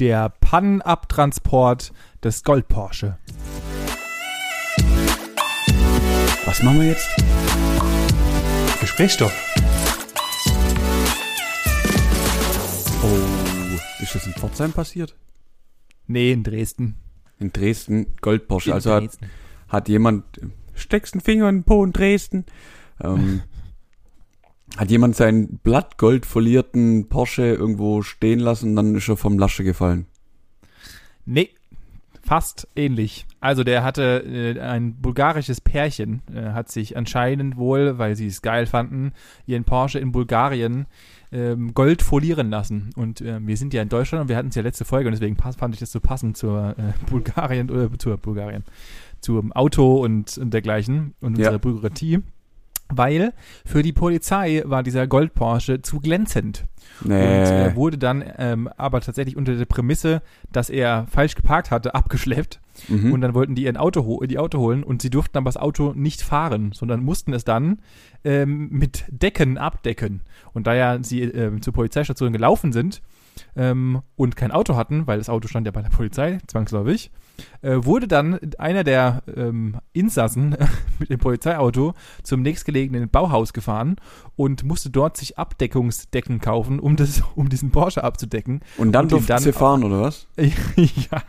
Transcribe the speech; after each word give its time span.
Der 0.00 0.28
Pannenabtransport 0.40 1.92
des 2.24 2.42
Gold 2.42 2.66
Porsche. 2.66 3.16
Was 6.44 6.62
machen 6.64 6.80
wir 6.80 6.88
jetzt? 6.88 7.08
Gesprächsstoff. 8.80 9.32
Oh, 13.04 14.02
ist 14.02 14.16
das 14.16 14.26
in 14.26 14.32
Pforzheim 14.32 14.72
passiert? 14.72 15.14
Nee, 16.08 16.32
in 16.32 16.42
Dresden. 16.42 16.96
In 17.38 17.52
Dresden, 17.52 18.16
Gold 18.20 18.48
Porsche. 18.48 18.70
In 18.70 18.74
also 18.74 18.94
hat, 18.94 19.16
hat 19.68 19.88
jemand, 19.88 20.24
steckst 20.74 21.14
einen 21.14 21.20
Finger 21.20 21.48
in 21.48 21.58
den 21.58 21.64
Po 21.64 21.84
in 21.84 21.92
Dresden, 21.92 22.46
ähm, 23.00 23.42
hat 24.76 24.90
jemand 24.90 25.14
seinen 25.16 25.58
blattgold 25.58 26.26
folierten 26.26 27.08
Porsche 27.08 27.44
irgendwo 27.46 28.02
stehen 28.02 28.40
lassen, 28.40 28.74
dann 28.76 28.94
ist 28.94 29.08
er 29.08 29.16
vom 29.16 29.38
Lasche 29.38 29.62
gefallen. 29.64 30.06
Nee, 31.26 31.50
fast 32.22 32.68
ähnlich. 32.74 33.26
Also 33.40 33.62
der 33.64 33.84
hatte 33.84 34.24
äh, 34.24 34.58
ein 34.60 34.94
bulgarisches 34.96 35.60
Pärchen, 35.60 36.22
äh, 36.34 36.50
hat 36.52 36.70
sich 36.70 36.96
anscheinend 36.96 37.56
wohl, 37.56 37.98
weil 37.98 38.16
sie 38.16 38.26
es 38.26 38.42
geil 38.42 38.66
fanden, 38.66 39.12
ihren 39.46 39.64
Porsche 39.64 39.98
in 39.98 40.12
Bulgarien 40.12 40.86
ähm, 41.30 41.74
Gold 41.74 42.02
folieren 42.02 42.50
lassen. 42.50 42.90
Und 42.96 43.20
äh, 43.20 43.38
wir 43.46 43.56
sind 43.56 43.74
ja 43.74 43.82
in 43.82 43.88
Deutschland 43.88 44.22
und 44.22 44.28
wir 44.28 44.36
hatten 44.36 44.48
es 44.48 44.54
ja 44.54 44.62
letzte 44.62 44.84
Folge 44.84 45.08
und 45.08 45.12
deswegen 45.12 45.36
fand 45.36 45.74
ich 45.74 45.80
das 45.80 45.92
so 45.92 46.00
passend 46.00 46.36
zur 46.36 46.74
äh, 46.78 46.92
Bulgarien 47.10 47.70
oder 47.70 47.90
zur 47.98 48.16
Bulgarien, 48.16 48.64
zum 49.20 49.52
Auto 49.52 50.02
und, 50.02 50.36
und 50.38 50.52
dergleichen 50.52 51.14
und 51.20 51.38
Ja. 51.38 51.46
unserer 51.46 51.58
Bürokratie. 51.58 52.20
Weil 52.96 53.32
für 53.64 53.82
die 53.82 53.92
Polizei 53.92 54.62
war 54.64 54.82
dieser 54.82 55.06
Gold 55.06 55.34
Porsche 55.34 55.82
zu 55.82 56.00
glänzend. 56.00 56.64
Und 57.02 57.10
Nee. 57.10 57.16
er 57.16 57.74
wurde 57.76 57.98
dann 57.98 58.24
ähm, 58.38 58.68
aber 58.76 59.00
tatsächlich 59.00 59.36
unter 59.36 59.54
der 59.56 59.64
Prämisse, 59.64 60.22
dass 60.52 60.70
er 60.70 61.06
falsch 61.10 61.34
geparkt 61.34 61.70
hatte, 61.70 61.94
abgeschleppt. 61.94 62.60
mhm. 62.88 63.12
Und 63.12 63.20
dann 63.20 63.34
wollten 63.34 63.54
die 63.54 63.64
ihr 63.64 63.80
Auto, 63.80 64.22
die 64.24 64.38
Auto 64.38 64.58
holen 64.58 64.84
und 64.84 65.02
sie 65.02 65.10
durften 65.10 65.36
aber 65.38 65.46
das 65.46 65.56
Auto 65.56 65.92
nicht 65.94 66.22
fahren, 66.22 66.72
sondern 66.72 67.02
mussten 67.02 67.32
es 67.32 67.44
dann 67.44 67.78
ähm, 68.24 68.68
mit 68.70 69.04
Decken 69.08 69.58
abdecken. 69.58 70.20
Und 70.52 70.66
da 70.66 70.74
ja 70.74 71.02
sie 71.02 71.22
ähm, 71.22 71.62
zur 71.62 71.72
Polizeistation 71.72 72.32
gelaufen 72.32 72.72
sind 72.72 73.02
ähm, 73.56 74.02
und 74.16 74.36
kein 74.36 74.50
Auto 74.52 74.76
hatten, 74.76 75.06
weil 75.06 75.18
das 75.18 75.28
Auto 75.28 75.48
stand 75.48 75.66
ja 75.66 75.72
bei 75.72 75.82
der 75.82 75.90
Polizei, 75.90 76.38
zwangsläufig, 76.46 77.10
äh, 77.62 77.76
wurde 77.84 78.06
dann 78.08 78.38
einer 78.58 78.84
der 78.84 79.22
ähm, 79.36 79.76
Insassen 79.92 80.56
mit 80.98 81.10
dem 81.10 81.18
Polizeiauto 81.18 81.94
zum 82.22 82.42
nächstgelegenen 82.42 83.08
Bauhaus 83.08 83.52
gefahren 83.52 83.96
und 84.36 84.64
musste 84.64 84.90
dort 84.90 85.16
sich 85.16 85.38
Abdeckungsdecken 85.38 86.40
kaufen, 86.40 86.78
um, 86.78 86.96
das, 86.96 87.22
um 87.34 87.48
diesen 87.48 87.70
Porsche 87.70 88.04
abzudecken. 88.04 88.60
und 88.76 88.92
dann 88.92 89.04
und 89.06 89.12
durften 89.12 89.28
dann 89.28 89.42
sie 89.42 89.52
fahren, 89.52 89.84
oder 89.84 90.00
was? 90.02 90.26
ja. 90.36 91.22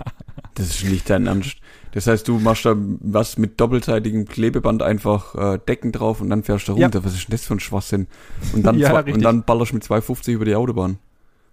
Das 0.55 0.67
ist 0.67 0.89
nicht 0.89 1.09
dein 1.09 1.27
Ernst. 1.27 1.57
Das 1.91 2.07
heißt, 2.07 2.27
du 2.27 2.39
machst 2.39 2.65
da 2.65 2.75
was 2.77 3.37
mit 3.37 3.59
doppelseitigem 3.59 4.25
Klebeband 4.25 4.81
einfach 4.81 5.35
äh, 5.35 5.59
Decken 5.65 5.91
drauf 5.91 6.21
und 6.21 6.29
dann 6.29 6.43
fährst 6.43 6.67
du 6.67 6.75
Ja. 6.77 6.85
runter. 6.87 7.03
Was 7.03 7.13
ist 7.13 7.27
denn 7.27 7.31
das 7.31 7.45
für 7.45 7.55
ein 7.55 7.59
Schwachsinn? 7.59 8.07
Und 8.53 8.63
dann, 8.65 8.77
Ja, 8.77 8.99
und 8.99 9.21
dann 9.21 9.43
ballerst 9.43 9.71
du 9.71 9.75
mit 9.75 9.83
250 9.83 10.33
über 10.35 10.45
die 10.45 10.55
Autobahn. 10.55 10.97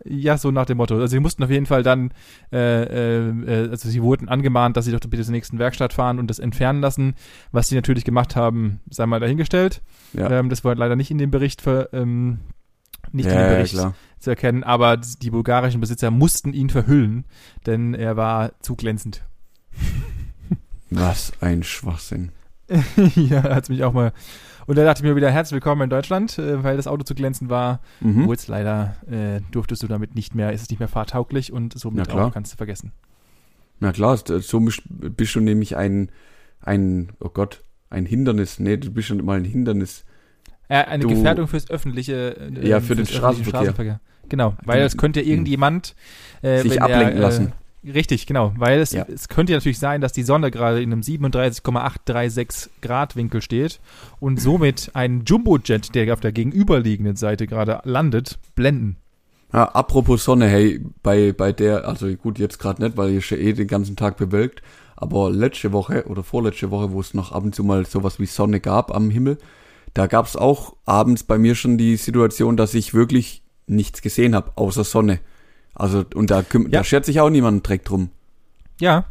Ja, 0.04 0.36
so 0.36 0.50
nach 0.50 0.66
dem 0.66 0.78
Motto. 0.78 0.94
Also 0.94 1.06
sie 1.06 1.20
mussten 1.20 1.44
auf 1.44 1.50
jeden 1.50 1.66
Fall 1.66 1.82
dann, 1.82 2.12
äh, 2.52 3.26
äh, 3.26 3.70
also 3.70 3.88
sie 3.88 4.02
wurden 4.02 4.28
angemahnt, 4.28 4.76
dass 4.76 4.84
sie 4.84 4.92
doch 4.92 5.00
bitte 5.00 5.22
zur 5.22 5.32
nächsten 5.32 5.58
Werkstatt 5.58 5.92
fahren 5.92 6.18
und 6.18 6.28
das 6.28 6.38
entfernen 6.38 6.80
lassen. 6.80 7.14
Was 7.52 7.68
sie 7.68 7.74
natürlich 7.74 8.04
gemacht 8.04 8.34
haben, 8.34 8.80
sei 8.90 9.06
mal 9.06 9.20
dahingestellt. 9.20 9.82
Ja, 10.12 10.30
Ähm, 10.30 10.48
das 10.48 10.64
war 10.64 10.74
leider 10.74 10.96
nicht 10.96 11.10
in 11.10 11.18
dem 11.18 11.30
Bericht 11.30 11.62
ver, 11.62 11.92
ähm, 11.92 12.40
nicht 13.12 13.26
in 13.26 13.32
ja, 13.32 13.38
dem 13.38 13.50
ja, 13.50 13.56
Bericht 13.56 13.74
klar. 13.74 13.94
zu 14.18 14.30
erkennen, 14.30 14.64
aber 14.64 14.96
die 14.96 15.30
bulgarischen 15.30 15.80
Besitzer 15.80 16.10
mussten 16.10 16.52
ihn 16.52 16.70
verhüllen, 16.70 17.24
denn 17.66 17.94
er 17.94 18.16
war 18.16 18.52
zu 18.60 18.76
glänzend. 18.76 19.22
Was 20.90 21.32
ein 21.40 21.62
Schwachsinn. 21.62 22.32
ja, 23.14 23.42
hat's 23.42 23.68
mich 23.68 23.84
auch 23.84 23.92
mal. 23.92 24.12
Und 24.66 24.76
da 24.78 24.84
dachte 24.84 25.00
ich 25.02 25.08
mir 25.08 25.16
wieder 25.16 25.30
herzlich 25.30 25.54
willkommen 25.54 25.82
in 25.82 25.90
Deutschland, 25.90 26.38
äh, 26.38 26.62
weil 26.62 26.76
das 26.76 26.86
Auto 26.86 27.02
zu 27.02 27.14
glänzend 27.14 27.50
war. 27.50 27.80
Mhm. 28.00 28.22
Obwohl 28.22 28.34
es 28.36 28.48
leider 28.48 28.96
äh, 29.10 29.40
durftest 29.50 29.82
du 29.82 29.86
damit 29.88 30.14
nicht 30.14 30.34
mehr, 30.34 30.52
ist 30.52 30.62
es 30.62 30.70
nicht 30.70 30.78
mehr 30.78 30.88
fahrtauglich 30.88 31.52
und 31.52 31.78
somit 31.78 32.10
auch 32.10 32.32
kannst 32.32 32.52
du 32.52 32.56
vergessen. 32.56 32.92
Na 33.80 33.92
klar, 33.92 34.14
ist- 34.14 34.28
so 34.28 34.60
bist, 34.60 35.34
du 35.34 35.40
nämlich 35.40 35.76
ein, 35.76 36.10
ein, 36.60 37.10
oh 37.20 37.28
Gott, 37.28 37.64
ein 37.90 38.06
Hindernis. 38.06 38.58
Nee, 38.60 38.76
du 38.76 38.90
bist 38.90 39.08
schon 39.08 39.24
mal 39.24 39.38
ein 39.38 39.44
Hindernis. 39.44 40.04
Äh, 40.68 40.84
eine 40.84 41.02
Du- 41.02 41.08
Gefährdung 41.08 41.48
fürs 41.48 41.68
öffentliche 41.68 42.36
äh, 42.36 42.68
Ja, 42.68 42.80
für 42.80 42.94
den 42.94 43.02
öffentliche 43.06 43.18
Straßenverkehr. 43.48 44.00
Genau, 44.28 44.54
weil 44.64 44.82
es 44.82 44.96
könnte 44.96 45.20
irgendjemand 45.20 45.94
äh, 46.42 46.60
Sich 46.62 46.80
ablenken 46.80 47.16
er, 47.16 47.20
lassen. 47.20 47.48
Äh, 47.48 47.52
richtig, 47.84 48.26
genau, 48.26 48.52
weil 48.56 48.80
es, 48.80 48.92
Ja. 48.92 49.06
es 49.12 49.28
könnte 49.28 49.52
ja 49.52 49.58
natürlich 49.58 49.78
sein, 49.78 50.00
dass 50.00 50.12
die 50.12 50.22
Sonne 50.22 50.50
gerade 50.50 50.82
in 50.82 50.92
einem 50.92 51.02
37,836 51.02 52.70
Grad 52.80 53.16
Winkel 53.16 53.42
steht 53.42 53.80
und 54.20 54.40
somit 54.40 54.90
ein 54.94 55.24
Jumbojet, 55.26 55.94
der 55.94 56.12
auf 56.12 56.20
der 56.20 56.32
gegenüberliegenden 56.32 57.16
Seite 57.16 57.46
gerade 57.46 57.80
landet, 57.84 58.38
blenden. 58.54 58.96
Ja, 59.52 59.64
apropos 59.66 60.24
Sonne, 60.24 60.46
hey, 60.48 60.80
bei, 61.02 61.32
bei 61.32 61.52
der, 61.52 61.86
also 61.86 62.06
gut, 62.14 62.38
jetzt 62.38 62.58
gerade 62.58 62.82
nicht, 62.82 62.96
weil 62.96 63.10
hier 63.10 63.18
ist 63.18 63.30
ja 63.30 63.36
eh 63.36 63.52
den 63.52 63.68
ganzen 63.68 63.96
Tag 63.96 64.16
bewölkt, 64.16 64.62
aber 64.96 65.30
letzte 65.30 65.72
Woche 65.72 66.06
oder 66.06 66.22
vorletzte 66.22 66.70
Woche, 66.70 66.92
wo 66.92 67.00
es 67.00 67.12
noch 67.12 67.32
ab 67.32 67.42
und 67.44 67.54
zu 67.54 67.62
mal 67.62 67.84
sowas 67.84 68.18
wie 68.18 68.26
Sonne 68.26 68.60
gab 68.60 68.94
am 68.94 69.10
Himmel, 69.10 69.38
da 69.94 70.06
gab 70.06 70.26
es 70.26 70.36
auch 70.36 70.76
abends 70.86 71.24
bei 71.24 71.36
mir 71.36 71.54
schon 71.54 71.76
die 71.76 71.96
Situation, 71.96 72.56
dass 72.56 72.72
ich 72.72 72.94
wirklich 72.94 73.42
nichts 73.66 74.00
gesehen 74.00 74.34
habe, 74.34 74.52
außer 74.54 74.84
Sonne. 74.84 75.20
Also, 75.74 76.04
und 76.14 76.30
da, 76.30 76.40
Ja. 76.52 76.60
da 76.68 76.84
schert 76.84 77.04
sich 77.04 77.20
auch 77.20 77.30
niemand 77.30 77.66
Dreck 77.66 77.84
drum. 77.84 78.10
Ja. 78.80 79.06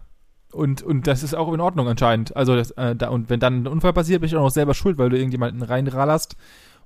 Und, 0.51 0.81
und 0.83 1.07
das 1.07 1.23
ist 1.23 1.33
auch 1.33 1.51
in 1.53 1.61
Ordnung 1.61 1.87
anscheinend. 1.87 2.35
Also 2.35 2.55
das, 2.55 2.71
äh, 2.71 2.93
da, 2.95 3.07
und 3.09 3.29
wenn 3.29 3.39
dann 3.39 3.63
ein 3.63 3.67
Unfall 3.67 3.93
passiert, 3.93 4.19
bist 4.21 4.33
du 4.33 4.37
auch 4.37 4.43
noch 4.43 4.49
selber 4.51 4.73
schuld, 4.73 4.97
weil 4.97 5.09
du 5.09 5.15
irgendjemanden 5.17 5.61
reinrallerst 5.63 6.35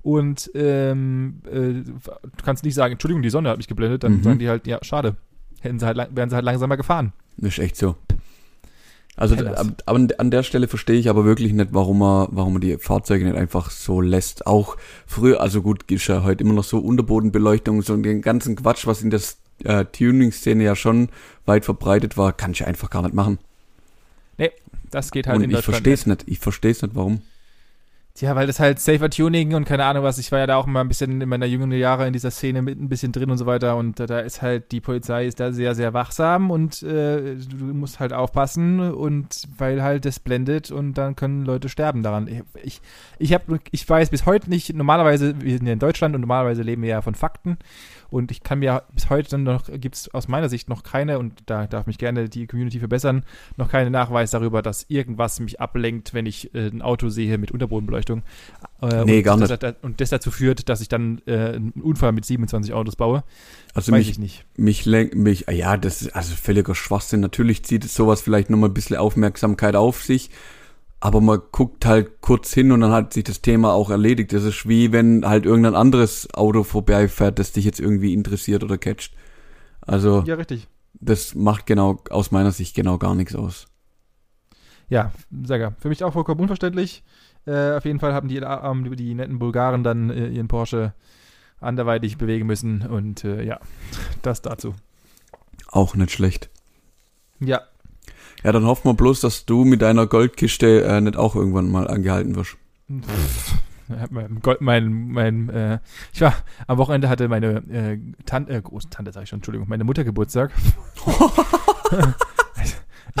und 0.02 0.50
ähm, 0.54 1.40
äh, 1.50 1.82
du 1.82 2.44
kannst 2.44 2.62
nicht 2.64 2.74
sagen, 2.74 2.92
Entschuldigung, 2.92 3.22
die 3.22 3.30
Sonne 3.30 3.48
hat 3.50 3.56
mich 3.56 3.66
geblendet, 3.66 4.04
dann 4.04 4.18
Mhm. 4.18 4.22
sagen 4.22 4.38
die 4.38 4.48
halt, 4.48 4.68
ja, 4.68 4.78
schade. 4.82 5.16
Hätten 5.62 5.80
sie 5.80 5.86
halt, 5.86 5.96
wären 6.14 6.30
sie 6.30 6.36
halt 6.36 6.44
langsamer 6.44 6.76
gefahren. 6.76 7.12
Das 7.38 7.54
ist 7.54 7.58
echt 7.58 7.76
so. 7.76 7.96
Also 9.16 9.34
ab- 9.34 9.82
aber 9.86 9.96
an- 9.98 10.12
an 10.18 10.30
der 10.30 10.42
Stelle 10.44 10.68
verstehe 10.68 10.98
ich 10.98 11.08
aber 11.08 11.24
wirklich 11.24 11.52
nicht, 11.52 11.68
warum 11.72 11.98
man, 11.98 12.28
warum 12.30 12.52
man 12.52 12.60
die 12.60 12.76
Fahrzeuge 12.76 13.24
nicht 13.24 13.36
einfach 13.36 13.70
so 13.70 14.00
lässt. 14.02 14.46
Auch 14.46 14.76
früher, 15.06 15.40
also 15.40 15.62
gut, 15.62 15.90
ist 15.90 16.06
ja 16.06 16.22
heute 16.22 16.44
immer 16.44 16.52
noch 16.52 16.64
so 16.64 16.78
Unterbodenbeleuchtung, 16.78 17.80
so 17.82 17.96
den 17.96 18.20
ganzen 18.22 18.54
Quatsch, 18.56 18.86
was 18.86 19.02
in 19.02 19.10
der 19.10 19.20
äh, 19.64 19.84
Tuning-Szene 19.84 20.64
ja 20.64 20.76
schon 20.76 21.08
weit 21.44 21.64
verbreitet 21.64 22.16
war, 22.16 22.32
kann 22.32 22.52
ich 22.52 22.66
einfach 22.66 22.90
gar 22.90 23.02
nicht 23.02 23.14
machen. 23.14 23.38
Das 24.90 25.10
geht 25.10 25.26
halt 25.26 25.36
Und 25.36 25.44
in 25.44 25.50
ich 25.50 25.56
Deutschland 25.56 25.76
verstehe 25.76 25.94
es 25.94 26.06
nicht. 26.06 26.24
Ich 26.26 26.38
verstehe 26.38 26.70
es 26.70 26.82
nicht, 26.82 26.94
warum. 26.94 27.22
Tja, 28.14 28.34
weil 28.34 28.46
das 28.46 28.60
halt 28.60 28.80
Safer 28.80 29.10
Tuning 29.10 29.52
und 29.52 29.66
keine 29.66 29.84
Ahnung 29.84 30.02
was. 30.02 30.16
Ich 30.16 30.32
war 30.32 30.38
ja 30.38 30.46
da 30.46 30.56
auch 30.56 30.64
mal 30.64 30.80
ein 30.80 30.88
bisschen 30.88 31.20
in 31.20 31.28
meiner 31.28 31.44
jüngeren 31.44 31.72
Jahre 31.72 32.06
in 32.06 32.14
dieser 32.14 32.30
Szene 32.30 32.62
mit 32.62 32.80
ein 32.80 32.88
bisschen 32.88 33.12
drin 33.12 33.30
und 33.30 33.36
so 33.36 33.44
weiter. 33.44 33.76
Und 33.76 34.00
da, 34.00 34.06
da 34.06 34.20
ist 34.20 34.40
halt, 34.40 34.72
die 34.72 34.80
Polizei 34.80 35.26
ist 35.26 35.38
da 35.38 35.52
sehr, 35.52 35.74
sehr 35.74 35.92
wachsam 35.92 36.50
und 36.50 36.82
äh, 36.82 37.34
du 37.34 37.64
musst 37.74 38.00
halt 38.00 38.14
aufpassen 38.14 38.80
und 38.80 39.42
weil 39.58 39.82
halt 39.82 40.06
das 40.06 40.18
blendet 40.18 40.70
und 40.70 40.94
dann 40.94 41.14
können 41.14 41.44
Leute 41.44 41.68
sterben 41.68 42.02
daran. 42.02 42.26
Ich, 42.26 42.42
ich, 42.62 42.80
ich, 43.18 43.34
hab, 43.34 43.42
ich 43.70 43.86
weiß 43.86 44.08
bis 44.08 44.24
heute 44.24 44.48
nicht, 44.48 44.72
normalerweise, 44.72 45.38
wir 45.42 45.58
sind 45.58 45.66
ja 45.66 45.74
in 45.74 45.78
Deutschland 45.78 46.14
und 46.14 46.22
normalerweise 46.22 46.62
leben 46.62 46.80
wir 46.80 46.88
ja 46.88 47.02
von 47.02 47.14
Fakten. 47.14 47.58
Und 48.10 48.30
ich 48.30 48.42
kann 48.42 48.58
mir 48.60 48.82
bis 48.94 49.10
heute 49.10 49.30
dann 49.30 49.42
noch, 49.42 49.64
gibt 49.70 49.94
es 49.96 50.12
aus 50.14 50.28
meiner 50.28 50.48
Sicht 50.48 50.68
noch 50.68 50.82
keine, 50.82 51.18
und 51.18 51.34
da 51.46 51.66
darf 51.66 51.86
mich 51.86 51.98
gerne 51.98 52.28
die 52.28 52.46
Community 52.46 52.78
verbessern, 52.78 53.24
noch 53.56 53.68
keine 53.68 53.90
Nachweis 53.90 54.30
darüber, 54.30 54.62
dass 54.62 54.86
irgendwas 54.88 55.40
mich 55.40 55.60
ablenkt, 55.60 56.14
wenn 56.14 56.26
ich 56.26 56.54
äh, 56.54 56.68
ein 56.68 56.82
Auto 56.82 57.08
sehe 57.08 57.38
mit 57.38 57.50
Unterbodenbeleuchtung. 57.50 58.22
Äh, 58.82 59.04
Nee, 59.04 59.18
und 59.18 59.22
gar 59.24 59.36
das, 59.38 59.50
nicht. 59.50 59.62
das- 59.62 59.74
Und 59.82 60.00
das 60.00 60.10
dazu 60.10 60.30
führt, 60.30 60.68
dass 60.68 60.80
ich 60.80 60.88
dann 60.88 61.20
äh, 61.26 61.54
einen 61.54 61.72
Unfall 61.82 62.12
mit 62.12 62.24
27 62.24 62.72
Autos 62.74 62.96
baue. 62.96 63.24
Also 63.74 63.92
weiß 63.92 63.98
mich, 63.98 64.10
ich 64.10 64.18
nicht. 64.18 64.44
mich 64.56 64.84
lenkt, 64.86 65.14
mich, 65.14 65.46
ja, 65.50 65.76
das 65.76 66.02
ist 66.02 66.14
also 66.16 66.34
völliger 66.34 66.74
Schwachsinn. 66.74 67.20
Natürlich 67.20 67.64
zieht 67.64 67.84
sowas 67.84 68.20
vielleicht 68.22 68.50
nochmal 68.50 68.70
ein 68.70 68.74
bisschen 68.74 68.96
Aufmerksamkeit 68.96 69.76
auf 69.76 70.02
sich, 70.02 70.30
aber 71.00 71.20
man 71.20 71.40
guckt 71.52 71.84
halt 71.86 72.20
kurz 72.20 72.52
hin 72.52 72.72
und 72.72 72.80
dann 72.80 72.92
hat 72.92 73.12
sich 73.12 73.24
das 73.24 73.42
Thema 73.42 73.72
auch 73.72 73.90
erledigt. 73.90 74.32
Das 74.32 74.44
ist 74.44 74.68
wie 74.68 74.92
wenn 74.92 75.26
halt 75.26 75.44
irgendein 75.46 75.74
anderes 75.74 76.32
Auto 76.34 76.64
vorbeifährt, 76.64 77.38
das 77.38 77.52
dich 77.52 77.64
jetzt 77.64 77.80
irgendwie 77.80 78.14
interessiert 78.14 78.64
oder 78.64 78.78
catcht. 78.78 79.12
Also, 79.82 80.22
Ja, 80.26 80.34
richtig. 80.34 80.68
das 80.94 81.34
macht 81.34 81.66
genau, 81.66 82.02
aus 82.10 82.30
meiner 82.30 82.50
Sicht 82.52 82.74
genau 82.74 82.98
gar 82.98 83.14
nichts 83.14 83.34
aus. 83.34 83.66
Ja, 84.88 85.12
Sager. 85.44 85.74
Für 85.78 85.88
mich 85.88 86.02
auch 86.04 86.12
vollkommen 86.12 86.40
unverständlich. 86.40 87.02
Äh, 87.46 87.74
auf 87.76 87.84
jeden 87.84 88.00
Fall 88.00 88.12
haben 88.12 88.28
die, 88.28 88.36
ähm, 88.38 88.96
die 88.96 89.14
netten 89.14 89.38
Bulgaren 89.38 89.84
dann 89.84 90.10
äh, 90.10 90.28
ihren 90.28 90.48
Porsche 90.48 90.94
anderweitig 91.60 92.18
bewegen 92.18 92.46
müssen 92.46 92.82
und 92.86 93.24
äh, 93.24 93.42
ja, 93.44 93.60
das 94.22 94.42
dazu. 94.42 94.74
Auch 95.68 95.94
nicht 95.94 96.10
schlecht. 96.12 96.50
Ja, 97.40 97.62
Ja, 98.46 98.52
dann 98.52 98.64
hoffen 98.64 98.84
wir 98.84 98.94
bloß, 98.94 99.22
dass 99.22 99.44
du 99.44 99.64
mit 99.64 99.82
deiner 99.82 100.06
Goldkiste 100.06 100.84
äh, 100.84 101.00
nicht 101.00 101.16
auch 101.16 101.34
irgendwann 101.34 101.68
mal 101.68 101.88
angehalten 101.88 102.36
wirst. 102.36 102.56
Mein, 104.60 105.08
mein, 105.08 105.48
äh, 105.48 105.80
ich 106.12 106.20
war 106.20 106.32
am 106.68 106.78
Wochenende 106.78 107.08
hatte 107.08 107.26
meine 107.26 107.56
äh, 107.68 107.98
Tante, 108.24 108.52
äh, 108.52 108.62
große 108.62 108.88
Tante, 108.88 109.10
sag 109.10 109.24
ich 109.24 109.30
schon, 109.30 109.40
Entschuldigung, 109.40 109.68
meine 109.68 109.82
Mutter 109.82 110.04
Geburtstag. 110.04 110.52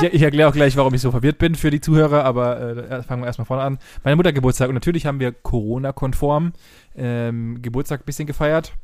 ich, 0.00 0.14
ich 0.14 0.22
erkläre 0.22 0.48
auch 0.48 0.54
gleich, 0.54 0.76
warum 0.76 0.94
ich 0.94 1.00
so 1.00 1.10
verwirrt 1.10 1.38
bin 1.38 1.56
für 1.56 1.72
die 1.72 1.80
Zuhörer, 1.80 2.22
aber 2.22 2.60
äh, 2.60 3.02
fangen 3.02 3.22
wir 3.22 3.26
erstmal 3.26 3.46
vorne 3.46 3.64
an. 3.64 3.78
Meine 4.04 4.14
Mutter 4.14 4.32
Geburtstag 4.32 4.68
und 4.68 4.74
natürlich 4.74 5.06
haben 5.06 5.18
wir 5.18 5.32
Corona-konform 5.32 6.52
ähm, 6.94 7.62
Geburtstag 7.62 8.02
ein 8.02 8.06
bisschen 8.06 8.28
gefeiert. 8.28 8.74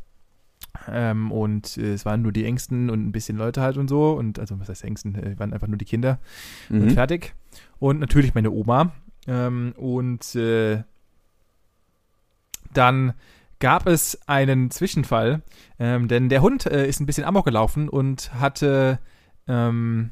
Ähm, 0.90 1.30
und 1.30 1.76
äh, 1.76 1.92
es 1.92 2.04
waren 2.04 2.22
nur 2.22 2.32
die 2.32 2.44
Ängsten 2.44 2.90
und 2.90 3.06
ein 3.06 3.12
bisschen 3.12 3.36
Leute 3.36 3.60
halt 3.62 3.76
und 3.76 3.88
so. 3.88 4.12
Und 4.12 4.38
also, 4.38 4.58
was 4.58 4.68
heißt 4.68 4.84
Ängsten? 4.84 5.14
Äh, 5.14 5.38
waren 5.38 5.52
einfach 5.52 5.68
nur 5.68 5.76
die 5.78 5.84
Kinder 5.84 6.18
Mhm. 6.68 6.82
und 6.82 6.92
fertig. 6.92 7.34
Und 7.78 8.00
natürlich 8.00 8.34
meine 8.34 8.50
Oma. 8.50 8.92
Ähm, 9.26 9.72
und 9.76 10.34
äh, 10.34 10.82
dann 12.72 13.12
gab 13.60 13.86
es 13.86 14.18
einen 14.26 14.70
Zwischenfall, 14.70 15.42
ähm, 15.78 16.08
denn 16.08 16.28
der 16.28 16.42
Hund 16.42 16.66
äh, 16.66 16.88
ist 16.88 17.00
ein 17.00 17.06
bisschen 17.06 17.24
amok 17.24 17.44
gelaufen 17.44 17.88
und 17.88 18.34
hatte 18.34 18.98
ähm, 19.46 20.10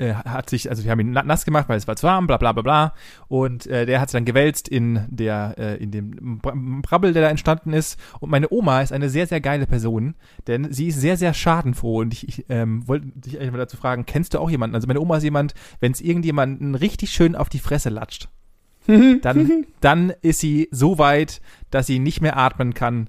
äh, 0.00 0.14
hat 0.14 0.50
sich, 0.50 0.68
also 0.70 0.82
wir 0.84 0.90
haben 0.90 1.00
ihn 1.00 1.12
na- 1.12 1.22
nass 1.22 1.44
gemacht, 1.44 1.68
weil 1.68 1.76
es 1.76 1.86
war 1.86 1.94
zu 1.96 2.06
warm, 2.06 2.26
bla 2.26 2.36
bla 2.38 2.52
bla 2.52 2.62
bla. 2.62 2.94
Und 3.28 3.66
äh, 3.66 3.86
der 3.86 4.00
hat 4.00 4.08
sich 4.08 4.18
dann 4.18 4.24
gewälzt 4.24 4.68
in 4.68 5.04
der, 5.08 5.54
äh, 5.58 5.76
in 5.82 5.90
dem 5.90 6.38
Bra- 6.40 6.54
Brabbel, 6.56 7.12
der 7.12 7.22
da 7.22 7.28
entstanden 7.28 7.72
ist. 7.72 7.98
Und 8.20 8.30
meine 8.30 8.50
Oma 8.50 8.80
ist 8.82 8.92
eine 8.92 9.08
sehr, 9.10 9.26
sehr 9.26 9.40
geile 9.40 9.66
Person, 9.66 10.14
denn 10.46 10.72
sie 10.72 10.88
ist 10.88 11.00
sehr, 11.00 11.16
sehr 11.16 11.34
schadenfroh. 11.34 12.00
Und 12.00 12.12
ich, 12.12 12.26
ich 12.28 12.44
ähm, 12.48 12.88
wollte 12.88 13.06
dich 13.14 13.38
eigentlich 13.38 13.52
mal 13.52 13.58
dazu 13.58 13.76
fragen, 13.76 14.06
kennst 14.06 14.34
du 14.34 14.38
auch 14.40 14.50
jemanden? 14.50 14.74
Also 14.74 14.86
meine 14.86 15.00
Oma 15.00 15.18
ist 15.18 15.24
jemand, 15.24 15.54
wenn 15.80 15.92
es 15.92 16.00
irgendjemanden 16.00 16.74
richtig 16.74 17.10
schön 17.12 17.36
auf 17.36 17.48
die 17.48 17.58
Fresse 17.58 17.90
latscht, 17.90 18.28
dann, 18.86 19.66
dann 19.80 20.12
ist 20.22 20.40
sie 20.40 20.68
so 20.70 20.98
weit, 20.98 21.40
dass 21.70 21.86
sie 21.86 21.98
nicht 21.98 22.20
mehr 22.22 22.36
atmen 22.36 22.74
kann, 22.74 23.08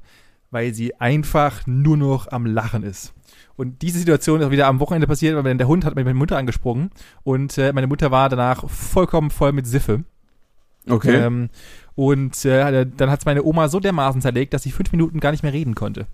weil 0.51 0.73
sie 0.73 0.99
einfach 0.99 1.65
nur 1.65 1.95
noch 1.97 2.31
am 2.31 2.45
Lachen 2.45 2.83
ist. 2.83 3.13
Und 3.61 3.83
diese 3.83 3.99
Situation 3.99 4.41
ist 4.41 4.47
auch 4.47 4.51
wieder 4.51 4.65
am 4.65 4.79
Wochenende 4.79 5.05
passiert, 5.05 5.35
weil 5.43 5.55
der 5.55 5.67
Hund 5.67 5.85
hat 5.85 5.93
meine 5.93 6.11
Mutter 6.15 6.35
angesprungen 6.35 6.89
und 7.21 7.59
äh, 7.59 7.71
meine 7.73 7.85
Mutter 7.85 8.09
war 8.09 8.27
danach 8.27 8.67
vollkommen 8.67 9.29
voll 9.29 9.51
mit 9.51 9.67
Siffe. 9.67 10.03
Okay. 10.89 11.15
Ähm, 11.15 11.49
und 11.93 12.43
äh, 12.43 12.87
dann 12.97 13.11
hat 13.11 13.19
es 13.19 13.25
meine 13.27 13.43
Oma 13.43 13.69
so 13.69 13.79
dermaßen 13.79 14.19
zerlegt, 14.19 14.55
dass 14.55 14.63
sie 14.63 14.71
fünf 14.71 14.91
Minuten 14.91 15.19
gar 15.19 15.29
nicht 15.29 15.43
mehr 15.43 15.53
reden 15.53 15.75
konnte. 15.75 16.07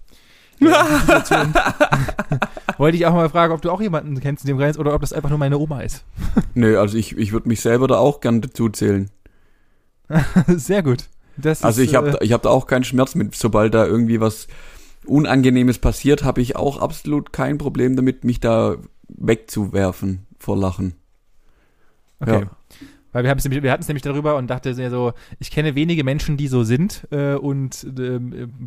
Wollte 2.77 2.97
ich 2.97 3.05
auch 3.05 3.13
mal 3.13 3.29
fragen, 3.29 3.53
ob 3.53 3.61
du 3.61 3.71
auch 3.71 3.79
jemanden 3.79 4.19
kennst 4.19 4.43
in 4.43 4.49
dem 4.49 4.57
Kreis 4.57 4.77
oder 4.77 4.93
ob 4.93 4.99
das 4.99 5.13
einfach 5.13 5.29
nur 5.29 5.39
meine 5.39 5.57
Oma 5.57 5.79
ist. 5.79 6.03
Nö, 6.53 6.77
also 6.77 6.97
ich, 6.97 7.17
ich 7.17 7.31
würde 7.31 7.47
mich 7.47 7.61
selber 7.61 7.87
da 7.87 7.95
auch 7.95 8.19
gern 8.19 8.41
dazu 8.41 8.67
zählen. 8.67 9.09
Sehr 10.47 10.83
gut. 10.83 11.05
Das 11.37 11.63
Also 11.63 11.81
ist, 11.81 11.87
ich 11.87 11.95
habe 11.95 12.19
äh, 12.19 12.25
ich 12.25 12.33
hab 12.33 12.41
da 12.41 12.49
auch 12.49 12.67
keinen 12.67 12.83
Schmerz 12.83 13.15
mit. 13.15 13.35
Sobald 13.35 13.73
da 13.73 13.85
irgendwie 13.85 14.19
was 14.19 14.49
Unangenehmes 15.07 15.79
passiert, 15.79 16.23
habe 16.23 16.41
ich 16.41 16.55
auch 16.55 16.77
absolut 16.79 17.33
kein 17.33 17.57
Problem 17.57 17.95
damit, 17.95 18.23
mich 18.23 18.39
da 18.39 18.75
wegzuwerfen 19.09 20.25
vor 20.37 20.57
Lachen. 20.57 20.93
Okay. 22.19 22.41
Ja. 22.41 22.51
Weil 23.13 23.23
wir, 23.23 23.33
nämlich- 23.35 23.63
wir 23.63 23.71
hatten 23.71 23.81
es 23.81 23.87
nämlich 23.87 24.03
darüber 24.03 24.35
und 24.35 24.47
dachte 24.47 24.73
sehr 24.75 24.91
so, 24.91 25.13
ich 25.39 25.49
kenne 25.49 25.73
wenige 25.75 26.03
Menschen, 26.03 26.37
die 26.37 26.47
so 26.47 26.63
sind 26.63 27.07
äh, 27.09 27.33
und 27.35 27.83
äh, 27.85 28.19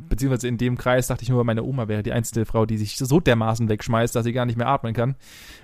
beziehungsweise 0.08 0.48
in 0.48 0.56
dem 0.58 0.76
Kreis 0.76 1.06
dachte 1.06 1.22
ich 1.22 1.28
nur, 1.28 1.44
meine 1.44 1.62
Oma 1.62 1.86
wäre 1.88 2.02
die 2.02 2.12
einzige 2.12 2.46
Frau, 2.46 2.66
die 2.66 2.78
sich 2.78 2.96
so 2.96 3.20
dermaßen 3.20 3.68
wegschmeißt, 3.68 4.16
dass 4.16 4.24
sie 4.24 4.32
gar 4.32 4.46
nicht 4.46 4.56
mehr 4.56 4.66
atmen 4.66 4.94
kann. 4.94 5.14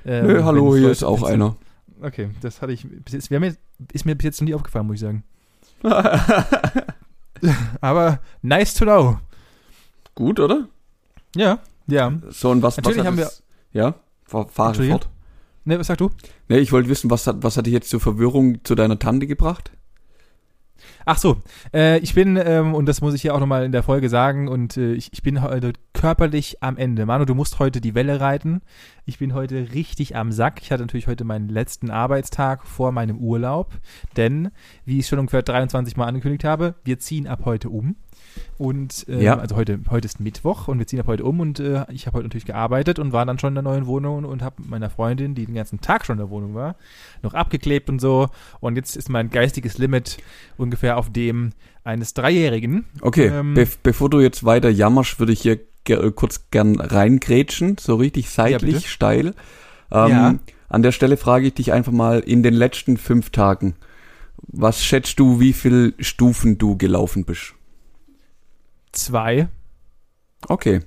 Ähm, 0.05 0.26
Nö, 0.26 0.44
hallo, 0.44 0.73
hier 0.75 0.82
Leute- 0.82 0.93
ist 0.93 1.02
auch 1.05 1.23
einer. 1.25 1.56
Okay, 2.00 2.28
das 2.43 2.61
hatte 2.62 2.73
ich 2.75 2.87
wäre 3.31 3.40
mir, 3.40 3.56
ist 3.93 4.05
mir 4.05 4.14
bis 4.14 4.25
jetzt 4.25 4.40
noch 4.40 4.46
nie 4.46 4.55
aufgefallen, 4.55 4.87
muss 4.87 4.96
ich 4.96 5.00
sagen. 5.00 5.25
Aber 7.81 8.20
nice 8.43 8.75
to 8.75 8.84
know. 8.84 9.19
Gut, 10.16 10.40
oder? 10.40 10.66
Ja, 11.36 11.60
ja. 11.86 12.12
So, 12.30 12.50
und 12.50 12.62
was, 12.62 12.78
Natürlich 12.78 12.98
was 12.98 13.06
haben 13.06 13.18
es- 13.18 13.42
Ja, 13.72 13.94
fahr, 14.24 14.46
Entschuldige? 14.68 14.92
fort. 14.94 15.08
Ne, 15.64 15.78
was 15.78 15.86
sagst 15.86 16.00
du? 16.00 16.10
Nee, 16.48 16.58
ich 16.58 16.72
wollte 16.72 16.88
wissen, 16.88 17.10
was 17.10 17.26
hat, 17.26 17.42
was 17.42 17.56
hat 17.56 17.66
dich 17.66 17.72
jetzt 17.74 17.90
zur 17.90 18.00
Verwirrung 18.00 18.64
zu 18.64 18.74
deiner 18.74 18.98
Tante 18.98 19.26
gebracht? 19.26 19.70
Ach 21.04 21.18
so, 21.18 21.42
äh, 21.74 21.98
ich 21.98 22.14
bin, 22.14 22.36
ähm, 22.36 22.74
und 22.74 22.86
das 22.86 23.00
muss 23.00 23.14
ich 23.14 23.22
hier 23.22 23.34
auch 23.34 23.40
nochmal 23.40 23.64
in 23.64 23.72
der 23.72 23.82
Folge 23.82 24.08
sagen, 24.08 24.48
und 24.48 24.76
äh, 24.76 24.92
ich, 24.94 25.12
ich 25.12 25.22
bin 25.22 25.42
heute 25.42 25.72
körperlich 25.92 26.62
am 26.62 26.76
Ende. 26.76 27.06
Manu, 27.06 27.24
du 27.24 27.34
musst 27.34 27.58
heute 27.58 27.80
die 27.80 27.94
Welle 27.94 28.20
reiten. 28.20 28.62
Ich 29.04 29.18
bin 29.18 29.34
heute 29.34 29.72
richtig 29.74 30.16
am 30.16 30.32
Sack. 30.32 30.60
Ich 30.62 30.70
hatte 30.72 30.82
natürlich 30.82 31.06
heute 31.06 31.24
meinen 31.24 31.48
letzten 31.48 31.90
Arbeitstag 31.90 32.66
vor 32.66 32.90
meinem 32.92 33.18
Urlaub, 33.18 33.72
denn, 34.16 34.50
wie 34.84 34.98
ich 34.98 35.06
schon 35.06 35.18
ungefähr 35.18 35.42
23 35.42 35.96
Mal 35.96 36.06
angekündigt 36.06 36.44
habe, 36.44 36.74
wir 36.84 36.98
ziehen 36.98 37.26
ab 37.26 37.42
heute 37.44 37.68
um. 37.70 37.96
Und 38.59 39.06
äh, 39.09 39.23
Ja. 39.23 39.38
also 39.38 39.56
heute, 39.56 39.79
heute 39.91 40.06
ist 40.06 40.21
Mittwoch 40.21 40.69
und 40.69 40.79
wir 40.79 40.87
ziehen 40.87 41.00
ab 41.00 41.06
heute 41.06 41.25
um 41.25 41.41
und 41.41 41.61
äh, 41.61 41.85
ich 41.93 42.06
habe 42.06 42.17
heute 42.19 42.25
natürlich 42.27 42.47
gearbeitet 42.47 42.99
und 42.99 43.12
war 43.12 43.27
dann 43.27 43.38
schon 43.38 43.49
in 43.50 43.55
der 43.56 43.62
neuen 43.62 43.87
Wohnung 43.87 44.25
und, 44.25 44.43
habe 44.43 44.56
mit 44.62 44.71
meiner 44.71 44.91
Freundin, 44.91 45.35
die 45.35 45.47
den 45.47 45.55
ganzen 45.55 45.81
Tag 45.81 46.06
schon 46.06 46.15
in 46.15 46.21
der 46.21 46.31
Wohnung 46.31 46.55
war, 46.55 46.77
noch 47.23 47.35
abgeklebt 47.35 47.88
und 47.91 48.00
so. 48.00 48.29
Und 48.61 48.77
jetzt 48.77 48.97
ist 48.97 49.09
mein 49.11 49.31
geistiges 49.31 49.79
Limit 49.79 50.19
ungefähr 50.56 50.97
auf 50.97 51.11
dem 51.11 51.53
eines 51.85 52.15
Dreijährigen. 52.15 52.85
Okay, 53.00 53.27
Ähm, 53.29 53.55
be 53.55 53.69
bevor 53.83 54.11
du 54.11 54.21
jetzt 54.21 54.44
weiter 54.44 54.71
jammerst, 54.71 55.19
würde 55.21 55.33
ich 55.33 55.41
hier 55.43 55.61
ger 55.85 56.03
äh, 56.03 56.11
kurz 56.11 56.50
gern 56.50 56.81
reingrätschen, 56.81 57.77
so 57.79 57.94
richtig 57.97 58.31
seitlich, 58.31 58.75
bitte. 58.77 58.88
steil. 58.88 59.27
Ähm, 59.91 60.11
Ja. 60.11 60.35
An 60.69 60.83
der 60.83 60.91
Stelle 60.93 61.17
frage 61.17 61.47
ich 61.47 61.55
dich 61.55 61.73
einfach 61.73 61.93
mal, 61.93 62.19
in 62.19 62.43
den 62.43 62.55
letzten 62.55 62.97
fünf 62.97 63.31
Tagen, 63.31 63.77
was 64.49 64.83
schätzt 64.85 65.21
du, 65.21 65.38
wie 65.38 65.53
viel 65.53 65.94
Stufen 66.00 66.59
du 66.59 66.77
gelaufen 66.77 67.25
bist? 67.25 67.55
Zwei. 68.96 69.48
Okay. 70.48 70.81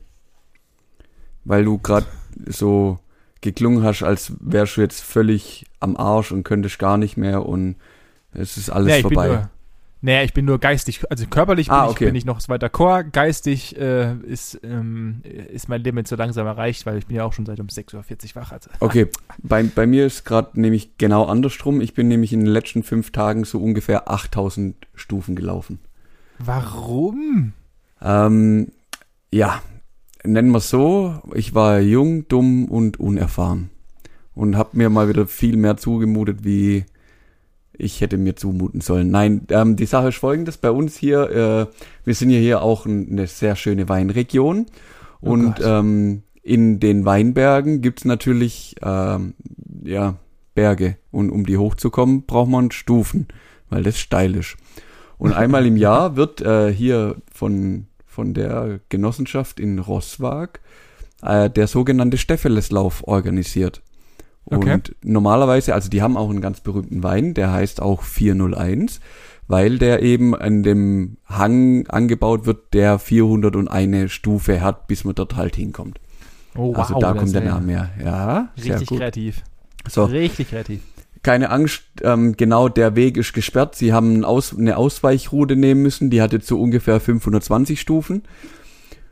Weil 1.45 1.63
du 1.63 1.77
gerade 1.77 2.07
so 2.47 2.99
geklungen 3.41 3.83
hast, 3.83 4.03
als 4.03 4.33
wärst 4.39 4.77
du 4.77 4.81
jetzt 4.81 5.01
völlig 5.01 5.65
am 5.79 5.95
Arsch 5.95 6.31
und 6.31 6.43
könntest 6.43 6.79
gar 6.79 6.97
nicht 6.97 7.17
mehr 7.17 7.45
und 7.45 7.75
es 8.33 8.57
ist 8.57 8.69
alles 8.69 8.87
Nee, 8.95 9.01
vorbei. 9.01 9.27
Nur, 9.27 9.49
naja, 10.01 10.23
ich 10.23 10.33
bin 10.33 10.45
nur 10.45 10.59
geistig, 10.59 11.01
also 11.09 11.25
körperlich 11.27 11.69
Ah, 11.69 11.83
bin, 11.83 11.91
okay. 11.91 12.03
ich, 12.05 12.07
bin 12.09 12.15
ich 12.15 12.25
noch 12.25 12.47
weiter 12.47 12.69
Chor, 12.69 13.03
geistig 13.03 13.77
äh, 13.77 14.15
ist, 14.23 14.59
ähm, 14.63 15.21
ist 15.23 15.67
mein 15.67 15.83
Limit 15.83 16.07
so 16.07 16.15
langsam 16.15 16.47
erreicht, 16.47 16.85
weil 16.85 16.97
ich 16.97 17.07
bin 17.07 17.17
ja 17.17 17.25
auch 17.25 17.33
schon 17.33 17.45
seit 17.45 17.59
um 17.59 17.67
6.40 17.67 17.95
Uhr 17.95 18.41
wach. 18.41 18.51
Also. 18.51 18.69
Okay, 18.79 19.07
bei, 19.43 19.63
bei 19.63 19.85
mir 19.85 20.05
ist 20.05 20.25
gerade 20.25 20.59
nämlich 20.59 20.97
genau 20.97 21.25
andersrum. 21.25 21.81
Ich 21.81 21.93
bin 21.93 22.07
nämlich 22.07 22.31
in 22.33 22.39
den 22.39 22.47
letzten 22.47 22.83
fünf 22.83 23.11
Tagen 23.11 23.43
so 23.43 23.61
ungefähr 23.61 24.09
8000 24.09 24.75
Stufen 24.95 25.35
gelaufen. 25.35 25.79
Warum? 26.37 27.53
Ähm, 28.01 28.67
ja, 29.31 29.61
nennen 30.23 30.51
wir 30.51 30.57
es 30.59 30.69
so, 30.69 31.21
ich 31.33 31.53
war 31.53 31.79
jung, 31.79 32.27
dumm 32.27 32.65
und 32.65 32.99
unerfahren. 32.99 33.69
Und 34.33 34.55
habe 34.55 34.77
mir 34.77 34.89
mal 34.89 35.09
wieder 35.09 35.27
viel 35.27 35.57
mehr 35.57 35.77
zugemutet, 35.77 36.43
wie 36.43 36.85
ich 37.73 38.01
hätte 38.01 38.17
mir 38.17 38.35
zumuten 38.35 38.81
sollen. 38.81 39.09
Nein, 39.09 39.47
ähm, 39.49 39.75
die 39.75 39.85
Sache 39.85 40.09
ist 40.09 40.17
folgendes. 40.17 40.57
Bei 40.57 40.71
uns 40.71 40.97
hier, 40.97 41.29
äh, 41.29 41.73
wir 42.05 42.13
sind 42.13 42.29
ja 42.29 42.39
hier 42.39 42.61
auch 42.61 42.85
ein, 42.85 43.09
eine 43.09 43.27
sehr 43.27 43.55
schöne 43.55 43.87
Weinregion. 43.87 44.65
Oh 45.21 45.31
und 45.31 45.55
Gott. 45.55 45.65
ähm, 45.65 46.23
in 46.43 46.79
den 46.79 47.05
Weinbergen 47.05 47.81
gibt's 47.81 48.05
natürlich 48.05 48.75
ähm, 48.81 49.33
ja, 49.83 50.15
Berge. 50.53 50.97
Und 51.11 51.29
um 51.29 51.45
die 51.45 51.57
hochzukommen, 51.57 52.25
braucht 52.25 52.49
man 52.49 52.71
Stufen, 52.71 53.27
weil 53.69 53.83
das 53.83 53.97
steil 53.97 54.35
ist. 54.35 54.57
Und 55.17 55.33
einmal 55.33 55.65
im 55.65 55.77
Jahr 55.77 56.15
wird 56.15 56.41
äh, 56.41 56.73
hier 56.73 57.15
von, 57.31 57.87
von 58.19 58.33
der 58.33 58.81
Genossenschaft 58.89 59.61
in 59.61 59.79
Rosswag 59.79 60.59
äh, 61.21 61.49
der 61.49 61.67
sogenannte 61.67 62.17
Stepheleslauf 62.17 63.07
organisiert. 63.07 63.81
Und 64.43 64.57
Okay. 64.57 64.81
normalerweise, 65.03 65.73
also 65.73 65.89
die 65.89 66.01
haben 66.01 66.17
auch 66.17 66.29
einen 66.29 66.41
ganz 66.41 66.59
berühmten 66.59 67.01
Wein, 67.01 67.33
der 67.33 67.53
heißt 67.53 67.81
auch 67.81 68.01
401, 68.03 68.99
weil 69.47 69.77
der 69.77 70.01
eben 70.01 70.35
an 70.35 70.63
dem 70.63 71.15
Hang 71.27 71.87
angebaut 71.87 72.45
wird, 72.45 72.73
der 72.73 72.99
401 72.99 74.11
Stufe 74.11 74.59
hat, 74.59 74.87
bis 74.87 75.05
man 75.05 75.15
dort 75.15 75.37
halt 75.37 75.55
hinkommt. 75.55 76.01
Oh, 76.57 76.73
also 76.73 76.99
da 76.99 77.13
kommt 77.13 77.33
der 77.33 77.41
Name 77.45 77.71
her. 77.71 77.89
Ja, 78.03 78.49
Richtig 78.57 78.89
kreativ. 78.89 79.43
So, 79.87 80.03
Richtig 80.03 80.49
kreativ. 80.49 80.81
Keine 81.23 81.49
Angst, 81.49 81.83
ähm, 82.03 82.35
genau 82.37 82.69
der 82.69 82.95
Weg 82.95 83.17
ist 83.17 83.33
gesperrt. 83.33 83.75
Sie 83.75 83.93
haben 83.93 84.23
Aus, 84.23 84.57
eine 84.57 84.77
Ausweichroute 84.77 85.55
nehmen 85.55 85.81
müssen, 85.81 86.09
die 86.09 86.21
hat 86.21 86.33
jetzt 86.33 86.47
so 86.47 86.59
ungefähr 86.59 86.99
520 86.99 87.79
Stufen. 87.79 88.23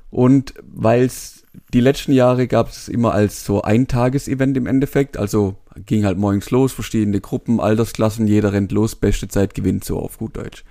Und 0.09 0.53
weil 0.63 1.03
es 1.03 1.43
die 1.73 1.79
letzten 1.79 2.11
Jahre 2.11 2.47
gab 2.47 2.69
es 2.69 2.87
immer 2.87 3.13
als 3.13 3.43
so 3.43 3.61
Eintagesevent 3.61 4.55
im 4.57 4.67
Endeffekt, 4.67 5.17
also 5.17 5.55
ging 5.85 6.05
halt 6.05 6.17
morgens 6.17 6.49
los, 6.51 6.73
verschiedene 6.73 7.19
Gruppen, 7.19 7.59
Altersklassen, 7.59 8.27
jeder 8.27 8.53
rennt 8.53 8.71
los, 8.71 8.95
beste 8.95 9.27
Zeit 9.27 9.53
gewinnt, 9.53 9.83
so 9.83 9.99
auf 9.99 10.17
gut 10.17 10.37
Deutsch. 10.37 10.63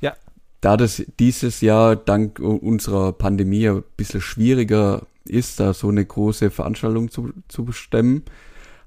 Ja. 0.00 0.14
Da 0.60 0.76
das 0.76 1.04
dieses 1.18 1.60
Jahr 1.60 1.94
dank 1.94 2.38
unserer 2.38 3.12
Pandemie 3.12 3.68
ein 3.68 3.84
bisschen 3.96 4.20
schwieriger 4.20 5.06
ist, 5.24 5.60
da 5.60 5.74
so 5.74 5.88
eine 5.88 6.04
große 6.04 6.50
Veranstaltung 6.50 7.10
zu, 7.10 7.32
zu 7.48 7.64
bestemmen, 7.64 8.22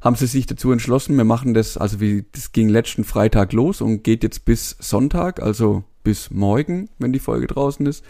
haben 0.07 0.15
sie 0.15 0.25
sich 0.25 0.45
dazu 0.45 0.71
entschlossen, 0.71 1.17
wir 1.17 1.25
machen 1.25 1.53
das, 1.53 1.77
also 1.77 1.99
wie, 1.99 2.25
das 2.31 2.53
ging 2.53 2.69
letzten 2.69 3.03
Freitag 3.03 3.53
los 3.53 3.81
und 3.81 4.03
geht 4.03 4.23
jetzt 4.23 4.45
bis 4.45 4.75
Sonntag, 4.79 5.41
also 5.41 5.83
bis 6.03 6.31
morgen, 6.31 6.89
wenn 6.97 7.13
die 7.13 7.19
Folge 7.19 7.47
draußen 7.47 7.85
ist. 7.85 8.03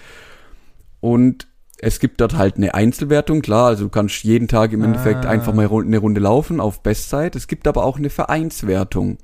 Und 1.01 1.47
es 1.79 1.99
gibt 1.99 2.21
dort 2.21 2.37
halt 2.37 2.57
eine 2.57 2.75
Einzelwertung, 2.75 3.41
klar, 3.41 3.67
also 3.67 3.85
du 3.85 3.89
kannst 3.89 4.23
jeden 4.23 4.47
Tag 4.47 4.73
im 4.73 4.83
Endeffekt 4.83 5.25
Ah. 5.25 5.29
einfach 5.29 5.53
mal 5.53 5.67
eine 5.67 5.97
Runde 5.97 6.21
laufen 6.21 6.59
auf 6.59 6.81
Bestzeit. 6.81 7.35
Es 7.35 7.47
gibt 7.47 7.67
aber 7.67 7.83
auch 7.83 7.97
eine 7.97 8.09
Vereinswertung. 8.09 9.17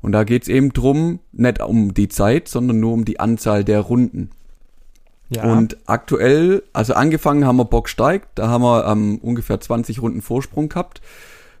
Und 0.00 0.12
da 0.12 0.24
geht's 0.24 0.48
eben 0.48 0.72
drum, 0.72 1.20
nicht 1.30 1.62
um 1.62 1.94
die 1.94 2.08
Zeit, 2.08 2.48
sondern 2.48 2.80
nur 2.80 2.92
um 2.92 3.04
die 3.04 3.20
Anzahl 3.20 3.62
der 3.64 3.80
Runden. 3.80 4.30
Ja. 5.28 5.44
Und 5.44 5.76
aktuell, 5.86 6.64
also 6.72 6.94
angefangen 6.94 7.46
haben 7.46 7.56
wir 7.56 7.64
Bock 7.64 7.88
steigt, 7.88 8.28
da 8.34 8.48
haben 8.48 8.62
wir 8.62 8.86
ähm, 8.86 9.18
ungefähr 9.22 9.60
20 9.60 10.02
Runden 10.02 10.20
Vorsprung 10.20 10.68
gehabt. 10.68 11.00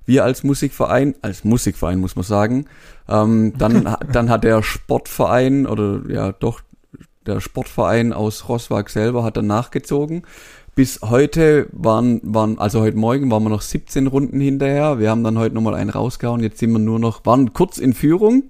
Wir 0.04 0.24
als 0.24 0.42
Musikverein, 0.42 1.14
als 1.22 1.44
Musikverein 1.44 2.00
muss 2.00 2.16
man 2.16 2.24
sagen, 2.24 2.66
ähm, 3.08 3.54
dann, 3.56 3.96
dann 4.12 4.30
hat 4.30 4.44
der 4.44 4.62
Sportverein 4.62 5.66
oder 5.66 6.02
ja 6.08 6.32
doch 6.32 6.60
der 7.26 7.40
Sportverein 7.40 8.12
aus 8.12 8.48
Rosswag 8.48 8.90
selber 8.90 9.22
hat 9.24 9.36
dann 9.36 9.46
nachgezogen. 9.46 10.22
Bis 10.74 11.00
heute 11.02 11.68
waren, 11.70 12.20
waren, 12.24 12.58
also 12.58 12.80
heute 12.80 12.96
Morgen 12.96 13.30
waren 13.30 13.42
wir 13.42 13.50
noch 13.50 13.62
17 13.62 14.06
Runden 14.06 14.40
hinterher. 14.40 14.98
Wir 14.98 15.10
haben 15.10 15.22
dann 15.22 15.38
heute 15.38 15.54
nochmal 15.54 15.74
einen 15.74 15.90
rausgehauen. 15.90 16.42
Jetzt 16.42 16.58
sind 16.58 16.72
wir 16.72 16.78
nur 16.78 16.98
noch, 16.98 17.24
waren 17.26 17.52
kurz 17.52 17.78
in 17.78 17.92
Führung 17.92 18.44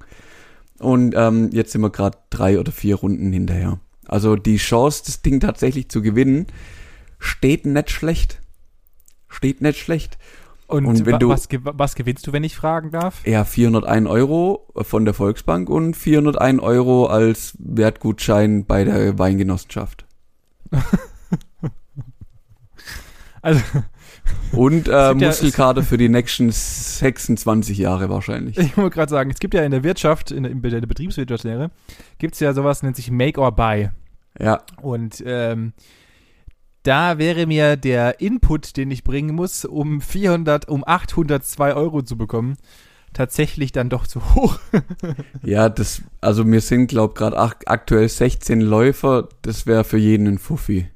und 0.78 1.14
ähm, 1.16 1.50
jetzt 1.52 1.72
sind 1.72 1.80
wir 1.80 1.90
gerade 1.90 2.18
drei 2.30 2.58
oder 2.60 2.70
vier 2.70 2.96
Runden 2.96 3.32
hinterher. 3.32 3.80
Also 4.06 4.36
die 4.36 4.56
Chance, 4.56 5.02
das 5.06 5.22
Ding 5.22 5.40
tatsächlich 5.40 5.88
zu 5.88 6.00
gewinnen, 6.00 6.46
steht 7.18 7.66
nicht 7.66 7.90
schlecht. 7.90 8.40
Steht 9.28 9.60
nicht 9.60 9.78
schlecht. 9.78 10.18
Und 10.72 10.86
und 10.86 11.06
wenn 11.06 11.18
du- 11.18 11.28
was, 11.28 11.48
was 11.50 11.94
gewinnst 11.94 12.26
du, 12.26 12.32
wenn 12.32 12.44
ich 12.44 12.56
fragen 12.56 12.90
darf? 12.90 13.26
Ja, 13.26 13.44
401 13.44 14.06
Euro 14.08 14.68
von 14.76 15.04
der 15.04 15.14
Volksbank 15.14 15.68
und 15.70 15.94
401 15.96 16.60
Euro 16.60 17.06
als 17.06 17.54
Wertgutschein 17.58 18.64
bei 18.66 18.84
der 18.84 19.18
Weingenossenschaft. 19.18 20.04
Also, 23.44 23.60
Und 24.52 24.86
äh, 24.88 24.90
ja- 24.92 25.14
Muskelkater 25.14 25.82
für 25.82 25.96
die 25.98 26.08
nächsten 26.08 26.50
26 26.52 27.76
Jahre 27.78 28.08
wahrscheinlich. 28.08 28.56
ich 28.58 28.76
wollte 28.76 28.94
gerade 28.94 29.10
sagen, 29.10 29.30
es 29.30 29.40
gibt 29.40 29.54
ja 29.54 29.64
in 29.64 29.72
der 29.72 29.82
Wirtschaft, 29.82 30.30
in 30.30 30.44
der, 30.44 30.52
in 30.52 30.62
der 30.62 30.80
Betriebswirtschaftslehre, 30.82 31.70
gibt 32.18 32.34
es 32.34 32.40
ja 32.40 32.52
sowas, 32.52 32.82
nennt 32.82 32.96
sich 32.96 33.10
Make 33.10 33.40
or 33.40 33.52
Buy. 33.52 33.90
Ja, 34.38 34.62
Und 34.80 35.22
ähm, 35.26 35.72
da 36.82 37.18
wäre 37.18 37.46
mir 37.46 37.76
der 37.76 38.20
Input, 38.20 38.76
den 38.76 38.90
ich 38.90 39.04
bringen 39.04 39.34
muss, 39.34 39.64
um 39.64 40.00
400, 40.00 40.68
um 40.68 40.84
802 40.86 41.74
Euro 41.74 42.02
zu 42.02 42.16
bekommen, 42.16 42.56
tatsächlich 43.12 43.72
dann 43.72 43.88
doch 43.88 44.06
zu 44.06 44.34
hoch. 44.34 44.58
ja, 45.42 45.68
das, 45.68 46.02
also 46.20 46.46
wir 46.46 46.60
sind 46.60 46.88
glaub 46.88 47.14
gerade 47.14 47.38
aktuell 47.38 48.08
16 48.08 48.60
Läufer, 48.60 49.28
das 49.42 49.66
wäre 49.66 49.84
für 49.84 49.98
jeden 49.98 50.26
ein 50.26 50.38
Fuffi. 50.38 50.88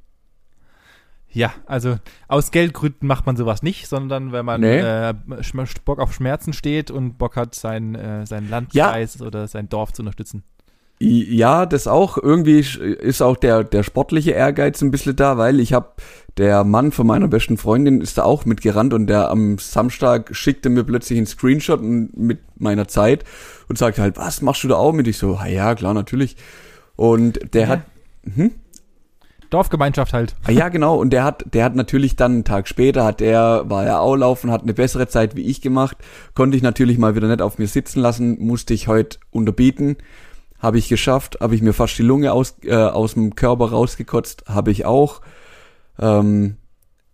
Ja, 1.28 1.52
also 1.66 1.98
aus 2.28 2.50
Geldgründen 2.50 3.06
macht 3.06 3.26
man 3.26 3.36
sowas 3.36 3.62
nicht, 3.62 3.88
sondern 3.88 4.32
wenn 4.32 4.46
man 4.46 4.62
Nee. 4.62 4.78
äh, 4.78 5.14
Bock 5.84 5.98
auf 5.98 6.14
Schmerzen 6.14 6.54
steht 6.54 6.90
und 6.90 7.18
Bock 7.18 7.36
hat, 7.36 7.54
sein, 7.54 7.94
äh, 7.94 8.24
sein 8.24 8.48
Landkreis 8.48 9.20
oder 9.20 9.46
sein 9.46 9.68
Dorf 9.68 9.92
zu 9.92 10.00
unterstützen. 10.00 10.44
Ja, 10.98 11.66
das 11.66 11.86
auch. 11.86 12.16
Irgendwie 12.16 12.60
ist 12.60 13.20
auch 13.20 13.36
der, 13.36 13.64
der 13.64 13.82
sportliche 13.82 14.30
Ehrgeiz 14.30 14.80
ein 14.80 14.90
bisschen 14.90 15.14
da, 15.14 15.36
weil 15.36 15.60
ich 15.60 15.74
habe, 15.74 15.90
der 16.38 16.64
Mann 16.64 16.90
von 16.90 17.06
meiner 17.06 17.28
besten 17.28 17.58
Freundin 17.58 18.00
ist 18.00 18.16
da 18.16 18.22
auch 18.24 18.46
mitgerannt 18.46 18.94
und 18.94 19.06
der 19.06 19.30
am 19.30 19.58
Samstag 19.58 20.34
schickte 20.34 20.70
mir 20.70 20.84
plötzlich 20.84 21.18
einen 21.18 21.26
Screenshot 21.26 21.82
mit 21.82 22.38
meiner 22.58 22.88
Zeit 22.88 23.24
und 23.68 23.76
sagte 23.76 24.00
halt, 24.00 24.16
was 24.16 24.40
machst 24.40 24.64
du 24.64 24.68
da 24.68 24.76
auch 24.76 24.92
mit? 24.92 25.06
Ich 25.06 25.18
so, 25.18 25.36
"Ah 25.36 25.46
ja, 25.46 25.74
klar, 25.74 25.92
natürlich. 25.92 26.36
Und 26.96 27.40
der 27.52 27.62
Ja. 27.62 27.68
hat, 27.68 27.80
hm? 28.34 28.52
Dorfgemeinschaft 29.50 30.12
halt. 30.12 30.34
Ah, 30.44 30.50
ja, 30.50 30.68
genau. 30.70 30.96
Und 30.96 31.10
der 31.10 31.22
hat, 31.22 31.44
der 31.54 31.64
hat 31.64 31.76
natürlich 31.76 32.16
dann 32.16 32.32
einen 32.32 32.44
Tag 32.44 32.66
später, 32.66 33.04
hat 33.04 33.20
er, 33.20 33.68
war 33.70 33.84
er 33.84 34.00
auch 34.00 34.16
laufen, 34.16 34.50
hat 34.50 34.62
eine 34.62 34.74
bessere 34.74 35.06
Zeit 35.08 35.36
wie 35.36 35.42
ich 35.42 35.60
gemacht. 35.60 35.96
Konnte 36.34 36.56
ich 36.56 36.62
natürlich 36.64 36.98
mal 36.98 37.14
wieder 37.14 37.28
nicht 37.28 37.42
auf 37.42 37.58
mir 37.58 37.68
sitzen 37.68 38.00
lassen, 38.00 38.38
musste 38.40 38.74
ich 38.74 38.88
heute 38.88 39.18
unterbieten. 39.30 39.96
Habe 40.58 40.78
ich 40.78 40.88
geschafft, 40.88 41.38
habe 41.40 41.54
ich 41.54 41.62
mir 41.62 41.72
fast 41.72 41.98
die 41.98 42.02
Lunge 42.02 42.32
aus, 42.32 42.56
äh, 42.62 42.74
aus 42.74 43.14
dem 43.14 43.34
Körper 43.34 43.70
rausgekotzt, 43.70 44.44
habe 44.48 44.70
ich 44.70 44.84
auch. 44.84 45.20
Ähm, 45.98 46.56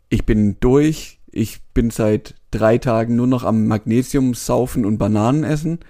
ich 0.08 0.26
bin 0.26 0.58
durch. 0.60 1.18
Ich 1.30 1.62
bin 1.72 1.90
seit 1.90 2.34
drei 2.50 2.76
Tagen 2.78 3.16
nur 3.16 3.26
noch 3.26 3.44
am 3.44 3.66
Magnesium 3.66 4.34
saufen 4.34 4.84
und 4.84 4.98
Bananen 4.98 5.44
essen. 5.44 5.80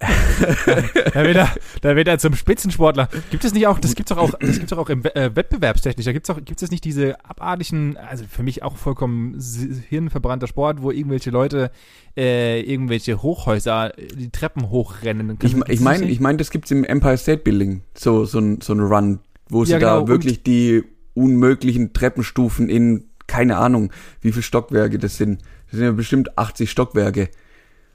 Da 1.12 1.24
wird 1.24 1.36
er, 1.36 1.54
da 1.80 1.96
wird 1.96 2.08
er 2.08 2.18
zum 2.18 2.34
Spitzensportler. 2.34 3.08
Gibt 3.30 3.44
es 3.44 3.52
nicht 3.52 3.66
auch, 3.66 3.78
das 3.78 3.94
gibt's 3.94 4.10
doch 4.10 4.18
auch, 4.18 4.32
das 4.38 4.56
gibt's 4.56 4.70
doch 4.70 4.78
auch 4.78 4.90
im 4.90 5.04
äh, 5.04 5.34
Wettbewerbstechnisch. 5.34 6.04
Da 6.04 6.12
gibt's 6.12 6.30
auch, 6.30 6.36
gibt 6.36 6.62
es 6.62 6.70
nicht 6.70 6.84
diese 6.84 7.16
abartigen, 7.24 7.96
also 7.96 8.24
für 8.28 8.42
mich 8.42 8.62
auch 8.62 8.76
vollkommen 8.76 9.40
hirnverbrannter 9.88 10.46
Sport, 10.46 10.82
wo 10.82 10.90
irgendwelche 10.90 11.30
Leute 11.30 11.70
äh, 12.16 12.60
irgendwelche 12.60 13.22
Hochhäuser 13.22 13.98
äh, 13.98 14.06
die 14.08 14.30
Treppen 14.30 14.70
hochrennen. 14.70 15.30
Ich, 15.30 15.38
Gibt's 15.38 15.54
ich 15.68 15.76
das 15.78 15.80
meine, 15.80 16.08
ich 16.08 16.20
meine, 16.20 16.38
das 16.38 16.50
gibt's 16.50 16.70
im 16.70 16.84
Empire 16.84 17.18
State 17.18 17.42
Building, 17.42 17.82
so 17.94 18.24
so 18.24 18.38
ein 18.38 18.60
so 18.60 18.74
ein 18.74 18.80
Run, 18.80 19.20
wo 19.48 19.64
sie 19.64 19.72
Ja, 19.72 19.78
genau, 19.78 20.02
da 20.02 20.08
wirklich 20.08 20.42
die 20.42 20.84
unmöglichen 21.14 21.92
Treppenstufen 21.92 22.68
in 22.68 23.04
keine 23.26 23.58
Ahnung, 23.58 23.92
wie 24.20 24.32
viele 24.32 24.42
Stockwerke 24.42 24.98
das 24.98 25.16
sind. 25.16 25.42
Das 25.66 25.78
sind 25.78 25.84
ja 25.84 25.92
bestimmt 25.92 26.38
80 26.38 26.70
Stockwerke 26.70 27.28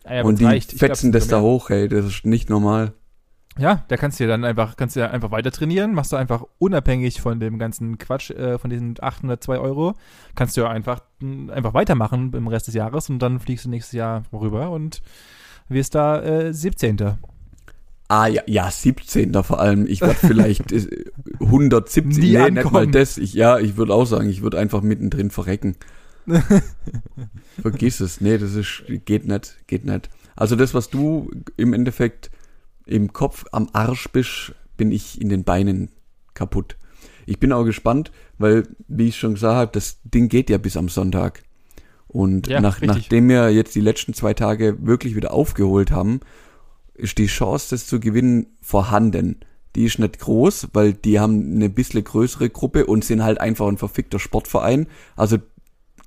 ja, 0.10 0.24
und 0.24 0.40
die 0.40 0.46
reicht. 0.46 0.74
Ich 0.74 0.80
glaub, 0.80 0.90
fetzen 0.90 1.14
es 1.14 1.24
das 1.24 1.28
da 1.28 1.42
hoch, 1.42 1.70
hey, 1.70 1.88
das 1.88 2.06
ist 2.06 2.26
nicht 2.26 2.50
normal. 2.50 2.94
Ja, 3.58 3.84
da 3.88 3.98
kannst 3.98 4.20
du 4.20 4.24
ja 4.24 4.30
dann 4.30 4.44
einfach, 4.46 4.76
kannst 4.78 4.96
du 4.96 5.02
ja 5.02 5.12
einfach 5.12 5.30
weiter 5.30 5.52
trainieren, 5.52 5.94
machst 5.94 6.12
du 6.12 6.16
einfach 6.16 6.44
unabhängig 6.58 7.22
von 7.22 7.40
dem 7.40 7.60
ganzen 7.60 8.00
Quatsch, 8.00 8.32
äh, 8.32 8.58
von 8.58 8.72
diesen 8.72 8.96
802 9.00 9.60
Euro, 9.60 9.94
kannst 10.34 10.58
du 10.58 10.62
ja 10.62 10.70
einfach, 10.70 11.02
mh, 11.20 11.54
einfach 11.54 11.76
weitermachen 11.76 12.34
im 12.34 12.48
Rest 12.48 12.68
des 12.68 12.74
Jahres 12.74 13.10
und 13.12 13.20
dann 13.20 13.40
fliegst 13.40 13.66
du 13.66 13.70
nächstes 13.70 13.94
Jahr 13.94 14.24
rüber 14.34 14.72
und 14.72 15.04
wirst 15.70 15.94
da 15.94 16.22
äh, 16.22 16.54
17. 16.54 16.98
Ah 18.08 18.28
ja, 18.28 18.42
ja, 18.48 18.70
17. 18.70 19.34
vor 19.44 19.60
allem. 19.60 19.88
Ich 19.88 20.02
werde 20.02 20.16
vielleicht 20.28 20.72
äh, 20.72 20.88
170, 21.40 22.24
Nie 22.24 22.38
nee, 22.38 22.52
nicht 22.52 22.72
mal 22.72 22.88
das. 22.88 23.18
Ich, 23.18 23.34
ja, 23.34 23.60
ich 23.60 23.78
würde 23.78 23.94
auch 23.94 24.06
sagen, 24.06 24.30
ich 24.30 24.42
würde 24.42 24.58
einfach 24.58 24.82
mittendrin 24.82 25.30
verrecken. 25.30 25.76
Vergiss 27.62 28.00
es. 28.00 28.22
Nee, 28.22 28.38
das 28.38 28.56
ist, 28.56 28.84
geht 29.06 29.25
nicht, 29.25 29.68
geht 29.68 29.86
nicht. 29.86 30.10
Also 30.36 30.56
das, 30.56 30.74
was 30.74 30.89
du 30.89 31.30
im 31.58 31.74
Endeffekt 31.74 32.32
im 32.86 33.13
Kopf 33.13 33.46
am 33.51 33.70
Arsch 33.74 34.10
bist, 34.12 34.53
bin 34.77 34.92
ich 34.92 35.22
in 35.22 35.30
den 35.30 35.44
Beinen 35.44 35.89
kaputt. 36.34 36.77
Ich 37.25 37.39
bin 37.39 37.53
auch 37.53 37.63
gespannt, 37.63 38.12
weil, 38.38 38.68
wie 38.88 39.08
ich 39.08 39.18
schon 39.18 39.36
gesagt 39.36 39.56
habe, 39.56 39.72
das 39.72 40.00
Ding 40.03 40.27
geht 40.30 40.50
ja 40.50 40.58
bis 40.58 40.75
am 40.75 40.89
Sonntag. 40.89 41.44
Und 42.08 42.48
Ja, 42.48 42.62
nach, 42.62 42.82
nachdem 42.82 43.30
wir 43.30 43.50
jetzt 43.50 43.75
die 43.75 43.82
letzten 43.82 44.13
zwei 44.13 44.34
Tage 44.34 44.86
wirklich 44.86 45.15
wieder 45.15 45.34
aufgeholt 45.34 45.92
haben, 45.92 46.20
ist 46.94 47.18
die 47.18 47.27
Chance, 47.27 47.68
das 47.72 47.88
zu 47.88 48.00
gewinnen, 48.00 48.48
vorhanden. 48.62 49.39
Die 49.75 49.86
ist 49.86 49.98
nicht 49.98 50.20
groß, 50.20 50.68
weil 50.74 50.94
die 50.94 51.20
haben 51.20 51.56
eine 51.56 51.70
bisschen 51.70 52.03
größere 52.03 52.50
Gruppe 52.50 52.86
und 52.86 53.03
sind 53.03 53.24
halt 53.24 53.42
einfach 53.42 53.68
ein 53.68 53.77
verfickter 53.77 54.20
Sportverein. 54.20 54.88
Also 55.15 55.38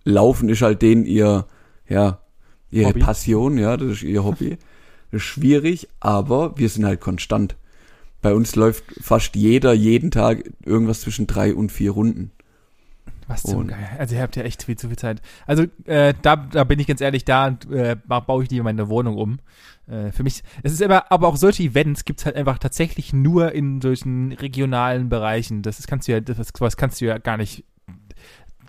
Laufen 0.07 0.49
ist 0.49 0.63
halt 0.63 0.81
denen 0.83 1.05
ihr, 1.05 1.47
ja, 1.89 2.21
ihre 2.71 2.89
Hobby. 2.91 3.01
Passion, 3.01 3.59
ja, 3.59 3.77
das 3.77 3.89
ist 3.93 4.03
ihr 4.03 4.25
Hobby. 4.25 4.57
Das 5.13 5.21
ist 5.23 5.27
schwierig, 5.29 5.89
aber 6.01 6.59
wir 6.59 6.69
sind 6.69 6.85
halt 6.85 7.01
konstant. 7.01 7.55
Bei 8.23 8.35
uns 8.35 8.57
läuft 8.57 8.83
fast 9.01 9.37
jeder 9.37 9.73
jeden 9.73 10.11
Tag 10.11 10.51
irgendwas 10.65 11.03
zwischen 11.03 11.29
drei 11.29 11.55
und 11.55 11.71
vier 11.71 11.93
Runden. 11.93 12.33
Was 13.29 13.43
zum 13.45 13.59
Und- 13.61 13.69
Geil. 13.69 13.89
Also 14.01 14.17
ihr 14.17 14.23
habt 14.23 14.35
ja 14.35 14.43
echt 14.43 14.65
viel 14.65 14.77
zu 14.77 14.89
viel 14.89 14.97
Zeit. 14.99 15.23
Also 15.47 15.65
äh, 15.85 16.13
da, 16.23 16.35
da 16.35 16.65
bin 16.65 16.81
ich 16.81 16.89
ganz 16.89 17.01
ehrlich, 17.01 17.25
da 17.25 17.57
äh, 17.71 17.95
ba- 18.05 18.19
baue 18.19 18.43
ich 18.43 18.51
lieber 18.51 18.65
meine 18.65 18.89
Wohnung 18.89 19.17
um. 19.17 19.39
Äh, 19.87 20.11
für 20.11 20.25
mich, 20.25 20.43
es 20.65 20.73
ist 20.73 20.83
aber, 20.83 21.13
aber 21.13 21.29
auch 21.29 21.37
solche 21.37 21.63
Events 21.63 22.05
gibt 22.05 22.19
es 22.19 22.27
halt 22.27 22.35
einfach 22.35 22.59
tatsächlich 22.59 23.13
nur 23.13 23.53
in 23.53 23.81
solchen 23.81 24.33
regionalen 24.33 25.09
Bereichen. 25.09 25.63
Das 25.63 25.79
ist, 25.79 25.87
kannst 25.87 26.09
du 26.09 26.13
ja, 26.13 26.21
das, 26.21 26.37
sowas 26.57 26.77
kannst 26.77 27.01
du 27.01 27.05
ja 27.05 27.19
gar 27.19 27.37
nicht. 27.37 27.65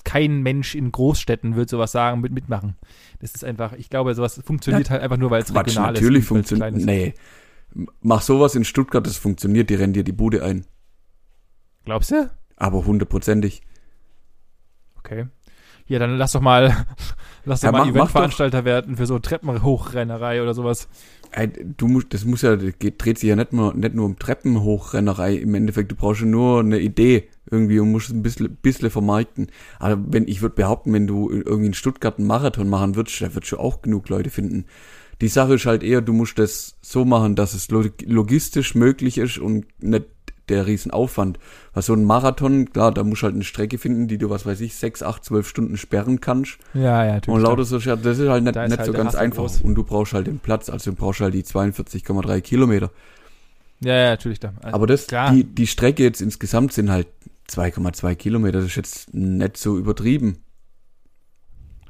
Kein 0.07 0.41
Mensch 0.41 0.73
in 0.75 0.91
Großstädten 0.91 1.55
wird 1.55 1.69
sowas 1.69 1.91
sagen, 1.91 2.21
mit 2.21 2.31
mitmachen. 2.31 2.75
Das 3.19 3.33
ist 3.35 3.43
einfach, 3.43 3.73
ich 3.73 3.89
glaube, 3.89 4.13
sowas 4.15 4.41
funktioniert 4.45 4.89
halt 4.89 5.01
einfach 5.01 5.17
nur, 5.17 5.29
weil 5.31 5.41
es 5.41 5.51
Quatsch, 5.51 5.67
regional 5.67 5.93
natürlich 5.93 6.19
ist. 6.21 6.27
klein 6.27 6.43
funktioniert. 6.45 6.75
Nee. 6.85 7.13
Mach 8.01 8.21
sowas 8.21 8.55
in 8.55 8.63
Stuttgart, 8.63 9.05
das 9.05 9.17
funktioniert, 9.17 9.69
die 9.69 9.75
rennen 9.75 9.93
dir 9.93 10.03
die 10.03 10.11
Bude 10.13 10.43
ein. 10.43 10.65
Glaubst 11.85 12.11
du? 12.11 12.29
Aber 12.55 12.85
hundertprozentig. 12.85 13.61
Okay. 14.99 15.27
Ja, 15.87 15.99
dann 15.99 16.17
lass 16.17 16.33
doch 16.33 16.41
mal, 16.41 16.85
Lass 17.45 17.61
Ja, 17.61 17.71
doch 17.71 17.77
mal 17.79 17.85
mach- 17.85 17.93
mach 17.93 18.01
Eventveranstalter 18.01 18.65
werden 18.65 18.97
für 18.97 19.05
so 19.05 19.19
Treppenhochrennerei 19.19 20.41
oder 20.41 20.53
sowas. 20.53 20.89
Du 21.77 21.87
musst, 21.87 22.13
das 22.13 22.25
muss 22.25 22.41
ja, 22.41 22.55
das 22.55 22.73
dreht 22.79 23.19
sich 23.19 23.29
ja 23.29 23.35
nicht 23.35 23.53
nur, 23.53 23.73
nicht 23.73 23.93
nur 23.93 24.05
um 24.05 24.17
Treppenhochrennerei 24.17 25.35
im 25.35 25.55
Endeffekt. 25.55 25.91
Du 25.91 25.95
brauchst 25.95 26.21
ja 26.21 26.27
nur 26.27 26.61
eine 26.61 26.79
Idee 26.79 27.27
irgendwie 27.49 27.79
und 27.79 27.91
musst 27.91 28.09
es 28.09 28.15
ein 28.15 28.23
bisschen, 28.23 28.55
bisschen 28.61 28.89
vermarkten. 28.89 29.47
Aber 29.79 30.03
wenn, 30.07 30.27
ich 30.27 30.41
würde 30.41 30.55
behaupten, 30.55 30.93
wenn 30.93 31.05
du 31.07 31.29
irgendwie 31.29 31.67
in 31.67 31.73
Stuttgart 31.73 32.17
einen 32.17 32.27
Marathon 32.27 32.69
machen 32.69 32.95
würdest, 32.95 33.21
da 33.21 33.33
würdest 33.33 33.51
du 33.51 33.57
auch 33.57 33.81
genug 33.81 34.09
Leute 34.09 34.29
finden. 34.29 34.65
Die 35.21 35.27
Sache 35.27 35.55
ist 35.55 35.65
halt 35.65 35.83
eher, 35.83 36.01
du 36.01 36.13
musst 36.13 36.37
das 36.39 36.77
so 36.81 37.03
machen, 37.05 37.35
dass 37.35 37.53
es 37.53 37.69
lo- 37.69 37.85
logistisch 38.05 38.75
möglich 38.75 39.17
ist 39.17 39.37
und 39.37 39.65
nicht 39.81 40.05
der 40.49 40.65
Riesenaufwand. 40.67 41.39
Weil 41.73 41.83
so 41.83 41.93
ein 41.93 42.03
Marathon, 42.03 42.71
klar, 42.71 42.91
da 42.91 43.03
musst 43.03 43.21
du 43.21 43.25
halt 43.25 43.35
eine 43.35 43.43
Strecke 43.43 43.77
finden, 43.77 44.07
die 44.07 44.17
du, 44.17 44.29
was 44.29 44.45
weiß 44.45 44.61
ich, 44.61 44.75
sechs, 44.75 45.03
acht, 45.03 45.23
zwölf 45.23 45.47
Stunden 45.47 45.77
sperren 45.77 46.21
kannst. 46.21 46.57
Ja, 46.73 47.05
ja, 47.05 47.13
natürlich. 47.15 47.35
Und 47.35 47.41
lauter 47.43 47.63
so, 47.63 47.77
das 47.79 48.19
ist 48.19 48.29
halt 48.29 48.43
nicht, 48.43 48.55
ist 48.55 48.69
nicht 48.69 48.77
halt 48.77 48.85
so 48.85 48.91
der 48.91 49.03
ganz 49.03 49.15
einfach. 49.15 49.43
groß. 49.43 49.61
Und 49.61 49.75
du 49.75 49.83
brauchst 49.83 50.13
halt 50.13 50.27
den 50.27 50.39
Platz, 50.39 50.69
also 50.69 50.91
du 50.91 50.97
brauchst 50.97 51.19
halt 51.19 51.33
die 51.33 51.43
42,3 51.43 52.41
Kilometer. 52.41 52.91
Ja, 53.79 53.95
ja, 53.95 54.09
natürlich. 54.09 54.39
Da. 54.39 54.53
Also, 54.61 54.75
Aber 54.75 54.87
das, 54.87 55.07
klar. 55.07 55.31
die, 55.31 55.43
die 55.43 55.67
Strecke 55.67 56.03
jetzt 56.03 56.21
insgesamt 56.21 56.73
sind 56.73 56.89
halt 56.89 57.07
2,2 57.49 58.15
Kilometer. 58.15 58.59
Das 58.59 58.67
ist 58.67 58.75
jetzt 58.75 59.13
nicht 59.13 59.57
so 59.57 59.77
übertrieben. 59.77 60.37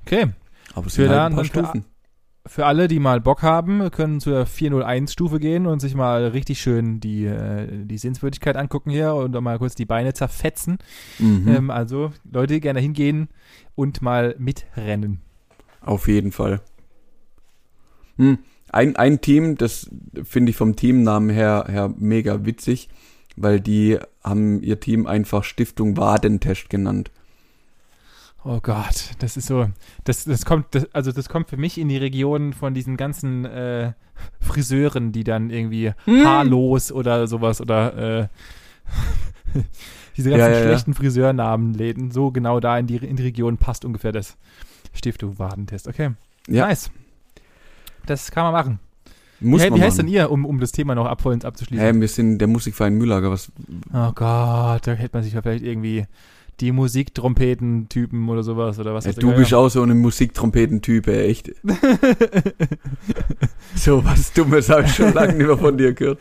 Okay. 0.05 0.27
Aber 0.73 0.87
es 0.87 0.93
sind 0.95 1.09
halt 1.09 1.19
ein 1.19 1.35
paar 1.35 1.45
Stufen. 1.45 1.85
Für 2.47 2.65
alle, 2.65 2.87
die 2.87 2.99
mal 2.99 3.21
Bock 3.21 3.43
haben, 3.43 3.91
können 3.91 4.19
zur 4.19 4.43
401-Stufe 4.43 5.39
gehen 5.39 5.65
und 5.65 5.79
sich 5.79 5.95
mal 5.95 6.27
richtig 6.27 6.59
schön 6.61 6.99
die, 6.99 7.25
äh, 7.25 7.85
die 7.85 7.97
Sehenswürdigkeit 7.97 8.55
angucken 8.55 8.89
hier 8.89 9.13
und 9.15 9.39
mal 9.41 9.57
kurz 9.57 9.75
die 9.75 9.85
Beine 9.85 10.13
zerfetzen. 10.13 10.77
Mhm. 11.19 11.47
Ähm, 11.47 11.69
also 11.69 12.11
Leute 12.31 12.59
gerne 12.59 12.79
hingehen 12.79 13.29
und 13.75 14.01
mal 14.01 14.35
mitrennen. 14.37 15.21
Auf 15.81 16.07
jeden 16.07 16.31
Fall. 16.31 16.61
Hm. 18.17 18.39
Ein, 18.69 18.95
ein 18.95 19.21
Team, 19.21 19.55
das 19.55 19.89
finde 20.23 20.49
ich 20.49 20.57
vom 20.57 20.75
Teamnamen 20.75 21.29
her, 21.29 21.65
her 21.69 21.93
mega 21.97 22.45
witzig, 22.45 22.89
weil 23.35 23.59
die 23.61 23.97
haben 24.23 24.61
ihr 24.61 24.79
Team 24.79 25.07
einfach 25.07 25.43
Stiftung 25.43 25.95
Wadentest 25.95 26.69
genannt. 26.69 27.11
Oh 28.49 28.59
Gott, 28.61 29.11
das 29.19 29.35
ist 29.35 29.47
so, 29.47 29.67
das, 30.05 30.23
das 30.23 30.45
kommt, 30.45 30.67
das, 30.73 30.87
also 30.93 31.11
das 31.11 31.27
kommt 31.27 31.49
für 31.49 31.57
mich 31.57 31.77
in 31.77 31.89
die 31.89 31.97
Region 31.97 32.53
von 32.53 32.73
diesen 32.73 32.95
ganzen 32.95 33.43
äh, 33.45 33.91
Friseuren, 34.39 35.11
die 35.11 35.23
dann 35.25 35.49
irgendwie 35.49 35.91
Hm. 36.05 36.25
haarlos 36.25 36.91
oder 36.91 37.27
sowas 37.27 37.59
oder 37.59 38.21
äh, 38.23 38.27
diese 40.17 40.29
ganzen 40.29 40.45
Ja, 40.45 40.49
ja, 40.49 40.59
ja. 40.59 40.63
schlechten 40.67 40.93
Friseurnamen 40.93 41.73
läden. 41.73 42.11
So 42.11 42.31
genau 42.31 42.59
da 42.59 42.77
in 42.79 42.87
die, 42.87 42.95
in 42.97 43.15
die 43.17 43.23
Region 43.23 43.57
passt 43.57 43.83
ungefähr 43.85 44.11
das 44.11 44.37
Stiftung 44.93 45.37
Wadentest. 45.39 45.87
Okay, 45.87 46.11
Ja, 46.47 46.67
nice. 46.67 46.89
Das 48.05 48.31
kann 48.31 48.43
man 48.45 48.53
machen. 48.53 48.79
muss 49.41 49.61
wie 49.61 49.69
man 49.69 49.79
wie 49.79 49.83
heißt 49.83 49.97
denn 49.97 50.05
machen. 50.05 50.13
ihr, 50.15 50.31
um, 50.31 50.45
um 50.45 50.59
das 50.61 50.71
Thema 50.71 50.95
noch 50.95 51.05
abvollend 51.05 51.43
abzuschließen? 51.43 51.85
Hä, 51.85 51.99
wir 51.99 52.07
sind 52.07 52.37
der 52.39 52.47
Musikverein 52.47 52.93
Mühlager. 52.93 53.29
Was, 53.29 53.51
Oh 53.93 54.11
Gott, 54.13 54.87
da 54.87 54.93
hätte 54.93 55.09
man 55.17 55.23
sich 55.23 55.33
ja 55.33 55.41
vielleicht 55.41 55.65
irgendwie 55.65 56.05
die 56.59 56.71
Musiktrompeten-Typen 56.71 58.27
oder 58.29 58.43
sowas 58.43 58.79
oder 58.79 58.93
was. 58.93 59.05
Ja, 59.05 59.13
du 59.13 59.33
bist 59.33 59.53
auch 59.53 59.69
so 59.69 59.83
ein 59.83 59.97
Musiktrompetentyp, 59.99 61.07
ey, 61.07 61.29
echt. 61.29 61.51
so 63.75 64.03
was 64.03 64.33
Dummes 64.33 64.69
habe 64.69 64.83
ich 64.83 64.95
schon 64.95 65.13
lange 65.13 65.33
nicht 65.33 65.47
mehr 65.47 65.57
von 65.57 65.77
dir 65.77 65.93
gehört. 65.93 66.19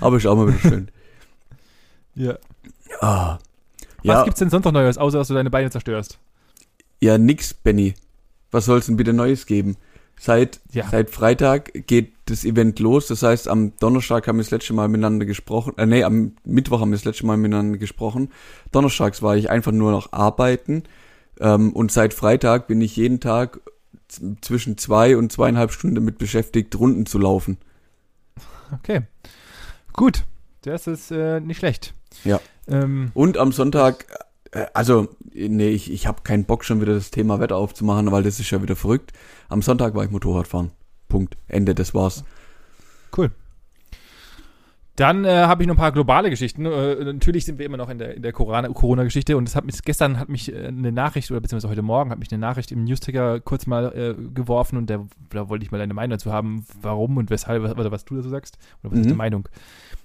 Aber 0.00 0.16
ist 0.16 0.26
auch 0.26 0.36
mal 0.36 0.48
wieder 0.48 0.58
schön. 0.58 0.88
Ja. 2.14 2.38
Ah. 3.00 3.38
Was 4.04 4.04
Ja, 4.04 4.24
gibt's 4.24 4.38
denn 4.38 4.50
sonst 4.50 4.64
noch 4.64 4.72
Neues, 4.72 4.98
außer 4.98 5.18
dass 5.18 5.28
du 5.28 5.34
deine 5.34 5.50
Beine 5.50 5.70
zerstörst? 5.70 6.18
ja, 7.00 7.18
nix, 7.18 7.52
Benny. 7.52 7.94
Was 8.52 8.66
soll's 8.66 8.86
denn 8.86 8.96
bitte 8.96 9.12
Neues 9.12 9.46
geben? 9.46 9.76
Seit, 10.18 10.60
Ja. 10.70 10.86
seit 10.88 11.10
Freitag 11.10 11.86
geht 11.88 12.12
das 12.26 12.44
Event 12.44 12.78
los. 12.78 13.08
Das 13.08 13.22
heißt, 13.22 13.48
am 13.48 13.76
Donnerstag 13.78 14.28
haben 14.28 14.36
wir 14.36 14.44
das 14.44 14.52
letzte 14.52 14.72
Mal 14.72 14.88
miteinander 14.88 15.26
gesprochen. 15.26 15.74
Äh, 15.78 15.86
nee, 15.86 16.04
am 16.04 16.36
Mittwoch 16.44 16.80
haben 16.80 16.90
wir 16.90 16.96
das 16.96 17.04
letzte 17.04 17.26
Mal 17.26 17.36
miteinander 17.36 17.78
gesprochen. 17.78 18.30
Donnerstags 18.70 19.20
war 19.22 19.36
ich 19.36 19.50
einfach 19.50 19.72
nur 19.72 19.90
noch 19.90 20.12
arbeiten. 20.12 20.84
Ähm, 21.40 21.72
und 21.72 21.90
seit 21.90 22.14
Freitag 22.14 22.68
bin 22.68 22.80
ich 22.80 22.94
jeden 22.96 23.18
Tag 23.18 23.60
zwischen 24.42 24.78
zwei 24.78 25.16
und 25.16 25.32
zweieinhalb 25.32 25.72
Stunden 25.72 25.96
damit 25.96 26.18
beschäftigt, 26.18 26.78
Runden 26.78 27.06
zu 27.06 27.18
laufen. 27.18 27.58
Okay. 28.72 29.02
Gut. 29.92 30.24
Das 30.62 30.86
ist 30.86 31.10
äh, 31.10 31.40
nicht 31.40 31.58
schlecht. 31.58 31.94
Ja. 32.22 32.40
Ähm, 32.68 33.10
Und 33.14 33.36
am 33.38 33.50
Sonntag, 33.52 34.06
also, 34.74 35.08
nee, 35.32 35.68
ich, 35.70 35.90
ich 35.90 36.06
habe 36.06 36.22
keinen 36.22 36.44
Bock 36.44 36.64
schon 36.64 36.80
wieder 36.80 36.94
das 36.94 37.10
Thema 37.10 37.40
Wetter 37.40 37.56
aufzumachen, 37.56 38.10
weil 38.12 38.22
das 38.22 38.38
ist 38.38 38.50
ja 38.50 38.62
wieder 38.62 38.76
verrückt. 38.76 39.12
Am 39.48 39.62
Sonntag 39.62 39.94
war 39.94 40.04
ich 40.04 40.10
Motorradfahren. 40.10 40.70
Punkt. 41.08 41.36
Ende, 41.48 41.74
das 41.74 41.94
war's. 41.94 42.24
cool. 43.16 43.30
Dann 44.96 45.24
äh, 45.24 45.30
habe 45.30 45.62
ich 45.62 45.66
noch 45.66 45.74
ein 45.74 45.78
paar 45.78 45.90
globale 45.92 46.28
Geschichten. 46.28 46.66
Äh, 46.66 47.02
natürlich 47.14 47.46
sind 47.46 47.58
wir 47.58 47.64
immer 47.64 47.78
noch 47.78 47.88
in 47.88 47.96
der, 47.98 48.14
in 48.14 48.22
der 48.22 48.32
Corona- 48.34 48.68
Corona-Geschichte 48.68 49.38
und 49.38 49.48
es 49.48 49.56
hat 49.56 49.64
mich, 49.64 49.80
gestern 49.82 50.18
hat 50.18 50.28
mich 50.28 50.52
äh, 50.52 50.66
eine 50.66 50.92
Nachricht, 50.92 51.30
oder 51.30 51.40
beziehungsweise 51.40 51.70
heute 51.70 51.80
Morgen 51.80 52.10
hat 52.10 52.18
mich 52.18 52.30
eine 52.30 52.38
Nachricht 52.40 52.70
im 52.72 52.84
Newsticker 52.84 53.40
kurz 53.40 53.66
mal 53.66 53.86
äh, 53.96 54.14
geworfen 54.34 54.76
und 54.76 54.90
der, 54.90 55.06
da 55.30 55.48
wollte 55.48 55.64
ich 55.64 55.70
mal 55.72 55.78
deine 55.78 55.94
Meinung 55.94 56.10
dazu 56.18 56.30
haben, 56.30 56.66
warum 56.82 57.16
und 57.16 57.30
weshalb, 57.30 57.62
oder 57.62 57.90
was 57.90 58.04
du 58.04 58.16
dazu 58.16 58.28
sagst, 58.28 58.58
oder 58.82 58.92
was 58.92 58.98
ist 58.98 59.04
Mhm. 59.06 59.08
deine 59.10 59.16
Meinung? 59.16 59.48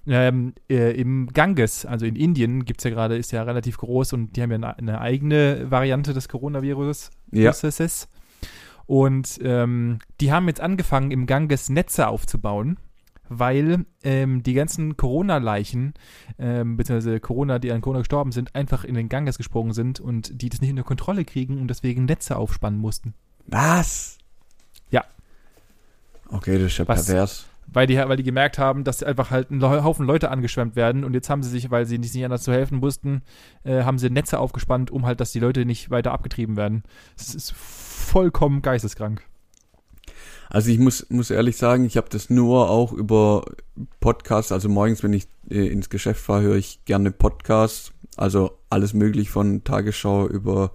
Ähm, 0.07 0.53
äh, 0.69 0.99
Im 0.99 1.27
Ganges, 1.27 1.85
also 1.85 2.05
in 2.05 2.15
Indien, 2.15 2.63
gibt's 2.63 2.85
ja 2.85 2.89
gerade, 2.89 3.17
ist 3.17 3.31
ja 3.31 3.43
relativ 3.43 3.77
groß 3.77 4.13
und 4.13 4.35
die 4.35 4.41
haben 4.41 4.51
ja 4.51 4.55
eine, 4.55 4.77
eine 4.77 5.01
eigene 5.01 5.69
Variante 5.69 6.13
des 6.13 6.29
Coronavirus. 6.29 7.09
Ja. 7.31 7.51
Viruses. 7.51 8.07
Und 8.85 9.39
ähm, 9.43 9.99
die 10.21 10.31
haben 10.31 10.47
jetzt 10.47 10.61
angefangen, 10.61 11.11
im 11.11 11.25
Ganges 11.25 11.69
Netze 11.69 12.07
aufzubauen, 12.07 12.77
weil 13.27 13.85
ähm, 14.03 14.43
die 14.43 14.53
ganzen 14.53 14.95
Corona-Leichen, 14.95 15.93
ähm, 16.39 16.77
beziehungsweise 16.77 17.19
Corona, 17.19 17.59
die 17.59 17.73
an 17.73 17.81
Corona 17.81 17.99
gestorben 17.99 18.31
sind, 18.31 18.55
einfach 18.55 18.85
in 18.85 18.95
den 18.95 19.09
Ganges 19.09 19.37
gesprungen 19.37 19.73
sind 19.73 19.99
und 19.99 20.41
die 20.41 20.47
das 20.47 20.61
nicht 20.61 20.69
unter 20.69 20.83
Kontrolle 20.83 21.25
kriegen 21.25 21.59
und 21.59 21.67
deswegen 21.67 22.05
Netze 22.05 22.37
aufspannen 22.37 22.79
mussten. 22.79 23.13
Was? 23.47 24.17
Ja. 24.89 25.03
Okay, 26.29 26.57
das 26.57 26.71
ist 26.71 26.77
ja 26.77 26.87
Was? 26.87 27.05
pervers. 27.05 27.45
Weil 27.69 27.85
die, 27.85 27.97
weil 27.97 28.17
die 28.17 28.23
gemerkt 28.23 28.57
haben, 28.57 28.83
dass 28.83 29.03
einfach 29.03 29.29
halt 29.29 29.51
ein 29.51 29.61
Haufen 29.61 30.05
Leute 30.05 30.31
angeschwemmt 30.31 30.75
werden 30.75 31.03
und 31.03 31.13
jetzt 31.13 31.29
haben 31.29 31.43
sie 31.43 31.49
sich, 31.49 31.69
weil 31.69 31.85
sie 31.85 31.97
nicht, 31.97 32.15
nicht 32.15 32.23
anders 32.23 32.43
zu 32.43 32.53
helfen 32.53 32.81
wussten, 32.81 33.23
äh, 33.63 33.83
haben 33.83 33.99
sie 33.99 34.09
Netze 34.09 34.39
aufgespannt, 34.39 34.89
um 34.89 35.05
halt, 35.05 35.19
dass 35.19 35.31
die 35.31 35.39
Leute 35.39 35.65
nicht 35.65 35.89
weiter 35.89 36.13
abgetrieben 36.13 36.55
werden. 36.55 36.83
Das 37.17 37.35
ist 37.35 37.53
vollkommen 37.53 38.61
geisteskrank. 38.61 39.21
Also 40.49 40.71
ich 40.71 40.79
muss, 40.79 41.05
muss 41.09 41.29
ehrlich 41.29 41.57
sagen, 41.57 41.85
ich 41.85 41.97
habe 41.97 42.07
das 42.09 42.29
nur 42.29 42.69
auch 42.69 42.93
über 42.93 43.43
Podcasts, 43.99 44.51
also 44.51 44.69
morgens, 44.69 45.03
wenn 45.03 45.13
ich 45.13 45.27
äh, 45.49 45.67
ins 45.67 45.89
Geschäft 45.89 46.21
fahre, 46.21 46.43
höre 46.43 46.55
ich 46.55 46.85
gerne 46.85 47.11
Podcasts. 47.11 47.91
Also 48.15 48.57
alles 48.69 48.93
möglich 48.93 49.29
von 49.29 49.63
Tagesschau 49.63 50.27
über 50.27 50.71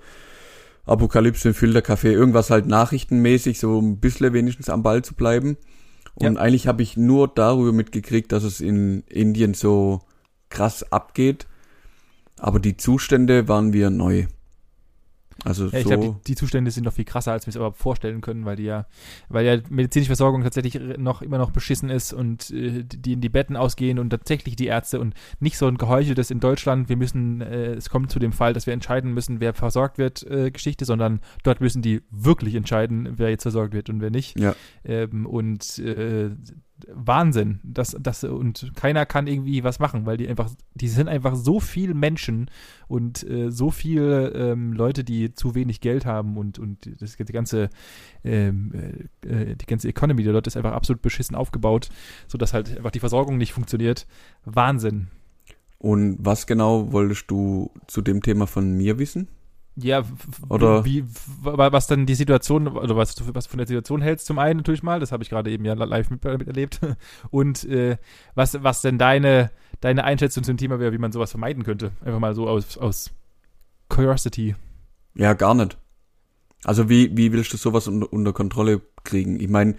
Apokalypse, 0.85 1.55
Filterkaffee, 1.55 2.13
irgendwas 2.13 2.51
halt 2.51 2.67
nachrichtenmäßig, 2.67 3.59
so 3.59 3.81
ein 3.81 3.99
bisschen 3.99 4.33
wenigstens 4.33 4.69
am 4.69 4.83
Ball 4.83 5.03
zu 5.03 5.15
bleiben. 5.15 5.57
Und 6.15 6.37
eigentlich 6.37 6.67
habe 6.67 6.83
ich 6.83 6.97
nur 6.97 7.29
darüber 7.29 7.73
mitgekriegt, 7.73 8.33
dass 8.33 8.45
es 8.45 8.61
in 8.61 9.03
Indien 9.09 9.55
so 9.55 10.01
krass 10.51 10.93
abgeht. 10.93 11.47
Aber 12.39 12.61
die 12.61 12.77
Zustände 12.77 13.49
waren 13.49 13.73
wir 13.73 13.91
neu. 13.91 14.27
Also 15.45 15.67
Ja, 15.67 15.79
ich 15.79 15.85
so. 15.85 15.89
glaube, 15.91 16.05
die, 16.05 16.25
die 16.29 16.35
Zustände 16.35 16.71
sind 16.71 16.85
noch 16.85 16.93
viel 16.93 17.05
krasser, 17.05 17.33
als 17.33 17.47
wir 17.47 17.51
es 17.51 17.57
überhaupt 17.57 17.79
vorstellen 17.79 18.21
können, 18.21 18.45
weil 18.45 18.57
die 18.57 18.65
ja, 18.65 18.87
weil 19.29 19.45
ja 19.45 19.59
medizinische 19.69 20.09
Versorgung 20.09 20.43
tatsächlich 20.43 20.79
noch 20.99 21.23
immer 21.23 21.39
noch 21.39 21.51
beschissen 21.51 21.91
ist 21.91 22.13
und 22.13 22.51
äh, 22.51 22.85
die 22.85 23.15
in 23.15 23.21
die 23.21 23.29
Betten 23.29 23.57
ausgehen 23.57 23.99
und 23.99 24.11
tatsächlich 24.11 24.57
die 24.57 24.67
Ärzte 24.67 25.01
und 25.01 25.15
nicht 25.41 25.59
so 25.59 25.67
ein 25.67 25.79
geheucheltes 25.79 26.31
in 26.31 26.41
Deutschland, 26.41 26.89
wir 26.89 26.97
müssen, 26.97 27.41
äh, 27.41 27.75
es 27.75 27.91
kommt 27.91 28.11
zu 28.11 28.19
dem 28.19 28.33
Fall, 28.33 28.53
dass 28.53 28.67
wir 28.67 28.73
entscheiden 28.73 29.13
müssen, 29.13 29.41
wer 29.41 29.55
versorgt 29.55 29.99
wird, 29.99 30.23
äh, 30.25 30.51
Geschichte, 30.51 30.85
sondern 30.85 31.21
dort 31.43 31.61
müssen 31.61 31.83
die 31.83 32.03
wirklich 32.11 32.55
entscheiden, 32.55 33.15
wer 33.17 33.31
jetzt 33.31 33.43
versorgt 33.43 33.75
wird 33.75 33.91
und 33.91 34.01
wer 34.01 34.11
nicht. 34.11 34.39
Ja. 34.39 34.55
Ähm, 34.85 35.27
und 35.27 35.79
äh, 35.79 36.31
Wahnsinn. 36.93 37.61
Das, 37.63 37.97
das, 38.01 38.25
und 38.25 38.73
keiner 38.75 39.07
kann 39.07 39.27
irgendwie 39.27 39.65
was 39.65 39.79
machen, 39.79 40.07
weil 40.07 40.17
die 40.17 40.29
einfach, 40.29 40.51
die 40.75 40.89
sind 40.89 41.09
einfach 41.09 41.35
so 41.35 41.61
viel 41.61 41.95
Menschen 41.95 42.51
und 42.89 43.29
äh, 43.29 43.51
so 43.51 43.71
viele 43.71 44.31
ähm, 44.31 44.73
Leute, 44.73 45.05
die 45.05 45.35
zu 45.35 45.55
wenig 45.55 45.81
Geld 45.81 46.07
haben 46.07 46.37
und, 46.37 46.59
und 46.59 46.89
das, 47.01 47.17
die 47.17 47.33
ganze 47.33 47.71
ähm, 48.25 48.73
äh, 49.27 49.57
die 49.57 49.67
ganze 49.67 49.89
Economy 49.89 50.23
der 50.23 50.33
Leute 50.33 50.49
ist 50.49 50.57
einfach 50.57 50.73
absolut 50.73 51.03
beschissen 51.03 51.37
aufgebaut, 51.37 51.89
sodass 52.29 52.53
halt 52.53 52.77
einfach 52.77 52.91
die 52.91 53.01
Versorgung 53.01 53.37
nicht 53.39 53.53
funktioniert. 53.53 54.07
Wahnsinn. 54.45 55.09
Und 55.79 56.19
was 56.21 56.47
genau 56.47 56.93
wolltest 56.93 57.31
du 57.31 57.71
zu 57.89 58.03
dem 58.03 58.23
Thema 58.23 58.47
von 58.47 58.77
mir 58.77 58.99
wissen? 58.99 59.29
Ja, 59.75 60.03
Oder- 60.51 60.85
wie, 60.85 61.05
was 61.41 61.87
dann 61.87 62.05
die 62.05 62.15
Situation, 62.15 62.69
oder 62.69 62.95
was 62.95 63.15
du 63.15 63.25
was 63.35 63.47
von 63.47 63.59
der 63.59 63.67
Situation 63.67 64.03
hältst, 64.03 64.27
zum 64.27 64.39
einen 64.39 64.59
natürlich 64.59 64.83
mal, 64.83 65.01
das 65.01 65.13
habe 65.13 65.23
ich 65.23 65.31
gerade 65.31 65.51
eben 65.51 65.65
ja 65.65 65.73
live 65.73 66.11
mit, 66.11 66.23
miterlebt. 66.23 66.81
Und 67.31 67.65
äh, 67.65 67.97
was, 68.35 68.63
was 68.63 68.83
denn 68.83 68.99
deine, 68.99 69.51
deine 69.81 70.05
Einschätzung 70.05 70.45
zum 70.45 70.59
Thema 70.59 70.79
wäre, 70.79 70.93
wie 70.93 70.99
man 70.99 71.13
sowas 71.13 71.31
vermeiden 71.31 71.65
könnte. 71.65 71.93
Einfach 72.05 72.21
mal 72.21 72.35
so 72.35 72.49
aus, 72.49 72.77
aus 72.77 73.11
Curiosity. 73.89 74.57
Ja, 75.15 75.33
gar 75.33 75.55
nicht. 75.55 75.79
Also 76.65 76.89
wie, 76.89 77.17
wie 77.17 77.33
willst 77.33 77.53
du 77.53 77.57
sowas 77.57 77.89
unter, 77.89 78.13
unter 78.13 78.33
Kontrolle 78.33 78.83
kriegen? 79.05 79.41
Ich 79.41 79.49
meine, 79.49 79.75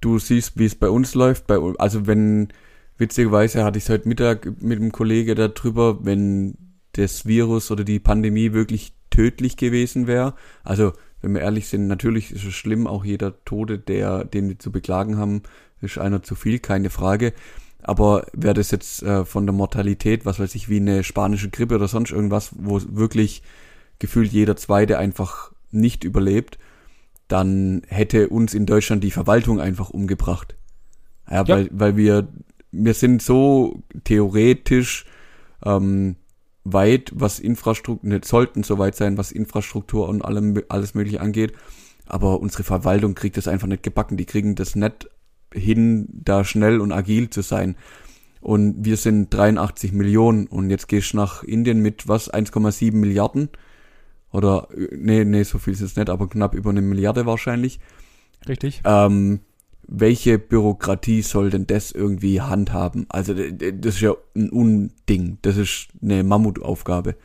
du 0.00 0.18
siehst, 0.18 0.58
wie 0.58 0.64
es 0.64 0.74
bei 0.74 0.88
uns 0.88 1.14
läuft. 1.14 1.46
Bei, 1.46 1.58
also 1.78 2.06
wenn, 2.06 2.48
witzigerweise 2.96 3.62
hatte 3.62 3.78
ich 3.78 3.84
es 3.84 3.90
heute 3.90 4.08
Mittag 4.08 4.62
mit 4.62 4.80
einem 4.80 4.92
Kollege 4.92 5.34
darüber, 5.34 6.04
wenn 6.04 6.56
das 6.92 7.26
Virus 7.26 7.70
oder 7.70 7.84
die 7.84 8.00
Pandemie 8.00 8.52
wirklich 8.52 8.94
tödlich 9.18 9.56
gewesen 9.56 10.06
wäre. 10.06 10.34
Also 10.62 10.92
wenn 11.22 11.34
wir 11.34 11.40
ehrlich 11.40 11.66
sind, 11.66 11.88
natürlich 11.88 12.30
ist 12.30 12.44
es 12.44 12.54
schlimm, 12.54 12.86
auch 12.86 13.04
jeder 13.04 13.44
Tode, 13.44 13.76
der, 13.76 14.24
den 14.24 14.48
wir 14.48 14.60
zu 14.60 14.70
beklagen 14.70 15.16
haben, 15.16 15.42
ist 15.80 15.98
einer 15.98 16.22
zu 16.22 16.36
viel, 16.36 16.60
keine 16.60 16.88
Frage. 16.88 17.32
Aber 17.82 18.26
wäre 18.32 18.54
das 18.54 18.70
jetzt 18.70 19.02
äh, 19.02 19.24
von 19.24 19.44
der 19.44 19.52
Mortalität, 19.52 20.24
was 20.24 20.38
weiß 20.38 20.54
ich, 20.54 20.68
wie 20.68 20.76
eine 20.76 21.02
spanische 21.02 21.50
Grippe 21.50 21.74
oder 21.74 21.88
sonst 21.88 22.12
irgendwas, 22.12 22.52
wo 22.56 22.80
wirklich 22.90 23.42
gefühlt 23.98 24.30
jeder 24.30 24.54
Zweite 24.54 24.98
einfach 24.98 25.50
nicht 25.72 26.04
überlebt, 26.04 26.60
dann 27.26 27.82
hätte 27.88 28.28
uns 28.28 28.54
in 28.54 28.66
Deutschland 28.66 29.02
die 29.02 29.10
Verwaltung 29.10 29.60
einfach 29.60 29.90
umgebracht. 29.90 30.54
Ja, 31.28 31.42
ja. 31.42 31.48
Weil, 31.48 31.68
weil 31.72 31.96
wir, 31.96 32.28
wir 32.70 32.94
sind 32.94 33.20
so 33.20 33.82
theoretisch 34.04 35.06
ähm, 35.64 36.14
weit, 36.64 37.12
was 37.14 37.38
Infrastruktur, 37.38 38.08
nicht 38.08 38.24
sollten 38.24 38.62
so 38.62 38.78
weit 38.78 38.94
sein, 38.96 39.18
was 39.18 39.32
Infrastruktur 39.32 40.08
und 40.08 40.24
allem, 40.24 40.62
alles 40.68 40.94
mögliche 40.94 41.20
angeht. 41.20 41.52
Aber 42.06 42.40
unsere 42.40 42.62
Verwaltung 42.62 43.14
kriegt 43.14 43.36
das 43.36 43.48
einfach 43.48 43.66
nicht 43.66 43.82
gebacken. 43.82 44.16
Die 44.16 44.24
kriegen 44.24 44.54
das 44.54 44.74
nicht 44.74 45.08
hin, 45.52 46.08
da 46.10 46.44
schnell 46.44 46.80
und 46.80 46.92
agil 46.92 47.30
zu 47.30 47.42
sein. 47.42 47.76
Und 48.40 48.84
wir 48.84 48.96
sind 48.96 49.32
83 49.34 49.92
Millionen 49.92 50.46
und 50.46 50.70
jetzt 50.70 50.88
gehst 50.88 51.12
du 51.12 51.16
nach 51.16 51.42
Indien 51.42 51.80
mit 51.80 52.08
was? 52.08 52.32
1,7 52.32 52.94
Milliarden? 52.94 53.48
Oder, 54.30 54.68
nee, 54.92 55.24
nee, 55.24 55.42
so 55.42 55.58
viel 55.58 55.72
ist 55.72 55.80
es 55.80 55.96
nicht, 55.96 56.10
aber 56.10 56.28
knapp 56.28 56.54
über 56.54 56.70
eine 56.70 56.82
Milliarde 56.82 57.26
wahrscheinlich. 57.26 57.80
Richtig. 58.46 58.82
Ähm, 58.84 59.40
welche 59.88 60.38
Bürokratie 60.38 61.22
soll 61.22 61.50
denn 61.50 61.66
das 61.66 61.90
irgendwie 61.90 62.42
handhaben? 62.42 63.06
Also 63.08 63.34
das 63.34 63.94
ist 63.94 64.00
ja 64.00 64.14
ein 64.36 64.50
Unding, 64.50 65.38
das 65.42 65.56
ist 65.56 65.88
eine 66.02 66.22
Mammutaufgabe. 66.22 67.16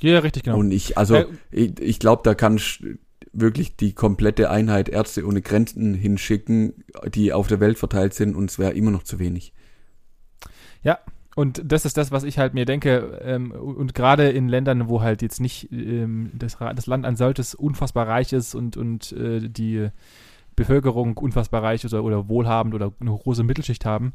Ja, 0.00 0.18
richtig, 0.18 0.42
genau. 0.42 0.58
Und 0.58 0.72
ich, 0.72 0.98
also 0.98 1.14
äh, 1.14 1.26
ich, 1.52 1.80
ich 1.80 1.98
glaube, 2.00 2.22
da 2.24 2.34
kann 2.34 2.56
ich 2.56 2.84
wirklich 3.32 3.76
die 3.76 3.92
komplette 3.92 4.50
Einheit 4.50 4.88
Ärzte 4.88 5.24
ohne 5.24 5.40
Grenzen 5.40 5.94
hinschicken, 5.94 6.84
die 7.14 7.32
auf 7.32 7.46
der 7.46 7.60
Welt 7.60 7.78
verteilt 7.78 8.12
sind 8.12 8.34
und 8.34 8.50
es 8.50 8.58
wäre 8.58 8.72
immer 8.72 8.90
noch 8.90 9.04
zu 9.04 9.20
wenig. 9.20 9.52
Ja, 10.82 10.98
und 11.36 11.62
das 11.64 11.84
ist 11.84 11.96
das, 11.96 12.10
was 12.10 12.24
ich 12.24 12.38
halt 12.38 12.54
mir 12.54 12.64
denke, 12.64 13.20
ähm, 13.24 13.52
und 13.52 13.94
gerade 13.94 14.30
in 14.30 14.48
Ländern, 14.48 14.88
wo 14.88 15.00
halt 15.00 15.22
jetzt 15.22 15.40
nicht 15.40 15.70
ähm, 15.72 16.30
das, 16.34 16.58
das 16.58 16.86
Land 16.86 17.06
an 17.06 17.16
solches 17.16 17.54
unfassbar 17.54 18.08
reich 18.08 18.32
ist 18.32 18.54
und, 18.54 18.76
und 18.76 19.12
äh, 19.12 19.48
die 19.48 19.88
Bevölkerung 20.56 21.16
unfassbar 21.16 21.62
reich 21.62 21.84
oder, 21.84 22.04
oder 22.04 22.28
wohlhabend 22.28 22.74
oder 22.74 22.92
eine 23.00 23.10
große 23.10 23.42
Mittelschicht 23.44 23.84
haben. 23.84 24.12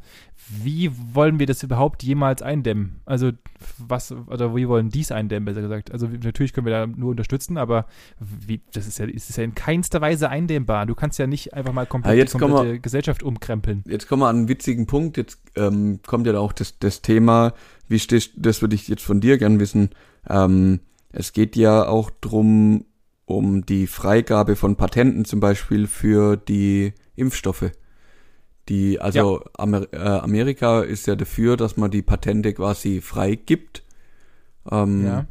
Wie 0.62 0.90
wollen 1.12 1.38
wir 1.38 1.46
das 1.46 1.62
überhaupt 1.62 2.02
jemals 2.02 2.42
eindämmen? 2.42 3.00
Also 3.04 3.32
was, 3.78 4.12
oder 4.12 4.56
wie 4.56 4.68
wollen 4.68 4.88
dies 4.88 5.12
eindämmen, 5.12 5.44
besser 5.44 5.62
gesagt? 5.62 5.92
Also 5.92 6.08
natürlich 6.08 6.52
können 6.52 6.66
wir 6.66 6.72
da 6.72 6.86
nur 6.86 7.10
unterstützen, 7.10 7.58
aber 7.58 7.86
wie, 8.18 8.60
das 8.72 8.86
ist 8.86 8.98
ja, 8.98 9.06
ist 9.06 9.36
ja 9.36 9.44
in 9.44 9.54
keinster 9.54 10.00
Weise 10.00 10.28
eindämmbar. 10.28 10.86
Du 10.86 10.94
kannst 10.94 11.18
ja 11.18 11.26
nicht 11.26 11.54
einfach 11.54 11.72
mal 11.72 11.86
komplett 11.86 12.16
ja, 12.16 12.24
die 12.24 12.38
komplette 12.38 12.72
wir, 12.72 12.78
Gesellschaft 12.78 13.22
umkrempeln. 13.22 13.84
Jetzt 13.86 14.08
kommen 14.08 14.22
wir 14.22 14.28
an 14.28 14.36
einen 14.36 14.48
witzigen 14.48 14.86
Punkt. 14.86 15.16
Jetzt 15.16 15.40
ähm, 15.56 16.00
kommt 16.06 16.26
ja 16.26 16.38
auch 16.38 16.52
das, 16.52 16.78
das 16.78 17.02
Thema, 17.02 17.52
wie 17.88 17.98
stehst, 17.98 18.32
das 18.36 18.62
würde 18.62 18.74
ich 18.74 18.88
jetzt 18.88 19.02
von 19.02 19.20
dir 19.20 19.38
gern 19.38 19.60
wissen. 19.60 19.90
Ähm, 20.28 20.80
es 21.12 21.32
geht 21.32 21.56
ja 21.56 21.86
auch 21.86 22.10
drum, 22.20 22.84
um 23.30 23.64
die 23.64 23.86
Freigabe 23.86 24.56
von 24.56 24.76
Patenten 24.76 25.24
zum 25.24 25.40
Beispiel 25.40 25.86
für 25.86 26.36
die 26.36 26.92
Impfstoffe. 27.16 27.70
Die, 28.68 29.00
also 29.00 29.40
ja. 29.40 29.50
Amer 29.54 29.92
äh, 29.92 29.96
Amerika 29.96 30.82
ist 30.82 31.06
ja 31.06 31.16
dafür, 31.16 31.56
dass 31.56 31.76
man 31.76 31.90
die 31.90 32.02
Patente 32.02 32.52
quasi 32.52 33.00
freigibt. 33.00 33.82
Ähm, 34.70 35.04
ja. 35.04 35.26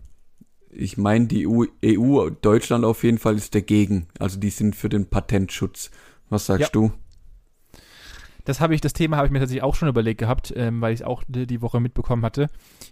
Ich 0.71 0.97
meine, 0.97 1.27
die 1.27 1.47
EU, 1.47 1.65
EU, 1.83 2.29
Deutschland 2.29 2.85
auf 2.85 3.03
jeden 3.03 3.17
Fall 3.17 3.35
ist 3.35 3.55
dagegen. 3.55 4.07
Also 4.19 4.39
die 4.39 4.49
sind 4.49 4.75
für 4.75 4.89
den 4.89 5.05
Patentschutz. 5.05 5.89
Was 6.29 6.45
sagst 6.47 6.61
ja. 6.61 6.69
du? 6.71 6.91
Das 8.45 8.61
habe 8.61 8.73
ich, 8.73 8.81
das 8.81 8.93
Thema 8.93 9.17
habe 9.17 9.27
ich 9.27 9.31
mir 9.31 9.39
tatsächlich 9.39 9.63
auch 9.63 9.75
schon 9.75 9.89
überlegt 9.89 10.19
gehabt, 10.19 10.53
ähm, 10.55 10.81
weil 10.81 10.93
ich 10.93 11.01
es 11.01 11.05
auch 11.05 11.23
die, 11.27 11.45
die, 11.45 11.61
Woche 11.61 11.79
mitbekommen 11.79 12.23
hatte. 12.23 12.47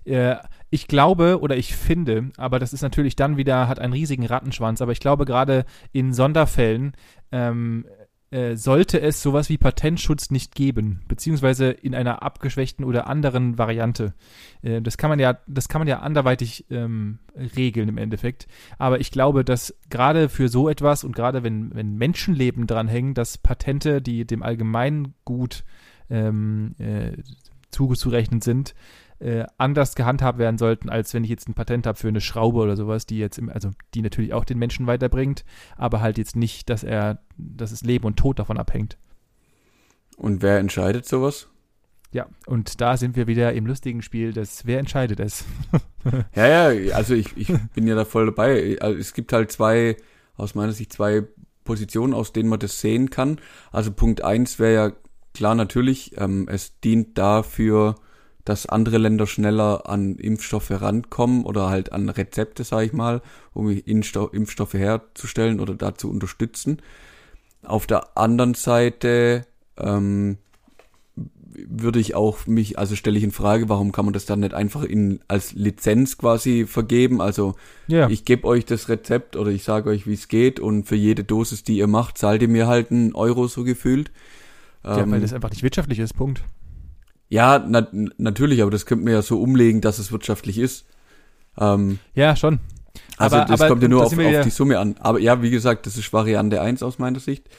Äh, 0.06 0.36
ich 0.70 0.88
glaube 0.88 1.40
oder 1.42 1.56
ich 1.56 1.76
finde, 1.76 2.32
aber 2.38 2.60
das 2.60 2.74
ist 2.74 2.82
natürlich 2.82 3.16
dann 3.16 3.38
wieder, 3.38 3.68
hat 3.68 3.80
einen 3.80 3.94
riesigen 3.94 4.26
Rattenschwanz, 4.26 4.82
aber 4.82 4.92
ich 4.92 5.00
glaube 5.00 5.26
gerade 5.26 5.66
in 5.92 6.14
Sonderfällen 6.14 6.94
ähm, 7.32 7.86
äh, 8.30 8.56
sollte 8.56 9.00
es 9.00 9.22
sowas 9.22 9.48
wie 9.50 9.58
Patentschutz 9.58 10.32
nicht 10.32 10.54
geben, 10.54 11.02
beziehungsweise 11.08 11.70
in 11.70 11.96
einer 11.96 12.24
abgeschwächten 12.24 12.84
oder 12.84 13.08
anderen 13.08 13.58
Variante. 13.58 14.14
Äh, 14.62 14.82
das 14.82 14.98
kann 14.98 15.10
man 15.10 15.20
ja, 15.20 15.40
das 15.48 15.70
kann 15.70 15.80
man 15.80 15.88
ja 15.88 16.00
anderweitig 16.00 16.66
ähm, 16.70 17.20
regeln 17.56 17.88
im 17.88 17.98
Endeffekt. 17.98 18.48
Aber 18.78 19.00
ich 19.00 19.12
glaube, 19.12 19.46
dass 19.46 19.76
gerade 19.90 20.28
für 20.28 20.50
so 20.50 20.68
etwas 20.68 21.04
und 21.04 21.16
gerade 21.16 21.44
wenn, 21.44 21.74
wenn 21.74 21.96
Menschenleben 21.96 22.68
dranhängen, 22.68 23.14
dass 23.14 23.38
Patente, 23.38 24.02
die 24.02 24.26
dem 24.26 24.44
allgemeinen 24.44 25.14
Gut 25.24 25.64
ähm, 26.10 26.76
äh, 26.80 27.12
zuzurechnen 27.72 28.42
sind, 28.42 28.76
äh, 29.20 29.46
anders 29.58 29.96
gehandhabt 29.96 30.38
werden 30.38 30.58
sollten, 30.58 30.90
als 30.90 31.14
wenn 31.14 31.24
ich 31.24 31.30
jetzt 31.30 31.48
ein 31.50 31.54
Patent 31.54 31.88
habe 31.88 31.98
für 31.98 32.08
eine 32.08 32.22
Schraube 32.22 32.60
oder 32.60 32.76
sowas, 32.76 33.06
die 33.06 33.18
jetzt, 33.18 33.38
im, 33.38 33.50
also 33.50 33.72
die 33.94 34.02
natürlich 34.02 34.34
auch 34.34 34.46
den 34.46 34.60
Menschen 34.60 34.88
weiterbringt, 34.88 35.44
aber 35.76 36.02
halt 36.02 36.18
jetzt 36.18 36.36
nicht, 36.36 36.70
dass 36.70 36.84
er, 36.84 37.20
dass 37.38 37.72
es 37.72 37.82
Leben 37.82 38.06
und 38.06 38.18
Tod 38.18 38.40
davon 38.40 38.58
abhängt. 38.58 38.98
Und 40.18 40.42
wer 40.42 40.60
entscheidet 40.60 41.06
sowas? 41.06 41.48
Ja, 42.12 42.28
und 42.46 42.80
da 42.80 42.96
sind 42.96 43.16
wir 43.16 43.28
wieder 43.28 43.54
im 43.54 43.66
lustigen 43.66 44.02
Spiel, 44.02 44.34
das 44.34 44.66
wer 44.66 44.80
entscheidet 44.80 45.20
es? 45.20 45.44
ja, 46.36 46.72
ja, 46.72 46.96
also 46.96 47.14
ich, 47.14 47.36
ich 47.36 47.54
bin 47.74 47.86
ja 47.86 47.96
da 47.96 48.06
voll 48.06 48.28
dabei. 48.28 48.78
Also 48.80 48.98
es 48.98 49.14
gibt 49.14 49.34
halt 49.34 49.52
zwei, 49.52 49.98
aus 50.36 50.56
meiner 50.56 50.72
Sicht 50.72 50.94
zwei 50.94 51.24
Positionen, 51.64 52.14
aus 52.14 52.34
denen 52.34 52.50
man 52.50 52.60
das 52.60 52.80
sehen 52.80 53.10
kann. 53.10 53.40
Also 53.72 53.92
Punkt 53.92 54.24
eins 54.24 54.58
wäre 54.58 54.74
ja 54.74 54.92
klar 55.34 55.54
natürlich, 55.54 56.18
ähm, 56.18 56.48
es 56.50 56.80
dient 56.80 57.18
dafür, 57.18 57.96
dass 58.48 58.66
andere 58.66 58.98
Länder 58.98 59.28
schneller 59.28 59.90
an 59.90 60.16
Impfstoffe 60.16 60.72
rankommen 60.72 61.44
oder 61.44 61.70
halt 61.70 61.92
an 61.92 62.08
Rezepte, 62.08 62.64
sage 62.64 62.86
ich 62.86 62.94
mal, 62.94 63.22
um 63.54 63.70
Impfstoffe 63.70 64.74
herzustellen 64.74 65.60
oder 65.60 65.74
dazu 65.74 66.10
unterstützen. 66.10 66.82
Auf 67.64 67.88
der 67.88 68.18
anderen 68.18 68.54
Seite 68.54 69.46
ähm, 69.76 70.38
würde 71.68 72.00
ich 72.00 72.16
auch 72.16 72.48
mich, 72.48 72.80
also 72.80 72.96
stelle 72.96 73.18
ich 73.18 73.26
in 73.26 73.32
Frage, 73.32 73.68
warum 73.68 73.92
kann 73.92 74.06
man 74.06 74.14
das 74.14 74.26
dann 74.26 74.40
nicht 74.40 74.54
einfach 74.54 74.84
in 74.84 75.20
als 75.28 75.52
Lizenz 75.52 76.18
quasi 76.18 76.66
vergeben? 76.68 77.20
Also 77.20 77.56
ja. 77.88 78.10
ich 78.10 78.24
gebe 78.24 78.48
euch 78.48 78.64
das 78.64 78.88
Rezept 78.88 79.36
oder 79.36 79.52
ich 79.52 79.66
sage 79.66 79.90
euch, 79.90 80.08
wie 80.08 80.14
es 80.14 80.30
geht 80.30 80.62
und 80.62 80.86
für 80.86 80.96
jede 80.96 81.26
Dosis, 81.26 81.66
die 81.66 81.80
ihr 81.80 81.88
macht, 81.88 82.18
zahlt 82.18 82.42
ihr 82.42 82.48
mir 82.48 82.68
halt 82.68 82.92
einen 82.92 83.14
Euro 83.14 83.48
so 83.48 83.66
gefühlt. 83.66 84.10
Ja, 84.86 85.00
ähm, 85.00 85.12
weil 85.12 85.20
das 85.20 85.34
einfach 85.34 85.50
nicht 85.50 85.64
wirtschaftlich 85.64 86.00
ist, 86.00 86.14
Punkt. 86.14 86.44
Ja, 87.30 87.64
na, 87.68 87.88
natürlich, 88.18 88.62
aber 88.62 88.72
das 88.72 88.86
könnte 88.86 89.06
man 89.06 89.14
ja 89.14 89.22
so 89.22 89.42
umlegen, 89.42 89.82
dass 89.82 90.00
es 90.00 90.12
wirtschaftlich 90.12 90.58
ist. 90.58 90.86
Ähm, 91.60 92.00
ja, 92.14 92.36
schon. 92.36 92.60
Also 93.18 93.38
aber, 93.38 93.46
das 93.46 93.62
aber, 93.62 93.70
kommt 93.70 93.84
ja 93.84 93.90
nur 93.90 94.06
auf, 94.06 94.18
auf 94.18 94.42
die 94.44 94.50
Summe 94.50 94.80
an. 94.80 94.96
Aber 95.00 95.20
ja, 95.20 95.42
wie 95.42 95.50
gesagt, 95.50 95.86
das 95.86 95.98
ist 95.98 96.14
Variante 96.14 96.62
1 96.62 96.84
aus 96.84 97.00
meiner 97.00 97.20
Sicht. 97.20 97.50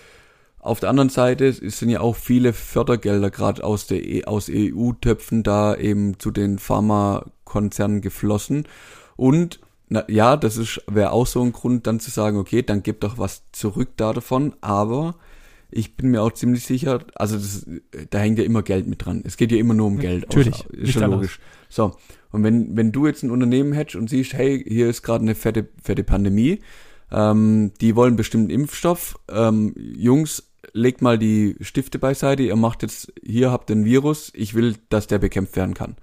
Auf 0.60 0.80
der 0.80 0.90
anderen 0.90 1.08
Seite 1.08 1.52
sind 1.52 1.88
ja 1.88 2.00
auch 2.00 2.16
viele 2.16 2.52
Fördergelder 2.52 3.30
gerade 3.30 3.62
aus 3.62 3.86
der 3.86 4.04
e, 4.04 4.24
aus 4.24 4.50
EU-Töpfen 4.50 5.42
da 5.42 5.76
eben 5.76 6.18
zu 6.18 6.30
den 6.30 6.58
Pharmakonzernen 6.58 8.00
geflossen. 8.00 8.66
Und 9.16 9.60
na, 9.88 10.04
ja, 10.08 10.36
das 10.36 10.56
ist 10.56 10.82
wäre 10.86 11.12
auch 11.12 11.26
so 11.26 11.42
ein 11.42 11.52
Grund, 11.52 11.86
dann 11.86 12.00
zu 12.00 12.10
sagen, 12.10 12.38
okay, 12.38 12.62
dann 12.62 12.82
gibt 12.82 13.04
doch 13.04 13.18
was 13.18 13.42
zurück 13.52 13.90
da 13.96 14.12
davon. 14.12 14.54
Aber 14.60 15.14
ich 15.70 15.96
bin 15.96 16.10
mir 16.10 16.22
auch 16.22 16.32
ziemlich 16.32 16.64
sicher, 16.64 17.00
also 17.14 17.36
das, 17.36 17.66
da 18.10 18.18
hängt 18.18 18.38
ja 18.38 18.44
immer 18.44 18.62
Geld 18.62 18.86
mit 18.86 19.04
dran. 19.04 19.22
Es 19.24 19.36
geht 19.36 19.52
ja 19.52 19.58
immer 19.58 19.74
nur 19.74 19.86
um 19.86 19.98
Geld. 19.98 20.22
Natürlich. 20.22 20.54
Außer, 20.54 20.74
ist 20.74 20.92
schon 20.92 21.10
logisch. 21.10 21.40
So. 21.68 21.96
Und 22.30 22.42
wenn, 22.42 22.76
wenn 22.76 22.92
du 22.92 23.06
jetzt 23.06 23.22
ein 23.22 23.30
Unternehmen 23.30 23.72
hättest 23.72 23.96
und 23.96 24.08
siehst, 24.08 24.32
hey, 24.32 24.62
hier 24.66 24.88
ist 24.88 25.02
gerade 25.02 25.22
eine 25.22 25.34
fette, 25.34 25.68
fette 25.82 26.04
Pandemie, 26.04 26.60
ähm, 27.10 27.72
die 27.80 27.96
wollen 27.96 28.16
bestimmten 28.16 28.50
Impfstoff, 28.50 29.18
ähm, 29.30 29.74
Jungs, 29.76 30.44
legt 30.72 31.02
mal 31.02 31.18
die 31.18 31.56
Stifte 31.60 31.98
beiseite, 31.98 32.42
ihr 32.42 32.56
macht 32.56 32.82
jetzt, 32.82 33.12
hier 33.22 33.50
habt 33.50 33.70
den 33.70 33.84
Virus, 33.84 34.30
ich 34.34 34.54
will, 34.54 34.76
dass 34.88 35.06
der 35.06 35.18
bekämpft 35.18 35.56
werden 35.56 35.74
kann. 35.74 35.96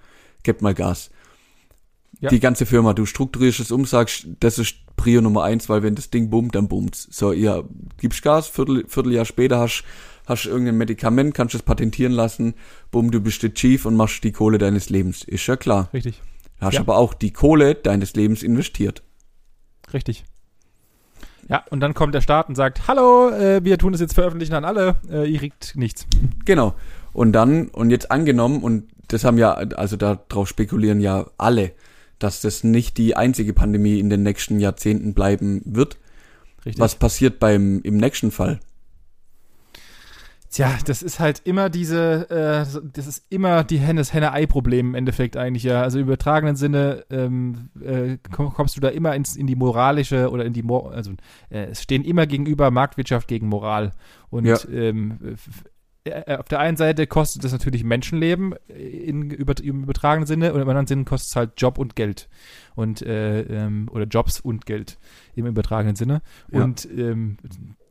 Gebt 0.44 0.62
mal 0.62 0.74
Gas. 0.74 1.10
Ja. 2.22 2.30
Die 2.30 2.40
ganze 2.40 2.66
Firma, 2.66 2.94
du 2.94 3.06
strukturierst 3.06 3.60
es 3.60 3.72
um, 3.72 3.86
sagst, 3.86 4.28
das 4.40 4.58
ist 4.58 4.78
Prio 4.96 5.22
Nummer 5.22 5.44
eins, 5.44 5.68
weil 5.68 5.84
wenn 5.84 5.96
das 5.96 6.10
Ding 6.10 6.30
boomt, 6.30 6.56
dann 6.56 6.68
boomt's. 6.68 7.08
So, 7.12 7.34
ihr 7.34 7.68
gibst 7.98 8.22
Gas, 8.24 8.48
Viertel, 8.48 8.86
Vierteljahr 8.88 9.26
später 9.26 9.60
hast 9.60 9.84
hast 10.28 10.46
irgendein 10.46 10.78
Medikament, 10.78 11.34
kannst 11.34 11.56
es 11.56 11.62
patentieren 11.62 12.12
lassen, 12.12 12.56
bumm, 12.92 13.12
du 13.12 13.22
bist 13.22 13.44
der 13.44 13.54
Chief 13.54 13.86
und 13.86 13.96
machst 13.96 14.24
die 14.24 14.32
Kohle 14.32 14.58
deines 14.58 14.90
Lebens. 14.90 15.24
Ist 15.24 15.46
ja 15.48 15.56
klar. 15.56 15.90
Richtig. 15.94 16.22
Hast 16.60 16.76
ja. 16.76 16.80
aber 16.82 16.98
auch 16.98 17.14
die 17.14 17.32
Kohle 17.32 17.76
deines 17.76 18.16
Lebens 18.16 18.44
investiert. 18.44 19.04
Richtig. 19.94 20.26
Ja, 21.48 21.64
und 21.70 21.80
dann 21.80 21.94
kommt 21.94 22.16
der 22.16 22.22
Staat 22.22 22.50
und 22.50 22.56
sagt, 22.56 22.88
hallo, 22.88 23.30
äh, 23.30 23.64
wir 23.64 23.78
tun 23.78 23.94
es 23.94 24.00
jetzt 24.00 24.16
veröffentlichen 24.16 24.56
an 24.56 24.66
alle, 24.66 24.96
äh, 25.12 25.30
ihr 25.30 25.38
kriegt 25.38 25.76
nichts. 25.76 26.08
Genau. 26.44 26.74
Und 27.14 27.34
dann, 27.34 27.68
und 27.68 27.92
jetzt 27.92 28.10
angenommen, 28.10 28.64
und 28.64 28.90
das 29.08 29.24
haben 29.24 29.38
ja, 29.38 29.54
also 29.54 29.96
darauf 29.96 30.48
spekulieren 30.48 31.00
ja 31.00 31.28
alle, 31.38 31.72
dass 32.20 32.42
das 32.42 32.64
nicht 32.64 32.98
die 32.98 33.16
einzige 33.16 33.54
Pandemie 33.54 34.00
in 34.00 34.10
den 34.10 34.24
nächsten 34.24 34.60
Jahrzehnten 34.60 35.14
bleiben 35.14 35.62
wird. 35.66 35.98
Richtig. 36.66 36.80
Was 36.80 36.96
passiert 36.96 37.40
beim, 37.40 37.82
im 37.84 37.98
nächsten 37.98 38.32
Fall? 38.32 38.60
Tja, 40.56 40.72
das 40.86 41.04
ist 41.04 41.20
halt 41.20 41.42
immer 41.44 41.70
diese, 41.70 42.30
äh, 42.30 42.82
das 42.94 43.08
ist 43.08 43.26
immer 43.30 43.66
die 43.66 43.78
Henne-Henne-Ei-Problem 43.78 44.88
im 44.88 44.96
Endeffekt 44.96 45.36
eigentlich, 45.36 45.64
ja. 45.64 45.82
Also 45.82 46.00
im 46.00 46.06
übertragenen 46.06 46.56
Sinne 46.56 47.04
ähm, 47.10 47.72
äh, 47.84 48.18
kommst 48.32 48.78
du 48.78 48.80
da 48.80 48.88
immer 48.88 49.14
ins, 49.16 49.36
in 49.36 49.48
die 49.48 49.58
moralische 49.58 50.32
oder 50.32 50.46
in 50.46 50.54
die, 50.54 50.64
Mor 50.64 50.94
also 50.94 51.12
äh, 51.50 51.66
es 51.72 51.82
stehen 51.82 52.06
immer 52.06 52.26
gegenüber 52.26 52.72
Marktwirtschaft 52.72 53.28
gegen 53.28 53.50
Moral. 53.50 53.92
Und 54.30 54.46
ja. 54.46 54.58
ähm, 54.72 55.20
äh, 55.26 55.36
auf 56.28 56.48
der 56.48 56.60
einen 56.60 56.78
Seite 56.78 57.08
kostet 57.08 57.44
das 57.44 57.52
natürlich 57.52 57.84
Menschenleben 57.84 58.54
in, 58.68 59.32
über, 59.32 59.56
im 59.62 59.84
übertragenen 59.84 60.28
Sinne 60.28 60.54
und 60.54 60.62
im 60.62 60.70
anderen 60.70 60.88
Sinne 60.88 61.04
kostet 61.04 61.30
es 61.30 61.36
halt 61.36 61.54
Job 61.58 61.78
und 61.78 61.96
Geld. 61.96 62.30
Und, 62.76 63.02
äh, 63.02 63.42
ähm, 63.42 63.90
oder 63.92 64.06
Jobs 64.06 64.40
und 64.40 64.66
Geld 64.66 65.00
im 65.34 65.48
übertragenen 65.48 65.96
Sinne. 65.96 66.22
Ja. 66.52 66.64
Und 66.64 66.88
ähm, 66.96 67.38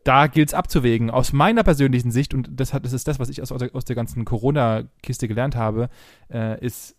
da 0.05 0.27
gilt 0.29 0.51
es 0.51 0.55
abzuwägen. 0.55 1.11
Aus 1.11 1.33
meiner 1.33 1.65
persönlichen 1.65 2.13
Sicht, 2.13 2.35
und 2.35 2.51
das, 2.53 2.73
hat, 2.73 2.85
das 2.85 2.93
ist 2.93 3.09
das, 3.09 3.19
was 3.19 3.31
ich 3.31 3.43
aus, 3.43 3.51
aus 3.51 3.85
der 3.85 3.97
ganzen 3.97 4.25
Corona-Kiste 4.25 5.27
gelernt 5.27 5.57
habe, 5.57 5.89
äh, 6.33 6.65
ist 6.65 6.97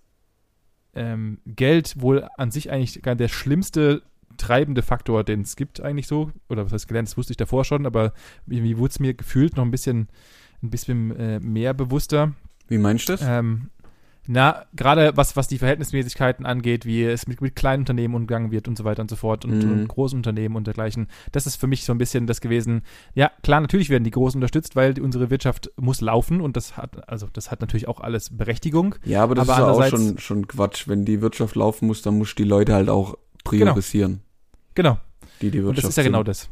ähm, 0.95 1.39
Geld 1.45 2.01
wohl 2.01 2.27
an 2.37 2.51
sich 2.51 2.71
eigentlich 2.71 3.01
gar 3.01 3.15
der 3.15 3.27
schlimmste 3.27 4.01
treibende 4.37 4.81
Faktor, 4.81 5.23
den 5.23 5.41
es 5.41 5.55
gibt, 5.55 5.81
eigentlich 5.81 6.07
so. 6.07 6.31
Oder 6.49 6.65
was 6.65 6.73
heißt 6.73 6.87
gelernt, 6.87 7.07
das 7.07 7.17
wusste 7.17 7.31
ich 7.31 7.37
davor 7.37 7.63
schon, 7.63 7.85
aber 7.85 8.13
irgendwie 8.47 8.77
wurde 8.77 8.91
es 8.91 8.99
mir 8.99 9.13
gefühlt 9.13 9.55
noch 9.55 9.63
ein 9.63 9.71
bisschen, 9.71 10.09
ein 10.65 10.69
bisschen 10.69 11.15
äh, 11.15 11.39
mehr 11.39 11.73
bewusster. 11.73 12.33
Wie 12.67 12.77
meinst 12.77 13.09
du 13.09 13.13
das? 13.13 13.21
Ähm, 13.23 13.69
na, 14.27 14.65
gerade 14.75 15.15
was, 15.15 15.35
was 15.35 15.47
die 15.47 15.59
Verhältnismäßigkeiten 15.59 16.45
angeht, 16.45 16.85
wie 16.85 17.03
es 17.03 17.27
mit, 17.27 17.41
mit 17.41 17.55
kleinen 17.55 17.81
Unternehmen 17.81 18.15
umgegangen 18.15 18.51
wird 18.51 18.67
und 18.67 18.77
so 18.77 18.83
weiter 18.83 19.01
und 19.01 19.09
so 19.09 19.15
fort 19.15 19.45
und, 19.45 19.63
mhm. 19.63 19.71
und 19.71 19.87
großen 19.87 20.17
Unternehmen 20.17 20.55
und 20.55 20.65
dergleichen. 20.65 21.07
Das 21.31 21.45
ist 21.45 21.57
für 21.57 21.67
mich 21.67 21.85
so 21.85 21.93
ein 21.93 21.99
bisschen 21.99 22.25
das 22.25 22.41
gewesen. 22.41 22.81
Ja, 23.13 23.31
klar, 23.43 23.61
natürlich 23.61 23.89
werden 23.89 24.03
die 24.03 24.11
Großen 24.11 24.37
unterstützt, 24.37 24.75
weil 24.75 24.95
die, 24.95 25.01
unsere 25.01 25.29
Wirtschaft 25.29 25.71
muss 25.77 26.01
laufen 26.01 26.41
und 26.41 26.57
das 26.57 26.75
hat, 26.75 27.07
also 27.07 27.27
das 27.31 27.51
hat 27.51 27.61
natürlich 27.61 27.87
auch 27.87 27.99
alles 27.99 28.35
Berechtigung. 28.35 28.95
Ja, 29.05 29.21
aber 29.21 29.35
das 29.35 29.47
aber 29.47 29.85
ist 29.85 29.93
auch 29.93 29.97
schon, 29.97 30.17
schon 30.17 30.47
Quatsch. 30.47 30.87
Wenn 30.87 31.05
die 31.05 31.21
Wirtschaft 31.21 31.55
laufen 31.55 31.87
muss, 31.87 32.01
dann 32.01 32.17
muss 32.17 32.33
die 32.33 32.43
Leute 32.43 32.73
halt 32.73 32.89
auch 32.89 33.17
priorisieren. 33.43 34.21
Genau. 34.73 34.97
Die 35.41 35.51
die 35.51 35.63
Wirtschaft 35.63 35.69
und 35.69 35.77
das 35.77 35.89
ist 35.89 35.97
ja 35.97 36.03
genau 36.03 36.23
das. 36.23 36.49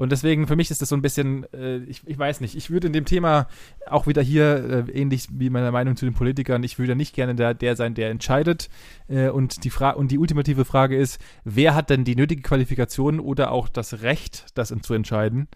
Und 0.00 0.12
deswegen, 0.12 0.46
für 0.46 0.56
mich 0.56 0.70
ist 0.70 0.80
das 0.80 0.88
so 0.88 0.96
ein 0.96 1.02
bisschen, 1.02 1.44
äh, 1.52 1.76
ich, 1.80 2.00
ich 2.06 2.18
weiß 2.18 2.40
nicht, 2.40 2.56
ich 2.56 2.70
würde 2.70 2.86
in 2.86 2.94
dem 2.94 3.04
Thema 3.04 3.48
auch 3.86 4.06
wieder 4.06 4.22
hier, 4.22 4.86
äh, 4.88 4.92
ähnlich 4.98 5.28
wie 5.30 5.50
meine 5.50 5.70
Meinung 5.72 5.94
zu 5.94 6.06
den 6.06 6.14
Politikern, 6.14 6.62
ich 6.62 6.78
würde 6.78 6.96
nicht 6.96 7.14
gerne 7.14 7.34
der, 7.34 7.52
der 7.52 7.76
sein, 7.76 7.92
der 7.92 8.08
entscheidet. 8.08 8.70
Äh, 9.08 9.28
und, 9.28 9.62
die 9.62 9.70
und 9.70 10.10
die 10.10 10.16
ultimative 10.16 10.64
Frage 10.64 10.96
ist, 10.96 11.20
wer 11.44 11.74
hat 11.74 11.90
denn 11.90 12.04
die 12.04 12.16
nötige 12.16 12.40
Qualifikation 12.40 13.20
oder 13.20 13.50
auch 13.52 13.68
das 13.68 14.00
Recht, 14.00 14.46
das 14.54 14.74
zu 14.80 14.94
entscheiden? 14.94 15.48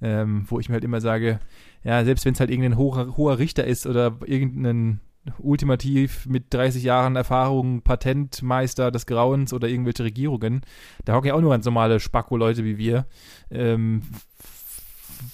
Ähm, 0.00 0.46
wo 0.48 0.58
ich 0.58 0.70
mir 0.70 0.76
halt 0.76 0.84
immer 0.84 1.02
sage, 1.02 1.38
ja, 1.84 2.02
selbst 2.02 2.24
wenn 2.24 2.32
es 2.32 2.40
halt 2.40 2.48
irgendein 2.48 2.78
hoher, 2.78 3.18
hoher 3.18 3.38
Richter 3.38 3.64
ist 3.64 3.86
oder 3.86 4.16
irgendein 4.24 5.00
ultimativ 5.38 6.26
mit 6.26 6.52
30 6.52 6.82
Jahren 6.82 7.16
Erfahrung 7.16 7.82
Patentmeister 7.82 8.90
des 8.90 9.06
Grauens 9.06 9.52
oder 9.52 9.68
irgendwelche 9.68 10.04
Regierungen. 10.04 10.62
Da 11.04 11.14
hocken 11.14 11.28
ja 11.28 11.34
auch 11.34 11.40
nur 11.40 11.50
ganz 11.50 11.64
normale 11.64 12.00
Spacko-Leute 12.00 12.64
wie 12.64 12.78
wir. 12.78 13.06
Ähm, 13.50 14.02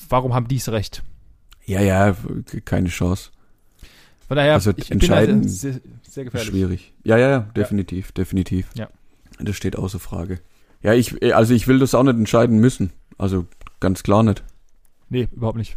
warum 0.09 0.35
haben 0.35 0.49
die's 0.49 0.69
recht? 0.69 1.03
Ja, 1.65 1.81
ja, 1.81 2.17
keine 2.65 2.89
Chance. 2.89 3.31
Von 4.29 4.37
daher, 4.37 4.55
also 4.55 4.73
ich 4.77 4.91
entscheiden 4.91 5.41
bin 5.41 5.49
sehr, 5.49 5.81
sehr 6.03 6.25
gefährlich. 6.25 6.49
Schwierig. 6.49 6.93
Ja, 7.05 7.17
ja, 7.17 7.31
ja, 7.31 7.39
definitiv, 7.41 8.09
ja. 8.09 8.13
definitiv. 8.15 8.69
Ja. 8.75 8.89
Das 9.39 9.57
steht 9.57 9.77
außer 9.77 10.01
Frage. 10.01 10.41
Ja, 10.83 10.95
ich, 10.95 11.35
also 11.35 11.55
ich 11.55 11.69
will 11.69 11.79
das 11.79 11.95
auch 11.95 12.03
nicht 12.03 12.17
entscheiden 12.17 12.59
müssen. 12.59 12.91
Also 13.19 13.47
ganz 13.79 14.03
klar 14.03 14.23
nicht. 14.23 14.43
Nee, 15.09 15.29
überhaupt 15.33 15.59
nicht. 15.59 15.77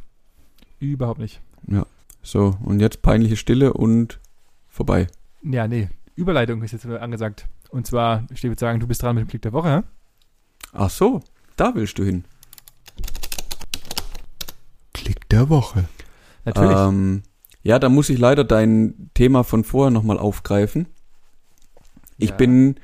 Überhaupt 0.80 1.20
nicht. 1.20 1.42
Ja. 1.68 1.86
So, 2.22 2.58
und 2.64 2.80
jetzt 2.80 3.02
peinliche 3.02 3.38
Stille 3.38 3.74
und 3.74 4.20
vorbei. 4.68 5.08
Ja, 5.44 5.68
nee. 5.68 5.90
Überleitung 6.16 6.62
ist 6.64 6.74
jetzt 6.74 6.86
angesagt. 6.86 7.48
Und 7.70 7.88
zwar, 7.88 8.26
ich 8.34 8.44
würde 8.44 8.60
sagen, 8.60 8.80
du 8.80 8.88
bist 8.88 9.02
dran 9.02 9.16
mit 9.16 9.26
dem 9.26 9.30
Klick 9.30 9.42
der 9.42 9.54
Woche. 9.54 9.84
Ach 10.74 10.90
so, 10.90 11.22
da 11.56 11.74
willst 11.76 11.98
du 11.98 12.04
hin. 12.04 12.26
Klick 14.94 15.30
der 15.30 15.50
Woche. 15.50 15.86
Natürlich. 16.46 16.78
Ähm, 16.78 17.24
ja, 17.62 17.80
da 17.80 17.90
muss 17.90 18.10
ich 18.10 18.20
leider 18.20 18.44
dein 18.44 19.10
Thema 19.14 19.44
von 19.44 19.64
vorher 19.64 19.92
nochmal 19.92 20.18
aufgreifen. 20.18 20.88
Ich 22.18 22.32
ja. 22.32 22.36
bin 22.36 22.76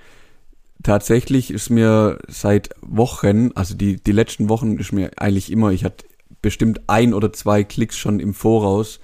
tatsächlich 0.83 1.51
ist 1.51 1.69
mir 1.69 2.19
seit 2.27 2.69
Wochen, 2.81 3.51
also 3.55 3.75
die, 3.75 3.97
die 3.97 4.11
letzten 4.11 4.49
Wochen 4.49 4.77
ist 4.77 4.91
mir 4.91 5.11
eigentlich 5.17 5.51
immer, 5.51 5.71
ich 5.71 5.83
hatte 5.83 6.05
bestimmt 6.41 6.81
ein 6.87 7.13
oder 7.13 7.33
zwei 7.33 7.63
Klicks 7.63 7.97
schon 7.97 8.19
im 8.19 8.33
Voraus 8.33 8.99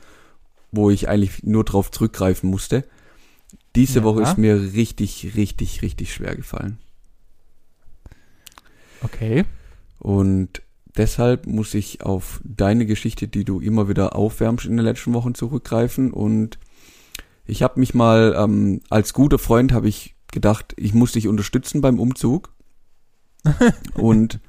wo 0.72 0.90
ich 0.90 1.10
eigentlich 1.10 1.44
nur 1.44 1.64
drauf 1.64 1.92
zurückgreifen 1.92 2.50
musste. 2.50 2.86
Diese 3.76 4.00
ja. 4.00 4.04
Woche 4.04 4.24
ist 4.24 4.38
mir 4.38 4.74
richtig, 4.74 5.32
richtig, 5.36 5.82
richtig 5.82 6.14
schwer 6.14 6.36
gefallen. 6.36 6.80
Okay. 9.04 9.46
Und 10.00 10.62
deshalb 10.98 11.48
muss 11.48 11.74
ich 11.74 12.04
auf 12.04 12.42
deine 12.44 12.86
Geschichte, 12.86 13.28
die 13.28 13.46
du 13.46 13.60
immer 13.60 13.88
wieder 13.88 14.16
aufwärmst 14.16 14.66
in 14.66 14.78
den 14.78 14.86
letzten 14.86 15.14
Wochen 15.14 15.36
zurückgreifen. 15.36 16.12
Und 16.12 16.60
ich 17.46 17.64
habe 17.64 17.80
mich 17.80 17.94
mal 17.94 18.36
ähm, 18.38 18.82
als 18.90 19.14
guter 19.14 19.40
Freund 19.40 19.72
habe 19.72 19.88
ich 19.88 20.16
gedacht, 20.32 20.74
ich 20.78 20.94
muss 20.94 21.14
dich 21.14 21.28
unterstützen 21.28 21.82
beim 21.82 22.00
Umzug 22.00 22.54
und 23.96 24.40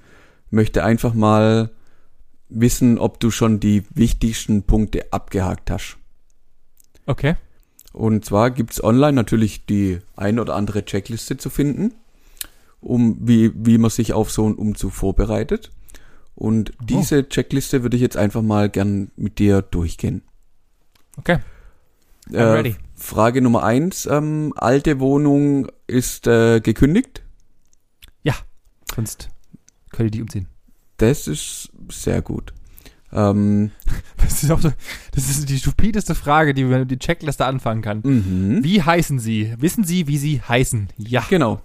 möchte 0.51 0.85
einfach 0.85 1.15
mal 1.15 1.71
wissen, 2.49 2.99
ob 2.99 3.19
du 3.21 3.31
schon 3.31 3.61
die 3.61 3.85
wichtigsten 3.95 4.65
Punkte 4.65 5.13
abgehakt 5.13 5.71
hast. 5.71 5.99
Okay. 7.07 7.37
Und 7.93 8.25
zwar 8.25 8.51
gibt's 8.51 8.83
online 8.83 9.13
natürlich 9.13 9.67
die 9.67 9.99
ein 10.17 10.39
oder 10.39 10.55
andere 10.55 10.85
Checkliste 10.85 11.37
zu 11.37 11.51
finden, 11.51 11.95
um 12.81 13.17
wie, 13.21 13.53
wie 13.55 13.79
man 13.79 13.91
sich 13.91 14.13
auf 14.13 14.31
so 14.31 14.47
einen 14.47 14.55
Umzug 14.55 14.93
vorbereitet. 14.93 15.71
Und 16.35 16.73
oh. 16.81 16.85
diese 16.85 17.29
Checkliste 17.29 17.83
würde 17.83 17.97
ich 17.97 18.03
jetzt 18.03 18.17
einfach 18.17 18.43
mal 18.43 18.71
gern 18.71 19.11
mit 19.17 19.39
dir 19.39 19.63
durchgehen. 19.63 20.23
Okay. 21.19 21.39
I'm 22.31 22.37
äh, 22.37 22.43
ready. 22.43 22.77
Frage 22.95 23.43
Nummer 23.43 23.65
eins: 23.65 24.07
ähm, 24.07 24.55
Alte 24.57 25.01
Wohnung 25.01 25.69
ist 25.87 26.27
äh, 26.27 26.61
gekündigt? 26.61 27.23
Ja, 28.23 28.35
sonst 28.95 29.29
können 29.91 30.11
die 30.11 30.23
umziehen. 30.23 30.49
Das 30.97 31.27
ist 31.27 31.71
sehr 31.91 32.23
gut. 32.23 32.55
Ähm, 33.13 33.71
das, 34.17 34.43
ist 34.43 34.51
auch 34.51 34.61
so, 34.61 34.71
das 35.13 35.29
ist 35.29 35.49
die 35.49 35.59
stupideste 35.59 36.15
Frage, 36.15 36.55
die 36.55 36.65
man 36.65 36.89
die 36.89 36.99
Checkliste 36.99 37.45
anfangen 37.45 37.83
kann. 37.83 38.01
Mhm. 38.03 38.65
Wie 38.65 38.83
heißen 38.83 39.19
Sie? 39.19 39.55
Wissen 39.59 39.85
Sie, 39.85 40.07
wie 40.09 40.19
Sie 40.19 40.41
heißen? 40.41 40.89
Ja. 40.99 41.25
Genau. 41.29 41.61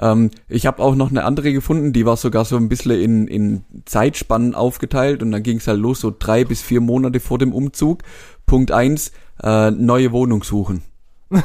Ähm, 0.00 0.30
ich 0.48 0.66
habe 0.66 0.82
auch 0.82 0.94
noch 0.94 1.10
eine 1.10 1.24
andere 1.24 1.52
gefunden, 1.52 1.92
die 1.92 2.06
war 2.06 2.16
sogar 2.16 2.44
so 2.44 2.56
ein 2.56 2.68
bisschen 2.68 2.92
in, 2.92 3.26
in 3.28 3.64
Zeitspannen 3.84 4.54
aufgeteilt 4.54 5.22
und 5.22 5.32
dann 5.32 5.42
ging 5.42 5.58
es 5.58 5.66
halt 5.66 5.80
los, 5.80 6.00
so 6.00 6.14
drei 6.16 6.44
bis 6.44 6.62
vier 6.62 6.80
Monate 6.80 7.20
vor 7.20 7.38
dem 7.38 7.52
Umzug. 7.52 8.02
Punkt 8.46 8.70
eins, 8.70 9.12
äh, 9.42 9.70
neue 9.70 10.12
Wohnung 10.12 10.42
suchen. 10.42 10.82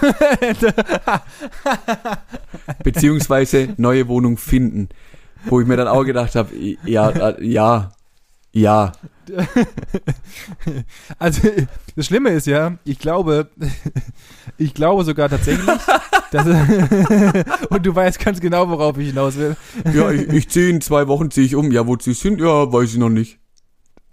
Beziehungsweise 2.84 3.70
neue 3.78 4.08
Wohnung 4.08 4.38
finden. 4.38 4.90
Wo 5.46 5.60
ich 5.60 5.68
mir 5.68 5.76
dann 5.76 5.90
auch 5.90 6.06
gedacht 6.06 6.36
habe, 6.36 6.56
ja, 6.86 7.10
äh, 7.10 7.46
ja, 7.46 7.92
ja. 8.54 8.94
Also, 11.18 11.48
das 11.96 12.08
Schlimme 12.08 12.32
ist 12.32 12.46
ja, 12.46 12.78
ich 12.84 13.00
glaube, 13.00 13.50
ich 14.58 14.74
glaube 14.74 15.06
sogar 15.06 15.30
tatsächlich, 15.30 15.66
dass, 16.32 16.46
und 17.70 17.86
du 17.86 17.96
weißt 17.96 18.20
ganz 18.20 18.42
genau, 18.42 18.70
worauf 18.70 18.98
ich 18.98 19.08
hinaus 19.08 19.38
will. 19.38 19.56
Ja, 19.94 20.12
ich, 20.12 20.28
ich 20.28 20.50
ziehe 20.50 20.70
in 20.70 20.82
zwei 20.82 21.08
Wochen, 21.08 21.32
ziehe 21.32 21.46
ich 21.46 21.56
um. 21.56 21.72
Ja, 21.72 21.88
wo 21.88 21.98
sie 21.98 22.14
sind, 22.14 22.42
ja, 22.42 22.72
weiß 22.72 22.92
ich 22.92 22.98
noch 22.98 23.10
nicht 23.10 23.40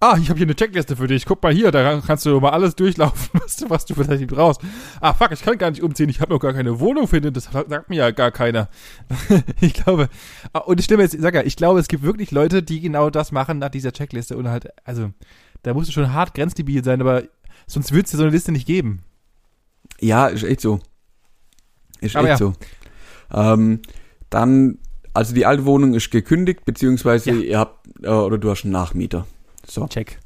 ah, 0.00 0.16
ich 0.20 0.28
habe 0.28 0.38
hier 0.38 0.46
eine 0.46 0.56
Checkliste 0.56 0.96
für 0.96 1.06
dich. 1.06 1.26
Guck 1.26 1.42
mal 1.42 1.52
hier, 1.52 1.70
da 1.70 2.00
kannst 2.04 2.26
du 2.26 2.40
mal 2.40 2.50
alles 2.50 2.74
durchlaufen, 2.74 3.28
was 3.44 3.56
du, 3.56 3.70
was 3.70 3.84
du 3.84 3.94
vielleicht 3.94 4.26
brauchst. 4.26 4.60
Ah, 5.00 5.14
fuck, 5.14 5.30
ich 5.32 5.42
kann 5.42 5.58
gar 5.58 5.70
nicht 5.70 5.82
umziehen. 5.82 6.08
Ich 6.08 6.20
habe 6.20 6.32
noch 6.32 6.40
gar 6.40 6.52
keine 6.52 6.80
Wohnung 6.80 7.06
finden. 7.06 7.32
Das 7.32 7.44
sagt 7.44 7.90
mir 7.90 7.96
ja 7.96 8.10
gar 8.10 8.30
keiner. 8.30 8.68
ich 9.60 9.74
glaube, 9.74 10.08
ah, 10.52 10.60
und 10.60 10.78
die 10.78 10.82
Stimme 10.84 11.04
ist, 11.04 11.20
sag 11.20 11.34
ja, 11.34 11.42
ich 11.42 11.56
glaube, 11.56 11.80
es 11.80 11.88
gibt 11.88 12.02
wirklich 12.02 12.30
Leute, 12.30 12.62
die 12.62 12.80
genau 12.80 13.10
das 13.10 13.32
machen 13.32 13.58
nach 13.58 13.70
dieser 13.70 13.92
Checkliste 13.92 14.36
und 14.36 14.48
halt, 14.48 14.68
also, 14.84 15.10
da 15.62 15.74
musst 15.74 15.88
du 15.88 15.92
schon 15.92 16.12
hart 16.12 16.34
grenzdebil 16.34 16.82
sein, 16.82 17.00
aber 17.00 17.24
sonst 17.66 17.92
würde 17.92 18.04
es 18.04 18.10
dir 18.10 18.16
so 18.16 18.22
eine 18.24 18.32
Liste 18.32 18.52
nicht 18.52 18.66
geben. 18.66 19.02
Ja, 20.00 20.26
ist 20.26 20.44
echt 20.44 20.62
so. 20.62 20.80
Ist 22.00 22.16
aber 22.16 22.30
echt 22.30 22.40
ja. 22.40 22.46
so. 22.46 22.52
Ähm, 23.32 23.80
dann 24.30 24.78
also 25.12 25.34
die 25.34 25.46
alte 25.46 25.64
Wohnung 25.64 25.94
ist 25.94 26.10
gekündigt, 26.10 26.64
beziehungsweise 26.64 27.30
Ja. 27.30 27.36
ihr 27.36 27.58
habt, 27.58 27.86
äh, 28.02 28.08
oder 28.08 28.38
du 28.38 28.50
hast 28.50 28.64
einen 28.64 28.72
Nachmieter. 28.72 29.26
So, 29.70 29.87
Check. 29.87 30.18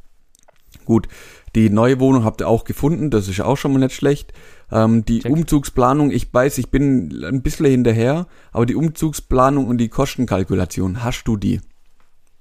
gut. 0.84 1.08
Die 1.54 1.70
neue 1.70 2.00
Wohnung 2.00 2.24
habt 2.24 2.40
ihr 2.40 2.48
auch 2.48 2.64
gefunden, 2.64 3.10
das 3.10 3.28
ist 3.28 3.40
auch 3.40 3.56
schon 3.56 3.72
mal 3.72 3.78
nicht 3.78 3.94
schlecht. 3.94 4.32
Ähm, 4.72 5.04
die 5.04 5.20
Check. 5.20 5.30
Umzugsplanung, 5.30 6.10
ich 6.10 6.32
weiß, 6.32 6.58
ich 6.58 6.70
bin 6.70 7.24
ein 7.24 7.42
bisschen 7.42 7.66
hinterher, 7.66 8.26
aber 8.52 8.66
die 8.66 8.74
Umzugsplanung 8.74 9.68
und 9.68 9.78
die 9.78 9.88
Kostenkalkulation, 9.88 11.04
hast 11.04 11.24
du 11.24 11.36
die? 11.36 11.60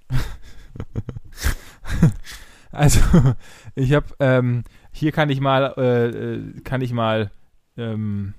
Also, 2.72 3.00
ich 3.76 3.94
habe, 3.94 4.08
ähm, 4.20 4.64
hier 4.92 5.12
kann 5.12 5.30
ich 5.30 5.40
mal, 5.40 5.76
äh, 5.78 6.08
äh, 6.08 6.62
kann 6.64 6.82
ich 6.82 6.92
mal 6.92 7.30
ähm, 7.78 8.34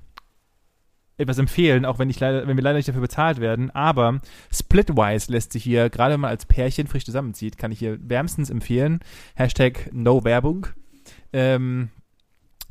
etwas 1.17 1.39
empfehlen, 1.39 1.85
auch 1.85 1.99
wenn 1.99 2.11
ich 2.11 2.19
leider, 2.21 2.47
wenn 2.47 2.57
wir 2.57 2.65
leider 2.65 2.77
nicht 2.77 2.89
dafür 2.89 3.03
bezahlt 3.03 3.41
werden. 3.41 3.71
Aber 3.71 4.21
Splitwise 4.53 5.31
lässt 5.31 5.53
sich 5.53 5.63
hier, 5.63 5.91
gerade 5.91 6.15
wenn 6.15 6.21
man 6.21 6.31
als 6.31 6.47
Pärchen 6.47 6.87
frisch 6.87 7.05
zusammenzieht, 7.05 7.59
kann 7.59 7.73
ich 7.73 7.79
hier 7.79 7.99
wärmstens 8.01 8.51
empfehlen. 8.51 9.01
Hashtag 9.35 9.91
No 9.93 10.25
Werbung. 10.25 10.67
Ähm, 11.33 11.91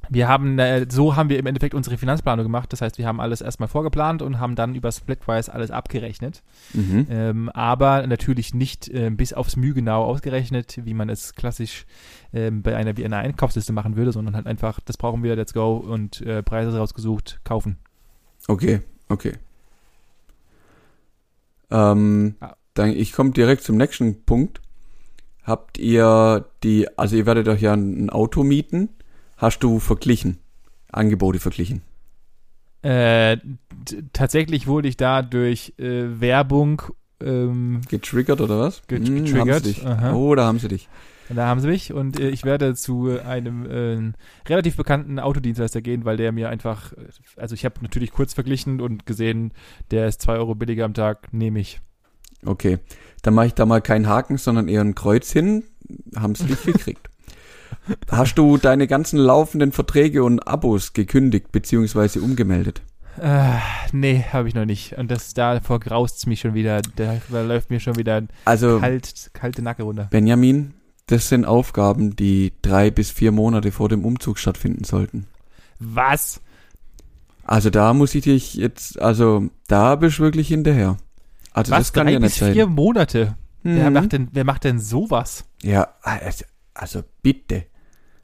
wir 0.09 0.27
haben, 0.27 0.59
äh, 0.59 0.85
so 0.89 1.15
haben 1.15 1.29
wir 1.29 1.39
im 1.39 1.45
Endeffekt 1.45 1.73
unsere 1.73 1.97
Finanzplanung 1.97 2.43
gemacht. 2.43 2.73
Das 2.73 2.81
heißt, 2.81 2.97
wir 2.97 3.07
haben 3.07 3.21
alles 3.21 3.41
erstmal 3.41 3.69
vorgeplant 3.69 4.21
und 4.21 4.39
haben 4.39 4.55
dann 4.55 4.75
über 4.75 4.91
Splitwise 4.91 5.53
alles 5.53 5.71
abgerechnet. 5.71 6.43
Mhm. 6.73 7.07
Ähm, 7.09 7.49
aber 7.49 8.05
natürlich 8.05 8.53
nicht 8.53 8.89
äh, 8.89 9.09
bis 9.09 9.33
aufs 9.33 9.55
Mühe 9.55 9.73
genau 9.73 10.03
ausgerechnet, 10.03 10.81
wie 10.83 10.93
man 10.93 11.09
es 11.09 11.35
klassisch 11.35 11.85
ähm, 12.33 12.63
bei 12.63 12.75
einer, 12.75 12.97
wie 12.97 13.05
einer 13.05 13.17
Einkaufsliste 13.17 13.71
machen 13.71 13.95
würde, 13.95 14.11
sondern 14.11 14.35
halt 14.35 14.47
einfach, 14.47 14.79
das 14.81 14.97
brauchen 14.97 15.23
wir, 15.23 15.35
let's 15.35 15.53
go 15.53 15.77
und 15.77 16.21
äh, 16.21 16.43
Preise 16.43 16.77
rausgesucht, 16.77 17.39
kaufen. 17.45 17.77
Okay, 18.47 18.81
okay. 19.09 19.33
Ähm, 21.71 22.35
Ah. 22.39 22.55
dann, 22.73 22.89
ich 22.91 23.13
komme 23.13 23.31
direkt 23.31 23.63
zum 23.63 23.77
nächsten 23.77 24.23
Punkt. 24.23 24.61
Habt 25.43 25.77
ihr 25.77 26.45
die, 26.63 26.87
also 26.97 27.15
ihr 27.15 27.25
werdet 27.25 27.47
euch 27.47 27.61
ja 27.61 27.73
ein 27.73 28.09
Auto 28.09 28.43
mieten. 28.43 28.89
Hast 29.37 29.59
du 29.59 29.79
verglichen? 29.79 30.37
Angebote 30.91 31.39
verglichen? 31.39 31.81
Äh, 32.81 33.37
tatsächlich 34.13 34.67
wurde 34.67 34.87
ich 34.87 34.97
da 34.97 35.21
durch 35.21 35.73
äh, 35.79 36.19
Werbung, 36.19 36.81
ähm, 37.21 37.81
Getriggert 37.89 38.41
oder 38.41 38.59
was? 38.59 38.81
Get- 38.87 39.07
Hm, 39.07 39.23
getriggert, 39.25 39.55
Haben 39.55 39.63
sie 39.63 39.73
dich. 39.73 39.85
aha. 39.87 40.13
Oh, 40.13 40.35
da 40.35 40.45
haben 40.45 40.59
sie 40.59 40.67
dich. 40.67 40.87
Da 41.29 41.47
haben 41.47 41.59
sie 41.59 41.67
mich 41.67 41.93
und 41.93 42.19
äh, 42.19 42.29
ich 42.29 42.43
werde 42.43 42.75
zu 42.75 43.19
einem 43.25 43.65
äh, 43.65 44.49
relativ 44.49 44.75
bekannten 44.75 45.19
Autodienstleister 45.19 45.81
gehen, 45.81 46.05
weil 46.05 46.17
der 46.17 46.31
mir 46.31 46.49
einfach, 46.49 46.93
äh, 46.93 47.07
also 47.37 47.55
ich 47.55 47.65
habe 47.65 47.75
natürlich 47.81 48.11
kurz 48.11 48.33
verglichen 48.33 48.81
und 48.81 49.05
gesehen, 49.05 49.53
der 49.91 50.07
ist 50.07 50.21
zwei 50.21 50.35
Euro 50.35 50.55
billiger 50.55 50.85
am 50.85 50.93
Tag, 50.93 51.33
nehme 51.33 51.59
ich. 51.59 51.81
Okay. 52.45 52.79
Dann 53.21 53.33
mache 53.33 53.47
ich 53.47 53.53
da 53.53 53.65
mal 53.65 53.81
keinen 53.81 54.07
Haken, 54.07 54.37
sondern 54.37 54.67
eher 54.67 54.81
ein 54.81 54.95
Kreuz 54.95 55.31
hin. 55.31 55.63
Haben 56.15 56.35
sie 56.35 56.45
dich 56.45 56.61
gekriegt. 56.63 57.09
Hast 58.09 58.35
du 58.35 58.57
deine 58.57 58.87
ganzen 58.87 59.17
laufenden 59.17 59.71
Verträge 59.71 60.23
und 60.23 60.47
Abos 60.47 60.93
gekündigt 60.93 61.51
beziehungsweise 61.51 62.21
umgemeldet? 62.21 62.81
Äh, 63.19 63.57
nee, 63.91 64.25
habe 64.31 64.47
ich 64.47 64.55
noch 64.55 64.65
nicht. 64.65 64.97
Und 64.97 65.11
das 65.11 65.33
davor 65.33 65.79
graust's 65.79 66.25
mich 66.25 66.39
schon 66.39 66.53
wieder. 66.53 66.81
Da, 66.95 67.17
da 67.29 67.41
läuft 67.43 67.69
mir 67.69 67.79
schon 67.79 67.95
wieder 67.95 68.23
Also 68.45 68.79
kalt, 68.79 69.31
kalte 69.33 69.61
Nacke 69.61 69.83
runter. 69.83 70.07
Benjamin, 70.09 70.73
das 71.07 71.29
sind 71.29 71.45
Aufgaben, 71.45 72.15
die 72.15 72.53
drei 72.61 72.89
bis 72.91 73.11
vier 73.11 73.31
Monate 73.31 73.71
vor 73.71 73.89
dem 73.89 74.05
Umzug 74.05 74.39
stattfinden 74.39 74.83
sollten. 74.83 75.27
Was? 75.79 76.41
Also 77.45 77.69
da 77.69 77.93
muss 77.93 78.15
ich 78.15 78.23
dich 78.23 78.53
jetzt, 78.53 78.99
also 79.01 79.49
da 79.67 79.95
bist 79.97 80.19
du 80.19 80.23
wirklich 80.23 80.47
hinterher. 80.47 80.97
Also 81.51 81.71
Was? 81.71 81.79
das 81.79 81.93
kann 81.93 82.05
Drei 82.07 82.13
ja 82.13 82.19
nicht 82.19 82.29
bis 82.31 82.39
sein. 82.39 82.53
vier 82.53 82.67
Monate? 82.67 83.35
Wer, 83.63 83.89
Mhm. 83.89 83.93
macht 83.93 84.11
denn, 84.13 84.27
wer 84.31 84.43
macht 84.43 84.63
denn 84.63 84.79
sowas? 84.79 85.45
Ja, 85.61 85.87
also, 86.73 87.03
bitte. 87.21 87.65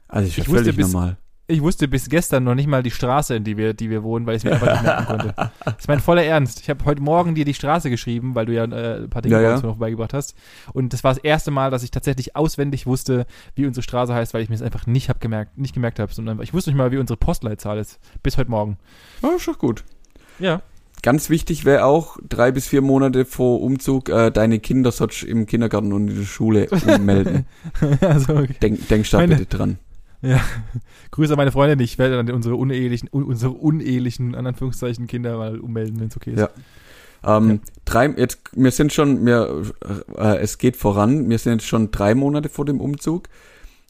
Also 0.08 0.28
ist 0.28 0.36
ja 0.36 0.42
Ich 0.42 0.48
wusste 0.48 0.62
völlig 0.64 0.76
bis- 0.76 0.92
normal. 0.92 1.16
Ich 1.50 1.62
wusste 1.62 1.88
bis 1.88 2.08
gestern 2.08 2.44
noch 2.44 2.54
nicht 2.54 2.68
mal 2.68 2.82
die 2.84 2.92
Straße, 2.92 3.34
in 3.34 3.42
die 3.42 3.56
wir, 3.56 3.74
die 3.74 3.90
wir 3.90 4.04
wohnen, 4.04 4.24
weil 4.24 4.36
ich 4.36 4.44
es 4.44 4.44
mir 4.44 4.52
einfach 4.52 4.72
nicht 4.72 4.82
merken 4.82 5.06
konnte. 5.06 5.34
Das 5.64 5.74
ist 5.80 5.88
mein 5.88 6.00
voller 6.00 6.22
Ernst. 6.22 6.60
Ich 6.60 6.70
habe 6.70 6.84
heute 6.84 7.02
Morgen 7.02 7.34
dir 7.34 7.44
die 7.44 7.54
Straße 7.54 7.90
geschrieben, 7.90 8.34
weil 8.34 8.46
du 8.46 8.54
ja 8.54 8.64
äh, 8.64 9.02
ein 9.02 9.10
paar 9.10 9.20
Dinge 9.20 9.34
Ja, 9.34 9.42
ja. 9.42 9.60
noch 9.60 9.78
beigebracht 9.78 10.14
hast. 10.14 10.34
Und 10.72 10.92
das 10.92 11.02
war 11.02 11.12
das 11.12 11.22
erste 11.22 11.50
Mal, 11.50 11.70
dass 11.70 11.82
ich 11.82 11.90
tatsächlich 11.90 12.36
auswendig 12.36 12.86
wusste, 12.86 13.26
wie 13.56 13.66
unsere 13.66 13.82
Straße 13.82 14.14
heißt, 14.14 14.32
weil 14.32 14.42
ich 14.42 14.48
mir 14.48 14.54
es 14.54 14.62
einfach 14.62 14.86
nicht 14.86 15.08
hab 15.08 15.20
gemerkt, 15.20 15.58
nicht 15.58 15.74
gemerkt 15.74 15.98
habe, 15.98 16.12
sondern 16.14 16.40
ich 16.40 16.54
wusste 16.54 16.70
nicht 16.70 16.78
mal, 16.78 16.92
wie 16.92 16.98
unsere 16.98 17.16
Postleitzahl 17.16 17.78
ist. 17.78 17.98
Bis 18.22 18.36
heute 18.38 18.50
Morgen. 18.50 18.78
Ja, 19.22 19.30
ist 19.30 19.48
doch 19.48 19.58
gut. 19.58 19.84
Ja. 20.38 20.62
Ganz 21.02 21.30
wichtig 21.30 21.64
wäre 21.64 21.84
auch, 21.84 22.18
drei 22.28 22.52
bis 22.52 22.68
vier 22.68 22.82
Monate 22.82 23.24
vor 23.24 23.60
Umzug 23.62 24.08
äh, 24.08 24.30
deine 24.30 24.60
Kinder 24.60 24.92
im 25.26 25.46
Kindergarten 25.46 25.92
und 25.92 26.08
in 26.08 26.16
der 26.16 26.24
Schule 26.24 26.68
ummelden. 26.86 27.46
also, 28.00 28.34
okay. 28.34 28.56
Denk, 28.62 28.88
denk 28.88 29.10
da 29.10 29.26
bitte 29.26 29.46
dran. 29.46 29.78
Grüße 31.10 31.32
an 31.32 31.36
meine 31.36 31.52
Freundin. 31.52 31.80
Ich 31.80 31.98
werde 31.98 32.16
dann 32.22 32.30
unsere 32.34 32.56
unehelichen, 32.56 33.08
un, 33.12 33.24
unsere 33.24 33.52
unehelichen, 33.52 34.34
an 34.34 34.46
Anführungszeichen, 34.46 35.06
Kinder 35.06 35.36
mal 35.38 35.58
ummelden, 35.58 36.00
wenn 36.00 36.08
es 36.08 36.16
okay 36.16 36.32
ist. 36.32 36.40
Ja. 36.40 36.50
Ähm, 37.22 37.60
drei, 37.84 38.08
jetzt, 38.16 38.40
wir 38.52 38.70
sind 38.70 38.92
schon, 38.92 39.26
wir, 39.26 39.62
äh, 40.16 40.38
es 40.38 40.58
geht 40.58 40.76
voran, 40.76 41.28
wir 41.28 41.38
sind 41.38 41.60
jetzt 41.60 41.66
schon 41.66 41.90
drei 41.90 42.14
Monate 42.14 42.48
vor 42.48 42.64
dem 42.64 42.80
Umzug. 42.80 43.28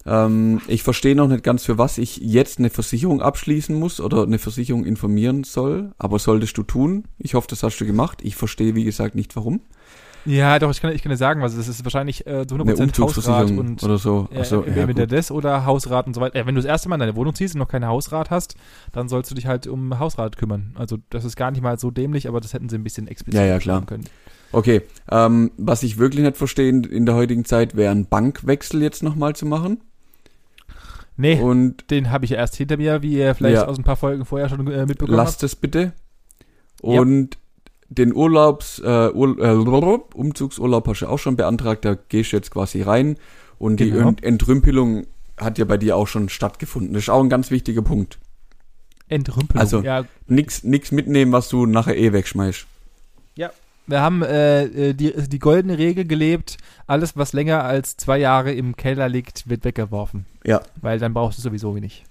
Ähm, 0.07 0.61
ich 0.67 0.83
verstehe 0.83 1.15
noch 1.15 1.29
nicht 1.29 1.45
ganz, 1.45 1.65
für 1.65 1.79
was 1.79 1.99
ich 1.99 2.17
jetzt 2.17 2.59
eine 2.59 2.71
Versicherung 2.71 3.21
abschließen 3.21 3.79
muss 3.79 4.01
oder 4.01 4.23
eine 4.23 4.39
Versicherung 4.39 4.85
informieren 4.85 5.45
soll, 5.45 5.93
aber 5.99 6.19
solltest 6.19 6.57
du 6.57 6.63
tun. 6.63 7.05
Ich 7.19 7.35
hoffe, 7.35 7.49
das 7.49 7.63
hast 7.63 7.79
du 7.79 7.87
gemacht. 7.87 8.21
Ich 8.23 8.35
verstehe, 8.37 8.75
wie 8.75 8.85
gesagt, 8.85 9.15
nicht 9.15 9.37
warum. 9.37 9.61
Ja, 10.27 10.59
doch, 10.59 10.71
ich 10.71 10.81
kann, 10.81 10.93
ich 10.95 11.03
kann 11.03 11.11
dir 11.11 11.17
sagen, 11.17 11.41
was 11.41 11.55
es 11.55 11.67
ist. 11.69 11.83
Wahrscheinlich 11.85 12.27
äh, 12.27 12.47
zu 12.47 12.55
100% 12.57 12.81
Eine 12.81 12.93
Hausrat 12.99 13.51
und 13.51 13.83
oder 13.83 13.99
so. 13.99 14.29
Achso, 14.35 14.63
ja, 14.65 14.75
entweder 14.75 15.07
das 15.07 15.31
oder 15.31 15.65
Hausrat 15.65 16.07
und 16.07 16.15
so 16.15 16.21
weiter. 16.21 16.39
Ja, 16.39 16.47
wenn 16.47 16.55
du 16.55 16.61
das 16.61 16.69
erste 16.69 16.89
Mal 16.89 16.97
in 16.97 17.01
deine 17.01 17.17
Wohnung 17.17 17.35
ziehst 17.35 17.55
und 17.55 17.59
noch 17.59 17.69
keine 17.69 17.87
Hausrat 17.87 18.31
hast, 18.31 18.55
dann 18.93 19.09
sollst 19.09 19.31
du 19.31 19.35
dich 19.35 19.47
halt 19.47 19.67
um 19.67 19.99
Hausrat 19.99 20.37
kümmern. 20.37 20.75
Also 20.77 20.99
das 21.11 21.25
ist 21.25 21.37
gar 21.37 21.51
nicht 21.51 21.63
mal 21.63 21.79
so 21.79 21.91
dämlich, 21.91 22.29
aber 22.29 22.41
das 22.41 22.53
hätten 22.53 22.69
sie 22.69 22.77
ein 22.77 22.85
bisschen 22.85 23.09
explizit 23.09 23.41
Ja, 23.41 23.47
ja, 23.47 23.59
klar. 23.59 23.85
können. 23.87 24.05
Okay, 24.53 24.83
ähm, 25.11 25.53
was 25.57 25.83
ich 25.83 25.99
wirklich 25.99 26.25
nicht 26.25 26.37
verstehe 26.37 26.69
in, 26.69 27.07
der 27.07 27.15
heutigen 27.15 27.45
Zeit, 27.45 27.77
wäre 27.77 27.93
ein 27.93 28.07
Bankwechsel 28.07 28.83
jetzt 28.83 29.03
nochmal 29.03 29.35
zu 29.37 29.47
machen. 29.47 29.81
Nee, 31.17 31.39
Und 31.41 31.91
den 31.91 32.11
habe 32.11 32.25
ich 32.25 32.31
ja 32.33 32.39
erst 32.39 32.57
hinter 32.57 32.77
mir, 32.79 33.03
wie 33.03 33.13
ihr 33.19 33.35
vielleicht 33.35 33.57
Ja. 33.57 33.67
aus 33.67 33.79
ein 33.79 33.85
paar 33.85 33.97
Folgen 33.97 34.25
vorher 34.25 34.49
schon 34.49 34.67
äh, 34.71 34.87
mitbekommen 34.87 35.17
lasst 35.17 35.43
es 35.45 35.55
bitte. 35.55 35.93
Und 36.81 37.37
den 37.91 38.15
Urlaubs, 38.15 38.79
äh, 38.79 39.11
Ur, 39.13 39.39
äh, 39.39 40.17
Umzugsurlaub 40.17 40.87
hast 40.89 41.01
du 41.01 41.07
auch 41.09 41.19
schon 41.19 41.37
beantragt, 41.37 41.85
da 41.85 41.97
gehst 42.09 42.33
du 42.33 42.37
jetzt 42.37 42.51
quasi 42.51 42.83
rein. 42.83 43.17
Und 43.59 43.81
die 43.81 43.91
Genau. 43.91 44.09
Ent 44.09 44.23
Entrümpelung 44.25 45.07
hat 45.37 45.59
ja 45.59 45.65
bei 45.65 45.77
dir 45.77 45.97
auch 45.97 46.07
schon 46.07 46.29
stattgefunden. 46.29 46.95
Das 46.95 47.03
ist 47.03 47.09
auch 47.11 47.23
ein 47.23 47.29
ganz 47.29 47.51
wichtiger 47.51 47.83
Punkt. 47.83 48.19
Entrümpelung. 49.09 49.61
Also- 49.61 49.83
ja, 49.83 50.05
Nix, 50.29 50.63
nix 50.63 50.93
mitnehmen, 50.93 51.33
was 51.33 51.49
du 51.49 51.67
nachher 51.67 51.97
eh 51.99 52.13
wegschmeißt. 52.13 52.67
wir 53.87 54.01
haben 54.03 54.23
äh, 54.23 54.67
äh, 54.91 54.95
die, 54.95 55.13
die 55.13 55.39
goldene 55.41 55.77
Regel 55.77 56.05
gelebt, 56.05 56.59
alles, 56.87 57.17
was 57.17 57.33
länger 57.33 57.65
als 57.65 57.97
zwei 57.97 58.19
Jahre 58.19 58.53
im 58.53 58.77
Keller 58.77 59.09
liegt, 59.09 59.49
wird 59.49 59.65
weggeworfen. 59.65 60.27
Ja. 60.45 60.61
Weil 60.81 61.01
dann 61.01 61.13
brauchst 61.13 61.39
du 61.39 61.43
sowieso 61.43 61.75
wenig. 61.75 62.05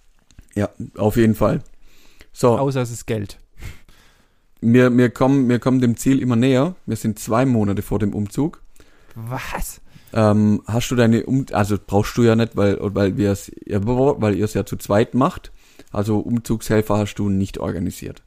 Ja, 0.55 0.67
auf 0.97 1.15
jeden 1.15 1.35
Fall. 1.35 1.61
So, 2.33 2.57
Außer 2.57 2.81
es 2.81 2.91
ist 2.91 3.05
Geld. 3.05 3.37
Wir, 4.61 4.95
wir, 4.95 5.09
kommen, 5.09 5.49
wir 5.49 5.59
kommen 5.59 5.81
dem 5.81 5.97
Ziel 5.97 6.21
immer 6.21 6.35
näher. 6.35 6.75
Wir 6.85 6.95
sind 6.95 7.19
zwei 7.19 7.45
Monate 7.45 7.81
vor 7.81 7.99
dem 7.99 8.13
Umzug. 8.13 8.61
Was? 9.15 9.81
Ähm, 10.11 10.61
hast 10.65 10.89
du 10.89 10.95
deine 10.95 11.25
um 11.25 11.45
also 11.51 11.77
brauchst 11.85 12.17
du 12.17 12.23
ja 12.23 12.35
nicht, 12.35 12.55
weil 12.55 12.77
weil 12.81 13.17
wir 13.17 13.31
es 13.31 13.51
ja, 13.65 13.79
weil 13.85 14.35
ihr 14.35 14.45
es 14.45 14.53
ja 14.53 14.65
zu 14.65 14.75
zweit 14.77 15.13
macht. 15.13 15.51
Also 15.91 16.19
Umzugshelfer 16.19 16.97
hast 16.97 17.15
du 17.15 17.29
nicht 17.29 17.57
organisiert. 17.57 18.23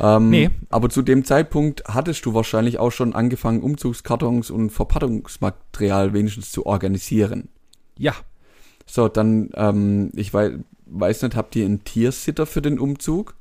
Ähm, 0.00 0.30
Nee. 0.30 0.50
Aber 0.70 0.88
zu 0.90 1.02
dem 1.02 1.24
Zeitpunkt 1.24 1.84
hattest 1.86 2.26
du 2.26 2.34
wahrscheinlich 2.34 2.78
auch 2.78 2.90
schon 2.92 3.14
angefangen, 3.14 3.62
Umzugskartons 3.62 4.50
und 4.50 4.70
Verpackungsmaterial 4.70 6.12
wenigstens 6.12 6.50
zu 6.50 6.66
organisieren. 6.66 7.48
Ja. 7.96 8.14
So, 8.86 9.08
dann, 9.08 9.50
ähm, 9.54 10.12
ich 10.14 10.32
weiß, 10.32 10.52
weiß 10.86 11.22
nicht, 11.22 11.36
habt 11.36 11.56
ihr 11.56 11.64
einen 11.64 11.84
Tiersitter 11.84 12.46
für 12.46 12.62
den 12.62 12.78
Umzug? 12.78 13.34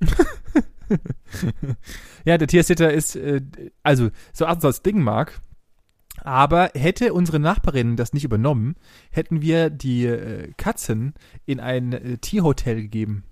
Ja, 2.24 2.38
der 2.38 2.48
Tiersitter 2.48 2.92
ist, 2.92 3.16
äh, 3.16 3.42
also, 3.82 4.10
so 4.32 4.46
anders 4.46 4.64
als 4.64 4.82
Ding 4.82 5.02
mag. 5.02 5.40
Aber 6.22 6.70
hätte 6.74 7.12
unsere 7.12 7.38
Nachbarin 7.38 7.96
das 7.96 8.12
nicht 8.12 8.24
übernommen, 8.24 8.76
hätten 9.10 9.42
wir 9.42 9.68
die 9.68 10.06
äh, 10.06 10.52
Katzen 10.56 11.14
in 11.44 11.60
ein 11.60 11.92
äh, 11.92 12.18
Tierhotel 12.18 12.80
gegeben. 12.80 13.24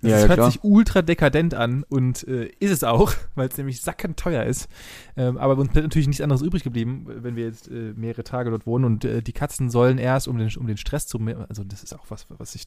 Das 0.00 0.10
Ja, 0.10 0.18
ja, 0.18 0.26
hört 0.26 0.38
klar. 0.38 0.50
sich 0.50 0.62
ultra 0.62 1.02
dekadent 1.02 1.54
an 1.54 1.84
und 1.88 2.26
äh, 2.28 2.46
ist 2.60 2.70
es 2.70 2.84
auch, 2.84 3.12
weil 3.34 3.48
es 3.48 3.56
nämlich 3.56 3.80
sackend 3.80 4.16
teuer 4.16 4.44
ist. 4.44 4.68
Ähm, 5.16 5.36
aber 5.38 5.56
uns 5.56 5.72
bleibt 5.72 5.86
natürlich 5.86 6.06
nichts 6.06 6.22
anderes 6.22 6.42
übrig 6.42 6.62
geblieben, 6.62 7.06
wenn 7.08 7.34
wir 7.34 7.44
jetzt 7.44 7.68
äh, 7.68 7.92
mehrere 7.96 8.22
Tage 8.22 8.50
dort 8.50 8.66
wohnen 8.66 8.84
und 8.84 9.04
äh, 9.04 9.22
die 9.22 9.32
Katzen 9.32 9.70
sollen 9.70 9.98
erst, 9.98 10.28
um 10.28 10.38
den, 10.38 10.50
um 10.56 10.66
den 10.66 10.76
Stress 10.76 11.06
zu, 11.06 11.18
also 11.48 11.64
das 11.64 11.82
ist 11.82 11.94
auch 11.94 12.04
was, 12.08 12.26
was 12.38 12.54
ich 12.54 12.64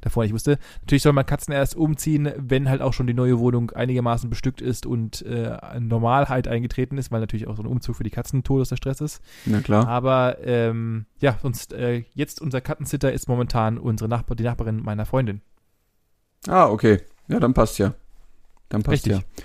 davor 0.00 0.22
nicht 0.22 0.32
wusste. 0.32 0.58
Natürlich 0.80 1.02
soll 1.02 1.12
man 1.12 1.26
Katzen 1.26 1.52
erst 1.52 1.76
umziehen, 1.76 2.32
wenn 2.36 2.68
halt 2.68 2.80
auch 2.80 2.92
schon 2.92 3.06
die 3.06 3.14
neue 3.14 3.38
Wohnung 3.38 3.70
einigermaßen 3.70 4.30
bestückt 4.30 4.60
ist 4.60 4.86
und 4.86 5.22
äh, 5.22 5.58
Normalheit 5.80 6.48
eingetreten 6.48 6.96
ist, 6.98 7.12
weil 7.12 7.20
natürlich 7.20 7.46
auch 7.46 7.56
so 7.56 7.62
ein 7.62 7.68
Umzug 7.68 7.96
für 7.96 8.04
die 8.04 8.10
Katzen 8.10 8.42
Todes 8.42 8.70
der 8.70 8.76
Stress 8.76 9.00
ist. 9.00 9.22
Na 9.44 9.60
klar. 9.60 9.86
Aber 9.86 10.38
ähm, 10.42 11.06
ja, 11.20 11.38
sonst 11.42 11.72
äh, 11.72 12.04
jetzt 12.14 12.40
unser 12.40 12.60
Kattensitter 12.60 13.12
ist 13.12 13.28
momentan 13.28 13.78
unsere 13.78 14.08
Nachbar, 14.08 14.36
die 14.36 14.44
Nachbarin 14.44 14.82
meiner 14.82 15.06
Freundin. 15.06 15.40
Ah, 16.48 16.68
okay. 16.68 17.00
Ja, 17.28 17.40
dann 17.40 17.54
passt 17.54 17.78
ja. 17.78 17.94
Dann 18.68 18.82
passt 18.82 19.06
Richtig. 19.06 19.12
ja. 19.12 19.42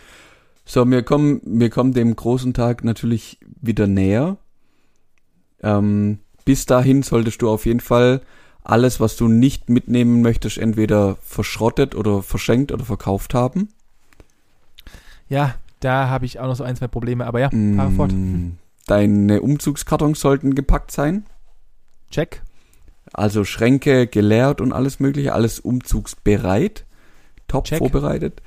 So, 0.66 0.90
wir 0.90 1.04
kommen, 1.04 1.42
wir 1.44 1.70
kommen 1.70 1.94
dem 1.94 2.16
großen 2.16 2.54
Tag 2.54 2.84
natürlich 2.84 3.40
wieder 3.62 3.88
näher. 3.88 4.38
Ähm, 5.62 6.20
bis 6.46 6.66
dahin 6.66 7.04
solltest 7.04 7.42
du 7.42 7.50
auf 7.50 7.66
jeden 7.66 7.80
Fall 7.80 8.22
alles, 8.64 9.00
was 9.00 9.16
du 9.16 9.28
nicht 9.28 9.70
mitnehmen 9.70 10.22
möchtest, 10.22 10.58
entweder 10.58 11.16
verschrottet 11.22 11.96
oder 11.96 12.22
verschenkt 12.22 12.72
oder 12.72 12.86
verkauft 12.86 13.34
haben. 13.34 13.70
Ja, 15.28 15.56
da 15.80 16.10
habe 16.10 16.26
ich 16.26 16.40
auch 16.40 16.48
noch 16.48 16.56
so 16.56 16.64
ein, 16.64 16.76
zwei 16.76 16.88
Probleme, 16.88 17.26
aber 17.26 17.40
ja, 17.40 17.50
fahr 17.50 17.92
fort. 17.92 18.12
Mm, 18.12 18.58
Deine 18.86 19.42
Umzugskartons 19.42 20.20
sollten 20.20 20.56
gepackt 20.56 20.92
sein. 20.92 21.26
Check. 22.10 22.42
Also 23.14 23.44
Schränke 23.44 24.08
geleert 24.08 24.62
und 24.62 24.74
alles 24.74 25.00
mögliche, 25.00 25.34
alles 25.34 25.60
umzugsbereit, 25.60 26.86
top 27.50 27.66
Check. 27.66 27.80
vorbereitet. 27.80 28.42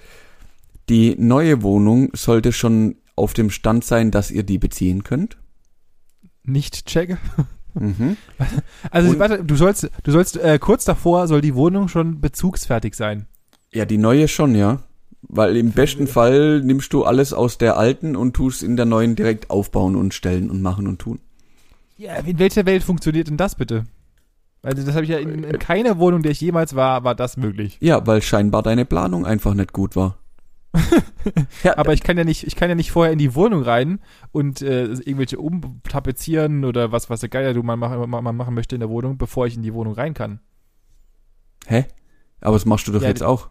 Die 0.88 1.14
neue 1.18 1.62
Wohnung 1.62 2.10
sollte 2.14 2.52
schon 2.52 2.96
auf 3.14 3.34
dem 3.34 3.50
Stand 3.50 3.84
sein, 3.84 4.10
dass 4.10 4.30
ihr 4.30 4.42
die 4.42 4.58
beziehen 4.58 5.04
könnt. 5.04 5.36
Nicht 6.44 6.86
check. 6.86 7.18
Mhm. 7.74 8.16
Also 8.90 9.10
Und- 9.10 9.18
warte, 9.18 9.44
du 9.44 9.54
sollst, 9.56 9.90
du 10.02 10.10
sollst 10.10 10.36
äh, 10.36 10.58
kurz 10.58 10.84
davor 10.84 11.28
soll 11.28 11.40
die 11.40 11.54
Wohnung 11.54 11.88
schon 11.88 12.20
bezugsfertig 12.20 12.94
sein. 12.94 13.26
Ja, 13.72 13.84
die 13.86 13.96
neue 13.98 14.28
schon, 14.28 14.54
ja. 14.54 14.80
Weil 15.22 15.56
im 15.56 15.70
besten 15.70 16.06
Fall 16.08 16.60
nimmst 16.62 16.92
du 16.92 17.04
alles 17.04 17.32
aus 17.32 17.56
der 17.58 17.76
alten 17.78 18.16
und 18.16 18.34
tust 18.34 18.62
in 18.62 18.76
der 18.76 18.86
neuen 18.86 19.14
direkt 19.14 19.50
aufbauen 19.50 19.94
und 19.96 20.12
stellen 20.14 20.50
und 20.50 20.60
machen 20.60 20.86
und 20.88 20.98
tun. 20.98 21.20
Ja, 21.96 22.16
in 22.16 22.38
welcher 22.40 22.66
Welt 22.66 22.82
funktioniert 22.82 23.28
denn 23.28 23.36
das 23.36 23.54
bitte? 23.54 23.84
Also 24.62 24.84
das 24.84 24.94
habe 24.94 25.04
ich 25.04 25.10
ja 25.10 25.18
in, 25.18 25.42
in 25.42 25.58
keiner 25.58 25.98
Wohnung, 25.98 26.18
in 26.20 26.22
der 26.22 26.32
ich 26.32 26.40
jemals 26.40 26.76
war, 26.76 27.02
war 27.02 27.14
das 27.14 27.36
möglich. 27.36 27.78
Ja, 27.80 28.06
weil 28.06 28.22
scheinbar 28.22 28.62
deine 28.62 28.84
Planung 28.84 29.26
einfach 29.26 29.54
nicht 29.54 29.72
gut 29.72 29.96
war. 29.96 30.18
ja, 31.64 31.76
Aber 31.76 31.92
ich 31.92 32.02
kann 32.02 32.16
ja 32.16 32.24
nicht, 32.24 32.46
ich 32.46 32.56
kann 32.56 32.68
ja 32.68 32.74
nicht 32.74 32.92
vorher 32.92 33.12
in 33.12 33.18
die 33.18 33.34
Wohnung 33.34 33.62
rein 33.62 33.98
und 34.30 34.62
äh, 34.62 34.84
irgendwelche 34.84 35.38
umtapezieren 35.38 36.64
oder 36.64 36.92
was, 36.92 37.10
was 37.10 37.20
der 37.20 37.28
Geier 37.28 37.52
du 37.52 37.62
mal 37.62 37.76
machen, 37.76 38.08
mal 38.08 38.22
machen 38.22 38.54
möchte 38.54 38.76
in 38.76 38.80
der 38.80 38.88
Wohnung, 38.88 39.18
bevor 39.18 39.46
ich 39.46 39.56
in 39.56 39.62
die 39.62 39.74
Wohnung 39.74 39.94
rein 39.94 40.14
kann. 40.14 40.40
hä? 41.66 41.84
Aber 42.40 42.54
das 42.54 42.64
machst 42.64 42.88
du 42.88 42.92
doch 42.92 43.02
Ja, 43.02 43.08
jetzt 43.08 43.22
auch. 43.22 43.48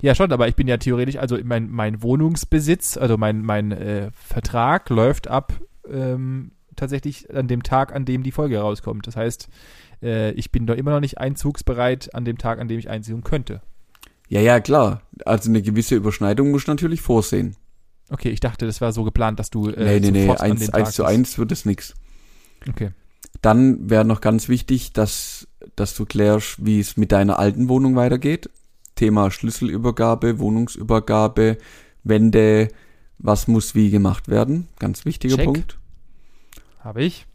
Ja, 0.00 0.14
schon, 0.14 0.30
aber 0.30 0.46
ich 0.46 0.54
bin 0.54 0.68
ja 0.68 0.76
theoretisch, 0.76 1.16
also 1.16 1.36
mein, 1.42 1.68
mein 1.70 2.02
Wohnungsbesitz, 2.02 2.96
also 2.96 3.16
mein, 3.16 3.42
mein 3.42 3.72
äh, 3.72 4.10
Vertrag 4.12 4.88
läuft 4.90 5.26
ab 5.26 5.52
ähm, 5.90 6.52
tatsächlich 6.76 7.34
an 7.34 7.48
dem 7.48 7.64
Tag, 7.64 7.92
an 7.94 8.04
dem 8.04 8.22
die 8.22 8.30
Folge 8.30 8.56
herauskommt. 8.56 9.06
Das 9.06 9.16
heißt, 9.16 9.48
äh, 10.02 10.32
ich 10.32 10.50
bin 10.50 10.66
doch 10.66 10.76
immer 10.76 10.90
noch 10.92 11.00
nicht 11.00 11.18
einzugsbereit 11.18 12.14
an 12.14 12.24
dem 12.24 12.38
Tag, 12.38 12.60
an 12.60 12.68
dem 12.68 12.78
ich 12.78 12.88
einziehen 12.88 13.22
könnte. 13.22 13.62
Ja, 14.28 14.40
ja, 14.40 14.60
klar. 14.60 15.02
Also 15.24 15.48
eine 15.48 15.62
gewisse 15.62 15.94
Überschneidung 15.94 16.50
musst 16.50 16.68
du 16.68 16.72
natürlich 16.72 17.00
vorsehen. 17.00 17.56
Okay, 18.10 18.30
ich 18.30 18.40
dachte, 18.40 18.66
das 18.66 18.80
war 18.80 18.92
so 18.92 19.04
geplant, 19.04 19.38
dass 19.38 19.50
du 19.50 19.68
äh, 19.70 20.00
nee, 20.00 20.10
nee, 20.10 20.26
nee, 20.26 20.30
eins, 20.30 20.70
eins 20.70 20.92
zu 20.92 21.04
eins 21.04 21.38
wird 21.38 21.52
es 21.52 21.64
nix. 21.64 21.94
Okay. 22.68 22.90
Dann 23.42 23.90
wäre 23.90 24.04
noch 24.04 24.20
ganz 24.20 24.48
wichtig, 24.48 24.92
dass, 24.92 25.46
dass 25.76 25.94
du 25.94 26.06
klärst, 26.06 26.64
wie 26.64 26.80
es 26.80 26.96
mit 26.96 27.12
deiner 27.12 27.38
alten 27.38 27.68
Wohnung 27.68 27.96
weitergeht. 27.96 28.50
Thema 28.94 29.30
Schlüsselübergabe, 29.30 30.38
Wohnungsübergabe, 30.38 31.58
Wände, 32.02 32.68
was 33.18 33.46
muss 33.46 33.74
wie 33.74 33.90
gemacht 33.90 34.28
werden. 34.28 34.68
Ganz 34.78 35.04
wichtiger 35.04 35.36
Check. 35.36 35.44
Punkt. 35.44 35.78
Habe 36.80 37.04
ich. 37.04 37.26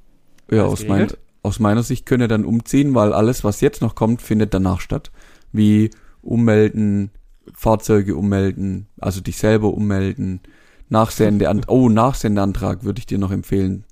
Ja, 0.52 0.66
aus, 0.66 0.82
mein, 0.82 1.08
geregelt? 1.08 1.20
Aus 1.44 1.60
meiner 1.60 1.84
Sicht 1.84 2.06
könnt 2.06 2.22
ihr 2.22 2.28
dann 2.28 2.46
umziehen, 2.46 2.96
weil 2.96 3.14
alles, 3.14 3.44
was 3.44 3.62
jetzt 3.62 3.82
noch 3.82 3.96
kommt, 3.96 4.22
findet 4.22 4.54
danach 4.54 4.80
statt. 4.80 5.12
Wie 5.52 5.92
ummelden, 6.22 7.12
Fahrzeuge 7.54 8.16
ummelden, 8.16 8.88
also 9.00 9.22
dich 9.22 9.38
selber 9.38 9.74
ummelden, 9.74 10.42
Nachsende, 10.90 11.52
oh, 11.68 11.90
Nachsendeantrag 11.90 12.84
würde 12.84 13.00
ich 13.00 13.06
dir 13.06 13.18
noch 13.18 13.32
empfehlen. 13.32 13.84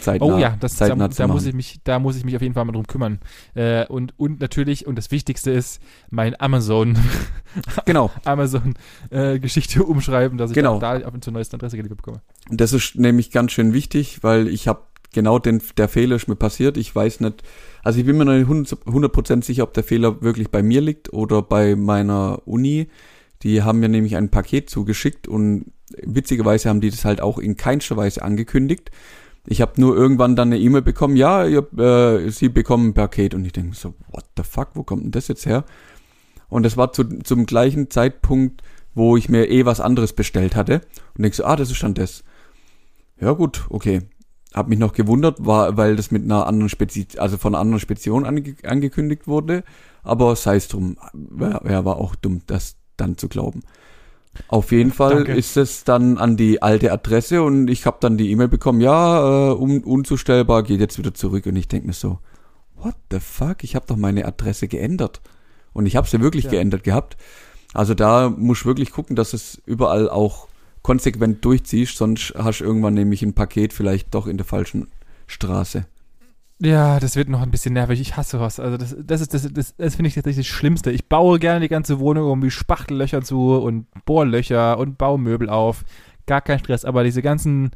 Zeitnah, 0.00 0.26
Oh 0.26 0.38
ja, 0.38 0.56
das, 0.60 0.76
da, 0.76 0.86
zeitnah 0.86 1.10
zu 1.10 1.22
da 1.22 1.28
muss 1.28 1.46
ich 1.46 1.54
mich, 1.54 1.80
da 1.84 1.98
muss 1.98 2.16
ich 2.16 2.24
mich 2.24 2.36
auf 2.36 2.42
jeden 2.42 2.54
Fall 2.54 2.64
mal 2.64 2.72
drum 2.72 2.86
kümmern. 2.86 3.20
Äh, 3.54 3.86
und, 3.86 4.18
und 4.18 4.40
natürlich, 4.40 4.86
und 4.86 4.96
das 4.96 5.10
Wichtigste 5.10 5.50
ist, 5.50 5.80
mein 6.10 6.38
Amazon, 6.40 6.98
Genau. 7.86 8.10
Amazon 8.24 8.74
äh, 9.10 9.38
Geschichte 9.38 9.84
umschreiben, 9.84 10.38
dass 10.38 10.50
ich 10.50 10.54
Genau. 10.54 10.78
da, 10.78 10.98
da 10.98 11.06
auf 11.08 11.14
zur 11.20 11.32
neuesten 11.32 11.56
Adresse 11.56 11.76
geliefert 11.76 11.98
bekomme. 11.98 12.20
Und 12.50 12.60
das 12.60 12.72
ist 12.72 12.96
nämlich 12.96 13.30
ganz 13.30 13.52
schön 13.52 13.72
wichtig, 13.72 14.22
weil 14.22 14.48
ich 14.48 14.68
habe 14.68 14.82
genau 15.16 15.38
den, 15.38 15.62
der 15.78 15.88
Fehler 15.88 16.16
ist 16.16 16.28
mir 16.28 16.36
passiert. 16.36 16.76
Ich 16.76 16.94
weiß 16.94 17.20
nicht, 17.20 17.42
also 17.82 17.98
ich 17.98 18.04
bin 18.04 18.18
mir 18.18 18.26
noch 18.26 18.34
nicht 18.34 18.42
100 18.42 19.14
100% 19.14 19.42
sicher, 19.42 19.62
ob 19.62 19.72
der 19.72 19.82
Fehler 19.82 20.20
wirklich 20.20 20.50
bei 20.50 20.62
mir 20.62 20.82
liegt 20.82 21.10
oder 21.12 21.40
bei 21.40 21.74
meiner 21.74 22.46
Uni. 22.46 22.88
Die 23.42 23.62
haben 23.62 23.80
mir 23.80 23.88
nämlich 23.88 24.14
ein 24.16 24.28
Paket 24.28 24.68
zugeschickt 24.68 25.26
und 25.26 25.72
witzigerweise 26.02 26.68
haben 26.68 26.82
die 26.82 26.90
das 26.90 27.06
halt 27.06 27.22
auch 27.22 27.38
in 27.38 27.56
keinster 27.56 27.96
Weise 27.96 28.22
angekündigt. 28.22 28.90
Ich 29.46 29.62
habe 29.62 29.80
nur 29.80 29.96
irgendwann 29.96 30.36
dann 30.36 30.48
eine 30.48 30.58
E-Mail 30.58 30.82
bekommen, 30.82 31.16
ja, 31.16 31.46
ihr, 31.46 31.66
äh, 31.78 32.28
sie 32.30 32.50
bekommen 32.50 32.88
ein 32.88 32.94
Paket 32.94 33.32
und 33.32 33.46
ich 33.46 33.52
denke 33.52 33.74
so, 33.74 33.94
what 34.10 34.24
the 34.36 34.42
fuck, 34.42 34.70
wo 34.74 34.82
kommt 34.82 35.04
denn 35.04 35.12
das 35.12 35.28
jetzt 35.28 35.46
her? 35.46 35.64
Und 36.48 36.64
das 36.64 36.76
war 36.76 36.92
zu, 36.92 37.04
zum 37.20 37.46
gleichen 37.46 37.88
Zeitpunkt, 37.88 38.62
wo 38.94 39.16
ich 39.16 39.30
mir 39.30 39.48
eh 39.48 39.64
was 39.64 39.80
anderes 39.80 40.12
bestellt 40.12 40.56
hatte 40.56 40.82
und 41.16 41.22
denk 41.22 41.34
so, 41.34 41.44
ah, 41.44 41.56
das 41.56 41.70
ist 41.70 41.82
dann 41.82 41.94
das. 41.94 42.22
Ja 43.18 43.32
gut, 43.32 43.64
okay. 43.70 44.02
Hab 44.54 44.68
mich 44.68 44.78
noch 44.78 44.92
gewundert, 44.94 45.44
war, 45.44 45.76
weil 45.76 45.96
das 45.96 46.10
mit 46.10 46.22
einer 46.24 46.46
anderen 46.46 46.68
Spezi 46.68 47.06
also 47.18 47.36
von 47.36 47.54
einer 47.54 47.60
anderen 47.60 47.80
Spedition 47.80 48.24
ange 48.24 48.54
angekündigt 48.64 49.26
wurde, 49.26 49.64
aber 50.02 50.34
sei 50.36 50.56
es 50.56 50.68
drum, 50.68 50.96
ja, 51.38 51.60
ja, 51.68 51.84
war 51.84 51.96
auch 51.96 52.14
dumm, 52.14 52.42
das 52.46 52.76
dann 52.96 53.18
zu 53.18 53.28
glauben. 53.28 53.62
Auf 54.48 54.70
jeden 54.70 54.92
Fall 54.92 55.16
Danke. 55.24 55.34
ist 55.34 55.56
es 55.56 55.84
dann 55.84 56.18
an 56.18 56.36
die 56.36 56.62
alte 56.62 56.92
Adresse 56.92 57.42
und 57.42 57.68
ich 57.68 57.86
habe 57.86 57.96
dann 58.00 58.16
die 58.18 58.30
E-Mail 58.30 58.48
bekommen, 58.48 58.80
ja, 58.80 59.50
äh, 59.50 59.54
un 59.54 59.82
unzustellbar, 59.82 60.62
geht 60.62 60.80
jetzt 60.80 60.98
wieder 60.98 61.14
zurück 61.14 61.46
und 61.46 61.56
ich 61.56 61.68
denk 61.68 61.86
mir 61.86 61.92
so, 61.94 62.18
what 62.76 62.94
the 63.10 63.18
fuck, 63.20 63.64
ich 63.64 63.74
habe 63.74 63.86
doch 63.86 63.96
meine 63.96 64.26
Adresse 64.26 64.68
geändert 64.68 65.20
und 65.72 65.86
ich 65.86 65.96
habe 65.96 66.06
sie 66.06 66.20
wirklich 66.20 66.44
Ja. 66.44 66.50
geändert 66.52 66.84
gehabt. 66.84 67.16
Also 67.74 67.94
da 67.94 68.30
musst 68.30 68.62
du 68.62 68.66
wirklich 68.68 68.90
gucken, 68.92 69.16
dass 69.16 69.32
es 69.32 69.60
überall 69.66 70.08
auch 70.08 70.48
konsequent 70.86 71.44
durchziehst, 71.44 71.96
sonst 71.96 72.32
hast 72.38 72.60
du 72.60 72.64
irgendwann 72.64 72.94
nämlich 72.94 73.20
ein 73.22 73.34
Paket 73.34 73.72
vielleicht 73.72 74.14
doch 74.14 74.28
in 74.28 74.36
der 74.36 74.46
falschen 74.46 74.86
Straße. 75.26 75.84
Ja, 76.60 77.00
das 77.00 77.16
wird 77.16 77.28
noch 77.28 77.42
ein 77.42 77.50
bisschen 77.50 77.74
nervig. 77.74 78.00
Ich 78.00 78.16
hasse 78.16 78.38
was. 78.38 78.60
Also 78.60 78.76
das, 78.76 78.94
das 78.96 79.20
ist 79.20 79.34
das, 79.34 79.52
das, 79.52 79.74
das 79.76 79.96
finde 79.96 80.06
ich 80.10 80.14
tatsächlich 80.14 80.46
das 80.46 80.54
Schlimmste. 80.54 80.92
Ich 80.92 81.08
baue 81.08 81.40
gerne 81.40 81.58
die 81.58 81.68
ganze 81.68 81.98
Wohnung 81.98 82.28
irgendwie 82.28 82.52
Spachtellöcher 82.52 83.22
zu 83.22 83.56
und 83.56 83.88
Bohrlöcher 84.04 84.78
und 84.78 84.96
baue 84.96 85.18
Möbel 85.18 85.50
auf. 85.50 85.84
Gar 86.26 86.40
kein 86.40 86.60
Stress. 86.60 86.84
Aber 86.84 87.02
diese 87.02 87.20
ganzen 87.20 87.72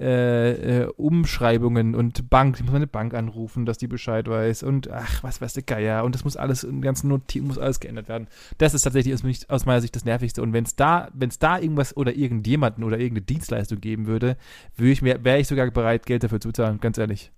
äh, 0.00 0.82
äh, 0.82 0.86
Umschreibungen 0.96 1.94
und 1.94 2.28
Bank, 2.28 2.56
ich 2.56 2.64
muss 2.64 2.72
meine 2.72 2.86
Bank 2.86 3.14
anrufen, 3.14 3.64
dass 3.64 3.78
die 3.78 3.86
Bescheid 3.86 4.26
weiß 4.26 4.64
und 4.64 4.90
ach, 4.90 5.22
was 5.22 5.40
weiß 5.40 5.52
der 5.52 5.62
Geier 5.62 6.04
und 6.04 6.14
das 6.14 6.24
muss 6.24 6.36
alles 6.36 6.64
in 6.64 6.82
ganzen 6.82 7.08
Notizen 7.08 7.46
muss 7.46 7.58
alles 7.58 7.78
geändert 7.78 8.08
werden. 8.08 8.26
Das 8.58 8.74
ist 8.74 8.82
tatsächlich 8.82 9.14
aus, 9.14 9.22
aus 9.48 9.66
meiner 9.66 9.80
Sicht 9.80 9.94
das 9.94 10.04
Nervigste. 10.04 10.42
Und 10.42 10.52
wenn 10.52 10.64
es 10.64 10.74
da, 10.74 11.08
wenn 11.14 11.28
es 11.28 11.38
da 11.38 11.58
irgendwas 11.58 11.96
oder 11.96 12.14
irgendjemanden 12.14 12.82
oder 12.82 12.98
irgendeine 12.98 13.26
Dienstleistung 13.26 13.80
geben 13.80 14.06
würde, 14.06 14.36
würde 14.76 14.90
ich 14.90 15.02
mir, 15.02 15.22
wäre 15.24 15.38
ich 15.38 15.46
sogar 15.46 15.70
bereit, 15.70 16.06
Geld 16.06 16.24
dafür 16.24 16.40
zu 16.40 16.48
bezahlen, 16.48 16.80
ganz 16.80 16.98
ehrlich. 16.98 17.30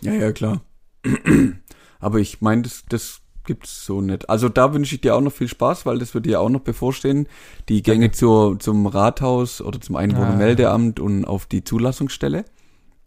Ja, 0.00 0.12
ja, 0.12 0.32
klar. 0.32 0.62
Aber 2.00 2.18
ich 2.18 2.40
meine, 2.40 2.62
das, 2.62 2.84
das 2.88 3.20
gibt's 3.44 3.84
so 3.84 4.00
nicht. 4.00 4.28
Also 4.30 4.48
da 4.48 4.72
wünsche 4.74 4.94
ich 4.94 5.00
dir 5.00 5.14
auch 5.14 5.20
noch 5.20 5.32
viel 5.32 5.48
Spaß, 5.48 5.86
weil 5.86 5.98
das 5.98 6.14
wird 6.14 6.26
dir 6.26 6.40
auch 6.40 6.48
noch 6.48 6.60
bevorstehen. 6.60 7.28
Die 7.68 7.82
Gänge 7.82 8.06
Danke. 8.06 8.16
zur, 8.16 8.58
zum 8.58 8.86
Rathaus 8.86 9.60
oder 9.60 9.80
zum 9.80 9.96
Einwohnermeldeamt 9.96 11.00
und 11.00 11.24
auf 11.24 11.46
die 11.46 11.64
Zulassungsstelle. 11.64 12.44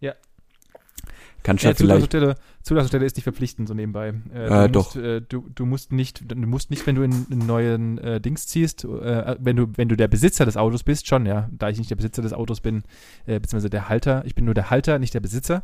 Ja. 0.00 0.12
Kannst 1.42 1.62
du 1.64 1.68
Ja, 1.68 1.72
ja 1.72 1.76
vielleicht. 1.76 2.10
Zulassungsstelle, 2.10 2.34
Zulassungsstelle 2.62 3.04
ist 3.06 3.16
nicht 3.16 3.24
verpflichtend 3.24 3.68
so 3.68 3.74
nebenbei. 3.74 4.14
Äh, 4.34 4.64
Äh, 4.64 4.66
du 4.66 4.72
doch. 4.72 4.94
Musst, 4.94 4.96
äh, 4.96 5.20
du, 5.20 5.48
du 5.54 5.66
musst 5.66 5.92
nicht, 5.92 6.30
du 6.30 6.36
musst 6.36 6.70
nicht, 6.70 6.86
wenn 6.86 6.96
du 6.96 7.02
in 7.02 7.26
einen 7.30 7.46
neuen 7.46 7.98
äh, 7.98 8.20
Dings 8.20 8.46
ziehst, 8.48 8.84
äh, 8.84 9.36
wenn 9.38 9.54
du, 9.56 9.68
wenn 9.76 9.88
du 9.88 9.96
der 9.96 10.08
Besitzer 10.08 10.44
des 10.44 10.56
Autos 10.56 10.82
bist, 10.82 11.06
schon, 11.06 11.24
ja. 11.26 11.48
Da 11.52 11.68
ich 11.68 11.78
nicht 11.78 11.90
der 11.90 11.96
Besitzer 11.96 12.22
des 12.22 12.32
Autos 12.32 12.60
bin, 12.60 12.82
äh, 13.26 13.38
beziehungsweise 13.38 13.70
der 13.70 13.88
Halter, 13.88 14.24
ich 14.26 14.34
bin 14.34 14.44
nur 14.44 14.54
der 14.54 14.70
Halter, 14.70 14.98
nicht 14.98 15.14
der 15.14 15.20
Besitzer. 15.20 15.62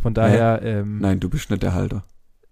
Von 0.00 0.14
daher, 0.14 0.60
ähm, 0.62 0.98
Nein, 0.98 1.20
du 1.20 1.28
bist 1.28 1.50
nicht 1.50 1.62
der 1.62 1.74
Halter. 1.74 2.04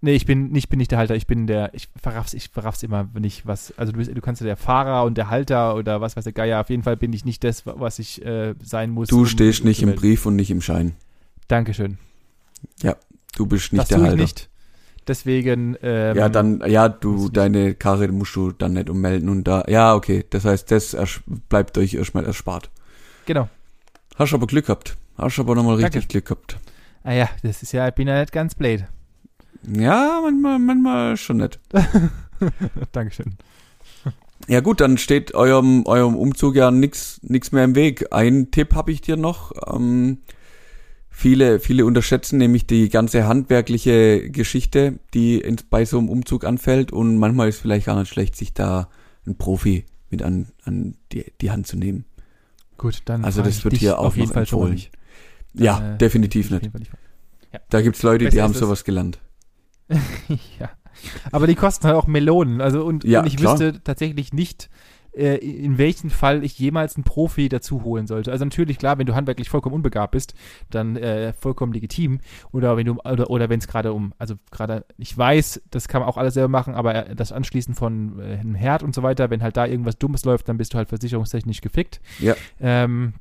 Nee, 0.03 0.15
ich 0.15 0.25
bin 0.25 0.51
nicht, 0.51 0.71
bin 0.71 0.79
nicht 0.79 0.91
der 0.93 0.99
Halter, 0.99 1.15
ich 1.15 1.27
bin 1.27 1.47
der, 1.47 1.75
ich 1.75 1.89
verraff's, 2.01 2.33
ich 2.33 2.49
verraff's 2.49 2.83
immer 2.83 3.09
nicht, 3.19 3.47
was, 3.47 3.75
also 3.77 3.93
du, 3.93 3.99
bist, 3.99 4.11
du 4.17 4.21
kannst 4.23 4.41
ja 4.41 4.47
der 4.47 4.57
Fahrer 4.57 5.05
und 5.05 5.19
der 5.19 5.29
Halter 5.29 5.75
oder 5.75 6.01
was 6.01 6.17
weiß 6.17 6.25
der 6.25 6.33
Geier, 6.33 6.61
auf 6.61 6.71
jeden 6.71 6.83
Fall 6.83 6.97
bin 6.97 7.13
ich 7.13 7.27
nicht 7.27 7.45
das, 7.45 7.67
was 7.67 7.99
ich 7.99 8.25
äh, 8.25 8.55
sein 8.63 8.91
muss. 8.91 9.09
Du 9.09 9.19
um- 9.21 9.27
stehst 9.27 9.61
um 9.61 9.69
nicht 9.69 9.83
im. 9.83 9.95
Brief 9.95 10.25
und 10.25 10.37
nicht 10.37 10.51
im 10.51 10.63
Schein. 10.63 10.95
Dankeschön. 11.49 11.99
Du 13.37 13.47
bist 13.47 13.73
nicht 13.73 13.83
das 13.83 13.89
der 13.89 13.99
tue 13.99 14.05
ich 14.07 14.11
Halter. 14.11 14.23
nicht. 14.23 14.49
Deswegen, 15.07 15.77
ähm, 15.83 16.17
ja, 16.17 16.29
dann, 16.29 16.63
ja, 16.67 16.89
du, 16.89 17.29
deine 17.29 17.75
Karre 17.75 18.09
musst 18.09 18.35
du 18.37 18.53
dann 18.53 18.75
nicht 18.75 18.91
ummelden 18.91 19.29
und 19.29 19.45
da, 19.45 19.65
ja, 19.69 19.95
okay, 19.95 20.25
das 20.31 20.45
heißt, 20.45 20.71
das 20.71 20.97
bleibt 21.49 21.79
euch 21.79 21.95
erstmal 21.95 22.25
erspart. 22.27 22.71
Genau. 23.27 23.49
Hast 24.17 24.35
aber 24.35 24.47
Glück 24.47 24.67
gehabt. 24.67 24.97
Hast 25.17 25.39
aber 25.39 25.55
nochmal 25.55 25.77
richtig 25.77 26.09
Glück 26.09 26.25
gehabt. 26.27 26.59
Ah 27.03 27.13
ja, 27.13 27.29
das 27.43 27.63
ist 27.63 27.73
ja, 27.73 27.89
ich 27.89 27.95
bin 27.95 28.09
ja 28.09 28.21
nicht 28.21 28.33
ganz 28.33 28.55
blöd. 28.55 28.85
Ja, 29.67 30.21
manchmal, 30.23 30.59
manchmal 30.59 31.17
schon 31.17 31.39
nicht. 31.39 31.61
Dankeschön. 32.93 33.35
Ja 34.49 34.61
gut, 34.61 34.81
dann 34.81 34.97
steht 34.99 35.35
eurem, 35.35 35.85
eurem 35.87 36.17
Umzug 36.17 36.57
ja 36.57 36.71
nix, 36.71 37.21
nix 37.23 37.53
mehr 37.53 37.65
im 37.65 37.75
Weg. 37.75 38.13
Ein 38.13 38.51
Tipp 38.51 38.75
habe 38.75 38.91
ich 38.91 39.01
dir 39.03 39.17
noch. 39.17 39.53
Ähm, 39.73 40.19
viele, 41.11 41.61
viele 41.61 41.85
unterschätzen 41.85 42.39
nämlich 42.39 42.67
die 42.67 42.89
ganze 42.89 43.29
handwerkliche 43.29 44.31
Geschichte, 44.31 44.99
die 45.15 45.39
in, 45.41 45.57
bei 45.69 45.85
so 45.85 45.99
einem 45.99 46.09
Umzug 46.09 46.45
anfällt 46.45 46.91
und 46.91 47.17
manchmal 47.19 47.49
ist 47.51 47.59
vielleicht 47.61 47.87
gar 47.87 47.99
nicht 47.99 48.09
schlecht, 48.09 48.35
sich 48.35 48.55
da 48.55 48.89
einen 49.27 49.37
Profi 49.37 49.85
mit 50.09 50.23
an, 50.23 50.49
an 50.65 50.97
die, 51.13 51.27
die 51.41 51.51
Hand 51.51 51.67
zu 51.67 51.77
nehmen. 51.77 52.07
Gut, 52.79 53.03
dann. 53.05 53.25
Also 53.25 53.43
das 53.43 53.63
wird 53.63 53.77
hier 53.77 53.99
auch 53.99 54.07
auf 54.07 54.17
jeden 54.17 54.29
noch 54.29 54.35
Fall 54.35 54.43
empfohlen. 54.45 54.81
Ja, 55.53 55.95
Äh, 55.95 55.99
definitiv 55.99 56.51
nicht. 56.51 56.73
nicht. 56.75 56.91
Da 57.69 57.83
gibt's 57.83 58.03
Leute, 58.03 58.25
die 58.25 58.31
Besser 58.31 58.43
haben 58.45 58.53
ist 58.53 58.57
es. 58.57 58.61
sowas 58.63 58.85
gelernt. 58.85 59.19
ja. 60.61 60.71
Aber 61.33 61.47
die 61.47 61.55
kosten 61.55 61.87
halt 61.87 61.97
auch 61.97 62.07
Melonen. 62.07 62.61
Also 62.61 62.85
und, 62.85 63.05
Ja, 63.05 63.21
und 63.21 63.27
ich 63.27 63.37
klar. 63.37 63.55
wüsste 63.55 63.83
tatsächlich 63.83 64.33
nicht, 64.33 64.69
äh, 65.13 65.37
in 65.37 65.79
welchem 65.79 66.11
Fall 66.11 66.45
ich 66.45 66.59
jemals 66.59 66.97
einen 66.97 67.05
Profi 67.05 67.49
dazu 67.49 67.83
holen 67.83 68.07
sollte. 68.07 68.31
Also 68.31 68.45
natürlich, 68.45 68.79
klar, 68.79 68.99
wenn 68.99 69.07
du 69.07 69.15
handwerklich 69.15 69.49
vollkommen 69.49 69.75
unbegabt 69.75 70.13
bist, 70.13 70.35
dann 70.71 70.97
äh, 70.97 71.33
vollkommen 71.33 71.73
legitim. 71.73 72.21
Oder 72.53 72.77
wenn 72.77 72.87
du, 72.87 72.95
oder, 73.01 73.31
oder 73.31 73.49
wenn 73.49 73.59
es 73.59 73.67
gerade 73.67 73.93
um, 73.93 74.13
also 74.19 74.35
gerade, 74.51 74.85
ich 74.99 75.17
weiß, 75.17 75.63
das 75.71 75.89
kann 75.89 76.01
man 76.01 76.09
auch 76.09 76.17
alles 76.17 76.35
selber 76.35 76.49
machen, 76.49 76.75
aber 76.75 77.09
äh, 77.09 77.15
das 77.17 77.33
Anschließen 77.33 77.75
von 77.75 78.21
äh, 78.21 78.39
einem 78.39 78.55
Herd 78.55 78.83
und 78.83 78.95
so 78.95 79.03
weiter, 79.03 79.31
wenn 79.31 79.43
halt 79.43 79.57
da 79.57 79.67
irgendwas 79.67 79.99
Dummes 79.99 80.25
läuft, 80.25 80.49
dann 80.49 80.59
bist 80.59 80.75
du 80.75 80.79
halt 80.79 80.89
versicherungstechnisch 80.89 81.61
gefickt. 81.61 82.01
Ja. 82.21 82.35
Ähm, 82.61 83.15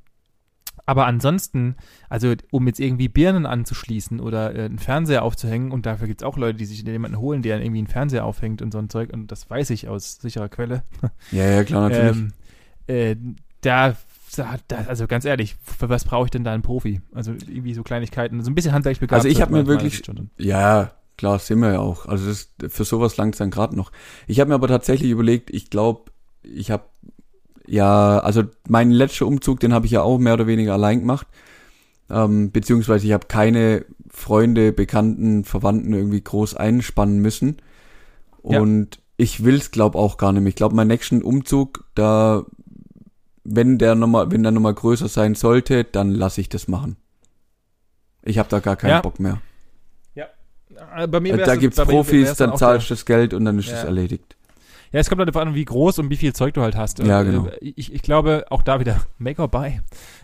aber 0.89 1.05
ansonsten, 1.05 1.75
also 2.09 2.33
um 2.49 2.65
jetzt 2.65 2.79
irgendwie 2.79 3.09
Birnen 3.09 3.45
anzuschließen 3.45 4.19
oder 4.19 4.55
äh, 4.55 4.65
einen 4.65 4.79
Fernseher 4.79 5.21
aufzuhängen, 5.21 5.71
und 5.71 5.85
dafür 5.85 6.07
gibt 6.07 6.21
es 6.21 6.25
auch 6.25 6.35
Leute, 6.35 6.57
die 6.57 6.65
sich 6.65 6.81
jemanden 6.81 7.19
holen, 7.19 7.43
der 7.43 7.61
irgendwie 7.61 7.77
einen 7.77 7.87
Fernseher 7.87 8.25
aufhängt 8.25 8.63
und 8.63 8.71
so 8.71 8.79
ein 8.79 8.89
Zeug, 8.89 9.13
und 9.13 9.31
das 9.31 9.47
weiß 9.47 9.69
ich 9.69 9.87
aus 9.87 10.15
sicherer 10.15 10.49
Quelle. 10.49 10.81
Ja, 11.31 11.47
ja, 11.47 11.63
klar, 11.63 11.89
natürlich. 11.89 12.17
Ähm, 12.17 12.33
äh, 12.87 13.15
da, 13.61 13.95
da, 14.35 14.77
also 14.87 15.05
ganz 15.05 15.25
ehrlich, 15.25 15.57
für 15.61 15.89
was 15.89 16.05
brauche 16.05 16.25
ich 16.25 16.31
denn 16.31 16.43
da 16.43 16.53
einen 16.53 16.63
Profi? 16.63 17.01
Also 17.13 17.33
irgendwie 17.33 17.75
so 17.75 17.83
Kleinigkeiten, 17.83 18.41
so 18.41 18.49
ein 18.49 18.55
bisschen 18.55 18.71
handwerklich. 18.71 19.11
Also 19.11 19.27
ich 19.27 19.41
hab 19.41 19.51
sollte 19.51 19.69
mir 19.69 19.71
wirklich-. 19.71 20.01
Ja, 20.37 20.91
klar, 21.17 21.37
sind 21.37 21.59
wir 21.59 21.73
ja 21.73 21.79
auch. 21.79 22.07
Also 22.07 22.25
das, 22.27 22.49
für 22.73 22.83
sowas 22.83 23.15
langt 23.17 23.39
dann 23.39 23.51
gerade 23.51 23.75
noch. 23.75 23.91
Ich 24.25 24.39
habe 24.39 24.47
mir 24.49 24.55
aber 24.55 24.67
tatsächlich 24.67 25.11
überlegt, 25.11 25.51
ich 25.51 25.69
glaube, 25.69 26.09
ich 26.41 26.71
habe 26.71 26.85
ja, 27.69 28.19
also 28.19 28.43
meinen 28.67 28.91
letzten 28.91 29.25
Umzug, 29.25 29.59
den 29.59 29.73
habe 29.73 29.85
ich 29.85 29.91
ja 29.91 30.01
auch 30.01 30.17
mehr 30.17 30.33
oder 30.33 30.47
weniger 30.47 30.73
allein 30.73 31.01
gemacht. 31.01 31.27
Ähm, 32.09 32.51
beziehungsweise 32.51 33.05
ich 33.05 33.13
habe 33.13 33.27
keine 33.27 33.85
Freunde, 34.09 34.71
Bekannten, 34.71 35.43
Verwandten 35.43 35.93
irgendwie 35.93 36.21
groß 36.21 36.55
einspannen 36.55 37.19
müssen. 37.19 37.57
Ja. 38.43 38.59
Und 38.59 38.99
ich 39.17 39.43
will's 39.43 39.71
glaub 39.71 39.95
auch 39.95 40.17
gar 40.17 40.31
nicht 40.31 40.41
mehr. 40.41 40.49
Ich 40.49 40.55
glaube, 40.55 40.75
mein 40.75 40.87
nächsten 40.87 41.21
Umzug, 41.21 41.85
da, 41.93 42.45
wenn 43.43 43.77
der 43.77 43.95
nochmal, 43.95 44.31
wenn 44.31 44.43
der 44.43 44.51
nochmal 44.51 44.73
größer 44.73 45.07
sein 45.07 45.35
sollte, 45.35 45.83
dann 45.83 46.11
lasse 46.11 46.41
ich 46.41 46.49
das 46.49 46.67
machen. 46.67 46.95
Ich 48.23 48.39
habe 48.39 48.49
da 48.49 48.59
gar 48.59 48.75
keinen 48.75 48.91
Ja. 48.91 49.01
Bock 49.01 49.19
mehr. 49.19 49.41
Äh, 50.95 51.07
Bei 51.07 51.19
mir 51.19 51.37
wär's 51.37 51.47
Da 51.47 51.55
gibt's 51.55 51.77
bei 51.77 51.85
Profis, 51.85 52.35
dann 52.35 52.55
zahlst 52.55 52.89
du 52.89 52.93
das 52.93 53.05
Geld 53.05 53.33
und 53.33 53.45
dann 53.45 53.59
ist 53.59 53.67
Ja. 53.69 53.79
es 53.79 53.83
erledigt. 53.83 54.35
Ja, 54.91 54.99
es 54.99 55.07
kommt 55.09 55.19
halt 55.19 55.29
darauf 55.29 55.47
an, 55.47 55.53
wie 55.55 55.65
groß 55.65 55.99
und 55.99 56.09
wie 56.09 56.15
viel 56.17 56.33
Zeug 56.33 56.55
du 56.55 56.61
halt 56.61 56.75
hast. 56.75 56.99
Ja, 56.99 57.21
Äh, 57.21 57.25
genau. 57.25 57.47
Ich, 57.61 57.93
ich 57.93 58.01
glaube, 58.01 58.45
auch 58.49 58.63
da 58.63 58.79
wieder 58.79 58.99
Make 59.19 59.41
or 59.41 59.47
Buy. 59.47 59.81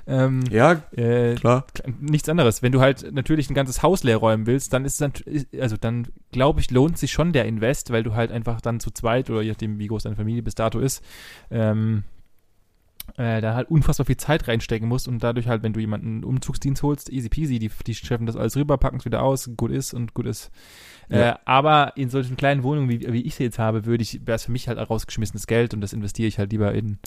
Ähm, 0.08 0.44
Ja, 0.50 0.82
äh, 0.96 1.36
klar. 1.36 1.66
nichts 2.00 2.28
anderes. 2.30 2.64
Wenn 2.64 2.72
du 2.72 2.82
halt 2.82 3.12
natürlich 3.14 3.50
ein 3.50 3.54
ganzes 3.54 3.84
Haus 3.84 4.04
leer 4.04 4.18
räumen 4.18 4.48
willst, 4.48 4.74
dann 4.74 4.84
ist 4.86 4.94
es 4.94 4.98
dann, 5.00 5.14
also 5.62 5.78
dann 5.78 6.08
glaube 6.32 6.60
ich, 6.62 6.72
lohnt 6.72 6.98
sich 6.98 7.12
schon 7.12 7.32
der 7.32 7.46
Invest, 7.46 7.92
weil 7.92 8.04
du 8.04 8.16
halt 8.16 8.32
einfach 8.32 8.60
dann 8.60 8.80
zu 8.80 8.90
zweit 8.92 9.30
oder 9.30 9.42
je 9.42 9.52
nachdem, 9.52 9.78
wie 9.78 9.88
groß 9.88 10.04
deine 10.04 10.16
Familie 10.16 10.42
bis 10.42 10.56
dato 10.56 10.80
ist, 10.80 11.04
ähm, 11.52 12.04
äh, 13.18 13.40
da 13.42 13.54
halt 13.54 13.70
unfassbar 13.70 14.06
viel 14.06 14.18
Zeit 14.18 14.48
reinstecken 14.48 14.90
musst 14.90 15.08
und 15.08 15.24
dadurch 15.24 15.48
halt, 15.48 15.62
wenn 15.62 15.74
du 15.74 15.80
jemanden 15.80 16.08
einen 16.08 16.24
Umzugsdienst 16.24 16.82
holst, 16.82 17.12
easy 17.12 17.30
peasy, 17.30 17.60
die, 17.60 17.70
die 17.86 17.94
schleppen 17.94 18.26
das 18.26 18.36
alles 18.36 18.56
rüber, 18.58 18.78
packen 18.78 18.98
es 18.98 19.06
wieder 19.06 19.22
aus, 19.22 19.50
gut 19.56 19.70
ist 19.72 19.94
und 19.94 20.14
gut 20.16 20.26
ist. 20.26 20.50
Äh, 21.10 21.20
Ja. 21.20 21.40
aber 21.46 21.94
in 21.96 22.10
solchen 22.10 22.36
kleinen 22.38 22.64
Wohnungen, 22.64 22.90
wie, 22.90 23.02
wie 23.14 23.22
ich 23.22 23.36
sie 23.36 23.44
jetzt 23.44 23.60
habe, 23.60 23.86
würde 23.86 24.02
ich, 24.04 24.26
wäre 24.26 24.36
es 24.36 24.46
für 24.46 24.52
mich 24.52 24.68
halt 24.68 24.78
rausgeschmissenes 24.80 25.46
Geld 25.48 25.74
und 25.74 25.82
das 25.82 25.94
investiere 25.94 26.28
ich 26.28 26.40
halt 26.40 26.52
lieber 26.52 26.74
in 26.74 26.98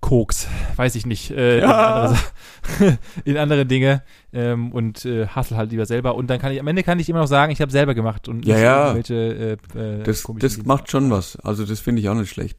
Koks, 0.00 0.46
weiß 0.76 0.94
ich 0.94 1.06
nicht, 1.06 1.32
äh, 1.32 1.56
in, 1.56 1.60
Ja. 1.62 1.94
andere, 1.94 2.14
Sa- 2.14 2.98
in 3.24 3.36
andere 3.36 3.66
Dinge 3.66 4.02
ähm, 4.32 4.70
und 4.72 5.04
äh, 5.04 5.26
hustle 5.26 5.56
halt 5.56 5.72
lieber 5.72 5.86
selber 5.86 6.14
und 6.14 6.28
dann 6.30 6.38
kann 6.38 6.52
ich, 6.52 6.60
am 6.60 6.68
Ende 6.68 6.84
kann 6.84 7.00
ich 7.00 7.08
immer 7.08 7.18
noch 7.18 7.26
sagen, 7.26 7.50
ich 7.50 7.60
habe 7.60 7.72
selber 7.72 7.94
gemacht 7.94 8.28
und 8.28 8.46
Ja, 8.46 8.56
ja. 8.58 8.86
irgendwelche, 8.94 9.58
äh, 9.74 9.78
äh, 9.78 10.02
Das, 10.04 10.24
das 10.38 10.64
macht 10.64 10.88
schon 10.90 11.10
was. 11.10 11.36
Also 11.40 11.66
das 11.66 11.80
finde 11.80 12.00
ich 12.00 12.08
auch 12.08 12.14
nicht 12.14 12.30
schlecht. 12.30 12.56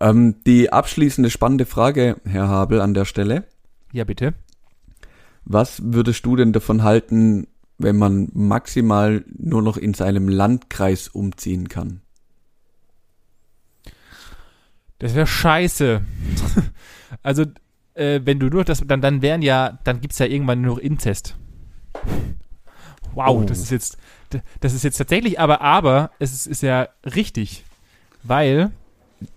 Ähm, 0.00 0.36
die 0.44 0.72
abschließende 0.72 1.30
spannende 1.30 1.66
Frage, 1.66 2.16
Herr 2.24 2.48
Habel, 2.48 2.80
an 2.80 2.94
der 2.94 3.04
Stelle. 3.04 3.44
Ja, 3.92 4.02
bitte. 4.04 4.34
Was 5.44 5.80
würdest 5.84 6.26
du 6.26 6.34
denn 6.36 6.52
davon 6.52 6.82
halten, 6.82 7.46
wenn 7.80 7.96
man 7.96 8.28
maximal 8.34 9.24
nur 9.36 9.62
noch 9.62 9.76
in 9.76 9.94
seinem 9.94 10.28
Landkreis 10.28 11.08
umziehen 11.08 11.68
kann? 11.68 12.00
Das 14.98 15.14
wäre 15.14 15.26
scheiße. 15.26 16.02
also, 17.22 17.46
äh, 17.94 18.20
wenn 18.24 18.38
du 18.38 18.48
nur 18.48 18.64
das, 18.64 18.82
dann, 18.86 19.00
dann 19.00 19.22
wären 19.22 19.42
ja, 19.42 19.78
dann 19.84 20.00
gibt's 20.00 20.18
ja 20.18 20.26
irgendwann 20.26 20.60
nur 20.60 20.76
noch 20.76 20.82
Inzest. 20.82 21.36
Wow, 23.14 23.40
Oh. 23.40 23.44
das 23.44 23.58
ist 23.58 23.70
jetzt, 23.70 23.96
das 24.60 24.74
ist 24.74 24.84
jetzt 24.84 24.98
tatsächlich, 24.98 25.40
aber, 25.40 25.62
aber, 25.62 26.10
es 26.18 26.32
ist, 26.32 26.46
ist 26.46 26.62
ja 26.62 26.88
richtig. 27.04 27.64
Weil, 28.22 28.70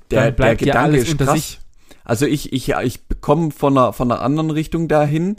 dann 0.10 0.36
bleibt 0.36 0.62
ja 0.62 0.76
alles 0.76 1.10
unter 1.10 1.32
sich. 1.34 1.60
Also 2.04 2.26
ich, 2.26 2.52
ich, 2.52 2.70
ich 2.70 3.00
komme 3.22 3.52
von 3.52 3.78
einer, 3.78 3.94
von 3.94 4.12
einer 4.12 4.22
anderen 4.22 4.52
Richtung 4.52 4.90
dahin, 4.90 5.38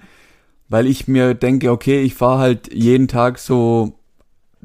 weil 0.68 0.86
ich 0.86 1.08
mir 1.08 1.34
denke, 1.34 1.70
okay, 1.70 2.02
ich 2.02 2.14
fahre 2.14 2.38
halt 2.38 2.72
jeden 2.72 3.08
Tag 3.08 3.38
so, 3.38 3.98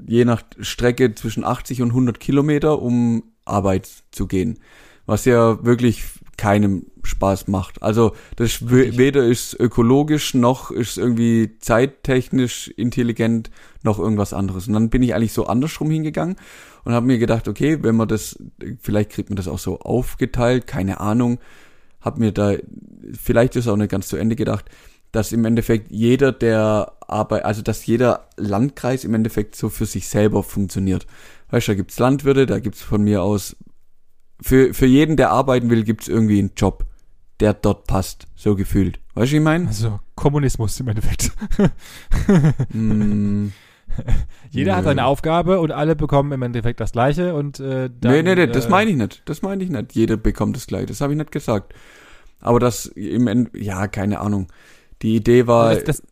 je 0.08 0.26
nach 0.26 0.44
Strecke 0.60 1.14
zwischen 1.16 1.44
80 1.44 1.82
und 1.82 1.90
100 1.90 2.20
Kilometer, 2.20 2.82
um 2.82 3.24
Arbeit 3.46 3.90
zu 4.12 4.28
gehen. 4.28 4.60
Was 5.06 5.26
ja 5.26 5.64
wirklich 5.64 6.04
keinem 6.38 6.86
Spaß 7.04 7.48
macht. 7.48 7.84
Also 7.84 8.14
das 8.38 8.62
Richtig. 8.62 8.98
weder 8.98 9.26
ist 9.26 9.60
ökologisch 9.60 10.34
noch 10.34 10.72
ist 10.72 10.98
irgendwie 10.98 11.58
zeittechnisch 11.60 12.70
intelligent 12.70 13.52
noch 13.84 14.00
irgendwas 14.00 14.34
anderes. 14.34 14.68
Und 14.68 14.74
dann 14.74 14.90
bin 14.90 15.04
ich 15.04 15.14
eigentlich 15.14 15.34
so 15.34 15.48
andersrum 15.48 15.92
hingegangen 15.92 16.38
und 16.86 16.94
habe 16.94 17.08
mir 17.08 17.18
gedacht, 17.18 17.50
okay, 17.50 17.84
wenn 17.84 17.96
man 17.96 18.08
das, 18.08 18.38
vielleicht 18.80 19.10
kriegt 19.12 19.30
man 19.30 19.36
das 19.36 19.50
auch 19.50 19.60
so 19.60 19.80
aufgeteilt, 19.80 20.66
keine 20.66 21.02
Ahnung, 21.02 21.40
habe 22.00 22.22
mir 22.22 22.32
da, 22.32 22.54
vielleicht 23.20 23.58
ist 23.58 23.68
auch 23.68 23.76
nicht 23.76 23.92
ganz 23.92 24.08
zu 24.08 24.16
Ende 24.16 24.38
gedacht, 24.38 24.66
dass 25.12 25.32
im 25.32 25.46
Endeffekt 25.46 25.92
jeder 25.92 26.32
der 26.32 26.94
Arbeit, 27.08 27.46
also 27.46 27.62
dass 27.62 27.86
jeder 27.86 28.28
Landkreis 28.38 29.04
im 29.04 29.14
Endeffekt 29.14 29.56
so 29.56 29.70
für 29.70 29.86
sich 29.86 30.08
selber 30.08 30.44
funktioniert. 30.44 31.08
Weißt 31.50 31.68
du, 31.68 31.72
da 31.72 31.76
gibt's 31.76 32.00
Landwirte, 32.00 32.46
da 32.46 32.60
gibt's 32.60 32.82
von 32.82 33.04
mir 33.04 33.24
aus, 33.24 33.56
für, 34.42 34.74
für 34.74 34.86
jeden, 34.86 35.18
der 35.18 35.32
arbeiten 35.32 35.70
will, 35.70 35.84
gibt's 35.84 36.08
irgendwie 36.08 36.40
einen 36.40 36.52
Job, 36.56 36.86
der 37.40 37.54
dort 37.54 37.88
passt, 37.88 38.28
so 38.36 38.56
gefühlt. 38.56 39.00
Weißt 39.16 39.32
du, 39.32 39.34
wie 39.34 39.38
ich 39.38 39.44
meine? 39.44 39.68
Also, 39.68 40.00
Kommunismus 40.16 40.80
im 40.80 40.90
Endeffekt. 40.90 41.32
mm, 42.74 43.48
Jeder 44.52 44.76
hat 44.76 44.84
Nö. 44.84 44.90
seine 44.90 45.06
Aufgabe 45.06 45.60
und 45.60 45.72
alle 45.72 45.96
bekommen 45.96 46.32
im 46.32 46.42
Endeffekt 46.42 46.80
das 46.80 46.92
Gleiche 46.92 47.34
und, 47.34 47.60
äh, 47.60 47.90
dann, 48.00 48.12
nee, 48.12 48.24
nee, 48.24 48.36
nee, 48.36 48.48
das 48.48 48.66
äh, 48.66 48.70
meine 48.70 48.92
ich 48.92 48.98
nicht. 48.98 49.22
Das 49.26 49.42
meine 49.42 49.64
ich 49.64 49.70
nicht. 49.70 49.94
Jeder 49.94 50.18
bekommt 50.18 50.56
das 50.56 50.68
gleich. 50.68 50.86
Das 50.86 51.02
habe 51.02 51.14
ich 51.14 51.18
nicht 51.18 51.32
gesagt. 51.32 51.74
Aber 52.40 52.60
das 52.60 52.86
im 52.86 53.28
End, 53.28 53.50
ja, 53.54 53.88
keine 53.88 54.20
Ahnung. 54.20 54.48
Die 55.02 55.16
Idee 55.16 55.48
war, 55.48 55.74
dass, 55.76 55.84
dass, 55.84 56.04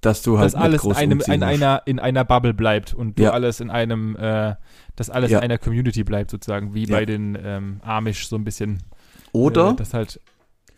dass 0.00 0.22
du 0.22 0.38
halt 0.38 0.54
dass 0.54 0.54
alles 0.60 0.80
groß 0.82 0.96
einem, 0.96 1.20
in 1.20 1.42
einer, 1.42 1.82
in 1.86 1.98
einer 1.98 2.24
Bubble 2.24 2.54
bleibt 2.54 2.94
und 2.94 3.18
du 3.18 3.24
Ja. 3.24 3.30
alles 3.30 3.60
in 3.60 3.70
einem, 3.70 4.16
äh, 4.16 4.54
dass 4.96 5.10
alles 5.10 5.30
Ja. 5.30 5.38
in 5.38 5.44
einer 5.44 5.58
Community 5.58 6.04
bleibt, 6.04 6.30
sozusagen, 6.30 6.74
wie 6.74 6.86
Ja. 6.86 6.96
bei 6.96 7.04
den 7.04 7.36
ähm, 7.42 7.80
Amish 7.82 8.28
so 8.28 8.36
ein 8.36 8.44
bisschen. 8.44 8.78
Oder 9.32 9.70
Äh, 9.70 9.76
das 9.76 9.92
halt, 9.94 10.20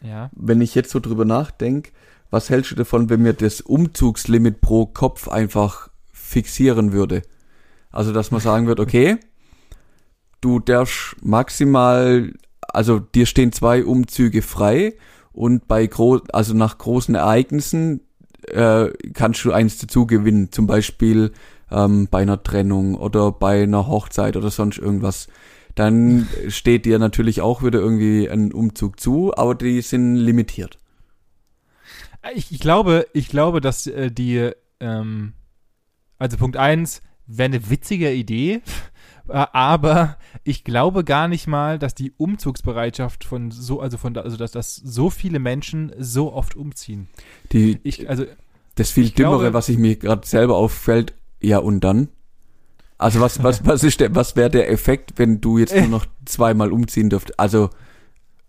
ja. 0.02 0.30
wenn 0.34 0.60
ich 0.60 0.74
jetzt 0.74 0.90
so 0.90 1.00
drüber 1.00 1.24
nachdenke, 1.24 1.90
was 2.30 2.48
hältst 2.50 2.70
du 2.70 2.76
davon, 2.76 3.10
wenn 3.10 3.24
wir 3.24 3.32
das 3.32 3.60
Umzugslimit 3.60 4.60
pro 4.60 4.86
Kopf 4.86 5.28
einfach 5.28 5.90
fixieren 6.12 6.92
würde. 6.92 7.22
Also, 7.90 8.12
dass 8.12 8.30
man 8.30 8.40
sagen 8.40 8.66
wird, 8.68 8.78
okay, 8.80 9.18
du 10.40 10.60
darfst 10.60 11.16
maximal, 11.22 12.32
also 12.60 13.00
dir 13.00 13.26
stehen 13.26 13.52
zwei 13.52 13.84
Umzüge 13.84 14.42
frei 14.42 14.94
und 15.32 15.68
bei 15.68 15.86
gro 15.86 16.20
also 16.32 16.54
nach 16.54 16.78
großen 16.78 17.14
Ereignissen 17.14 18.00
äh, 18.48 18.88
kannst 19.12 19.44
du 19.44 19.52
eins 19.52 19.78
dazu 19.78 20.06
gewinnen, 20.06 20.50
zum 20.52 20.66
Beispiel 20.66 21.32
ähm, 21.70 22.08
bei 22.10 22.22
einer 22.22 22.42
Trennung 22.42 22.94
oder 22.94 23.32
bei 23.32 23.62
einer 23.62 23.86
Hochzeit 23.86 24.36
oder 24.36 24.50
sonst 24.50 24.78
irgendwas. 24.78 25.28
Dann 25.74 26.28
steht 26.48 26.84
dir 26.84 26.98
natürlich 26.98 27.40
auch 27.40 27.62
wieder 27.62 27.78
irgendwie 27.78 28.28
ein 28.28 28.52
Umzug 28.52 28.98
zu, 29.00 29.32
aber 29.36 29.54
die 29.54 29.80
sind 29.82 30.16
limitiert. 30.16 30.78
Ich, 32.34 32.52
ich 32.52 32.60
glaube, 32.60 33.06
ich 33.12 33.28
glaube, 33.28 33.60
dass 33.60 33.86
äh, 33.86 34.10
die, 34.10 34.50
ähm, 34.80 35.32
also 36.18 36.36
Punkt 36.36 36.56
eins 36.56 37.02
wäre 37.26 37.46
eine 37.46 37.70
witzige 37.70 38.12
Idee, 38.12 38.54
äh, 38.54 38.60
aber 39.28 40.16
ich 40.44 40.64
glaube 40.64 41.04
gar 41.04 41.28
nicht 41.28 41.46
mal, 41.46 41.78
dass 41.78 41.94
die 41.94 42.12
Umzugsbereitschaft 42.16 43.24
von 43.24 43.50
so, 43.50 43.80
also 43.80 43.96
von, 43.96 44.16
also 44.16 44.36
dass, 44.36 44.52
dass 44.52 44.76
so 44.76 45.10
viele 45.10 45.38
Menschen 45.38 45.92
so 45.98 46.32
oft 46.32 46.56
umziehen. 46.56 47.08
Die, 47.52 47.78
Ich, 47.82 48.08
also, 48.08 48.24
das 48.74 48.90
viel 48.90 49.10
Dümmere, 49.10 49.38
glaube- 49.38 49.54
was 49.54 49.68
ich 49.68 49.78
mir 49.78 49.96
gerade 49.96 50.26
selber 50.26 50.56
auffällt, 50.56 51.14
ja 51.40 51.58
und 51.58 51.80
dann? 51.80 52.08
Also 52.98 53.20
was, 53.20 53.42
was, 53.42 53.64
was 53.66 53.82
ist 53.82 54.00
der, 54.00 54.14
was 54.14 54.36
wäre 54.36 54.50
der 54.50 54.70
Effekt, 54.70 55.14
wenn 55.16 55.40
du 55.40 55.58
jetzt 55.58 55.74
nur 55.74 55.88
noch 55.88 56.06
zweimal 56.24 56.72
umziehen 56.72 57.10
dürft? 57.10 57.38
Also, 57.38 57.70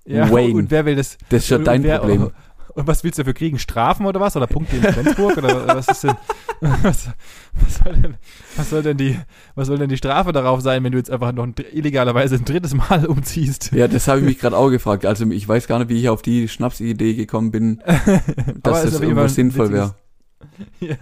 ja, 0.05 0.31
Wayne. 0.31 0.55
und 0.55 0.71
wer 0.71 0.85
will 0.85 0.95
das? 0.95 1.17
das 1.29 1.43
ist 1.43 1.49
ja 1.49 1.59
dein 1.59 1.83
wer, 1.83 1.99
Problem. 1.99 2.31
Und 2.73 2.87
was 2.87 3.03
willst 3.03 3.17
du 3.19 3.23
dafür 3.23 3.33
kriegen? 3.33 3.59
Strafen 3.59 4.05
oder 4.05 4.19
was? 4.19 4.35
Oder 4.35 4.47
Punkte 4.47 4.77
in 4.77 4.83
Flensburg? 4.83 5.37
oder 5.37 5.67
was 5.67 5.87
ist 5.87 6.03
denn, 6.03 6.15
was, 6.61 7.09
was 7.53 7.75
soll 7.83 7.93
denn, 7.93 8.17
was 8.55 8.69
soll 8.69 8.83
denn 8.83 8.97
die, 8.97 9.17
was 9.55 9.67
soll 9.67 9.77
denn 9.77 9.89
die 9.89 9.97
Strafe 9.97 10.31
darauf 10.31 10.61
sein, 10.61 10.83
wenn 10.83 10.91
du 10.91 10.97
jetzt 10.97 11.11
einfach 11.11 11.31
noch 11.31 11.43
ein, 11.43 11.55
illegalerweise 11.71 12.35
ein 12.35 12.45
drittes 12.45 12.73
Mal 12.73 13.05
umziehst? 13.05 13.71
Ja, 13.73 13.87
das 13.87 14.07
habe 14.07 14.19
ich 14.19 14.25
mich 14.25 14.39
gerade 14.39 14.57
auch 14.57 14.69
gefragt. 14.69 15.05
Also 15.05 15.29
ich 15.29 15.47
weiß 15.47 15.67
gar 15.67 15.79
nicht, 15.79 15.89
wie 15.89 15.99
ich 15.99 16.09
auf 16.09 16.21
die 16.21 16.47
Schnapsidee 16.47 17.15
gekommen 17.15 17.51
bin, 17.51 17.81
dass 18.63 18.83
das 18.83 19.01
ein 19.01 19.29
sinnvoll 19.29 19.71
wäre. 19.71 19.95
Ja. 20.79 20.95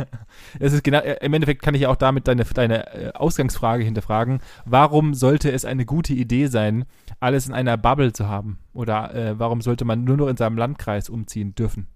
Es 0.60 0.74
ist 0.74 0.84
genau, 0.84 1.00
im 1.00 1.34
Endeffekt 1.34 1.62
kann 1.62 1.74
ich 1.74 1.82
ja 1.82 1.90
auch 1.90 1.96
damit 1.96 2.28
deine, 2.28 2.44
deine 2.44 2.94
äh, 2.94 3.12
Ausgangsfrage 3.14 3.84
hinterfragen. 3.84 4.40
Warum 4.66 5.14
sollte 5.14 5.52
es 5.52 5.64
eine 5.64 5.86
gute 5.86 6.14
Idee 6.14 6.48
sein, 6.48 6.86
alles 7.20 7.48
in 7.48 7.54
einer 7.54 7.78
Bubble 7.78 8.12
zu 8.12 8.28
haben? 8.28 8.60
Oder 8.74 9.14
äh, 9.16 9.40
warum 9.40 9.62
sollte 9.62 9.86
man 9.86 10.04
nur 10.04 10.18
noch 10.18 10.28
in 10.28 10.38
seinem 10.38 10.58
Landkreis 10.58 11.10
umziehen 11.10 11.56
dürfen? 11.56 11.88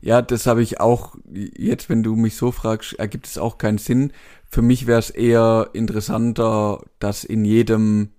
Ja, 0.00 0.22
das 0.22 0.46
habe 0.46 0.62
ich 0.62 0.80
auch, 0.80 1.16
jetzt 1.32 1.88
wenn 1.88 2.02
du 2.02 2.14
mich 2.14 2.36
so 2.36 2.52
fragst, 2.52 2.98
ergibt 2.98 3.26
es 3.26 3.38
auch 3.38 3.58
keinen 3.58 3.78
Sinn. 3.78 4.12
Für 4.48 4.62
mich 4.62 4.86
wäre 4.86 5.00
es 5.00 5.10
eher 5.10 5.70
interessanter, 5.72 6.82
dass 7.00 7.24
in 7.24 7.44
jedem, 7.44 8.10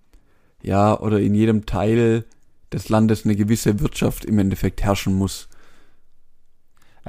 ja, 0.61 0.97
oder 0.99 1.19
in 1.19 1.33
jedem 1.33 1.65
Teil 1.65 2.25
des 2.71 2.89
Landes 2.89 3.25
eine 3.25 3.35
gewisse 3.35 3.79
Wirtschaft 3.79 4.25
im 4.25 4.39
Endeffekt 4.39 4.83
herrschen 4.83 5.13
muss. 5.13 5.48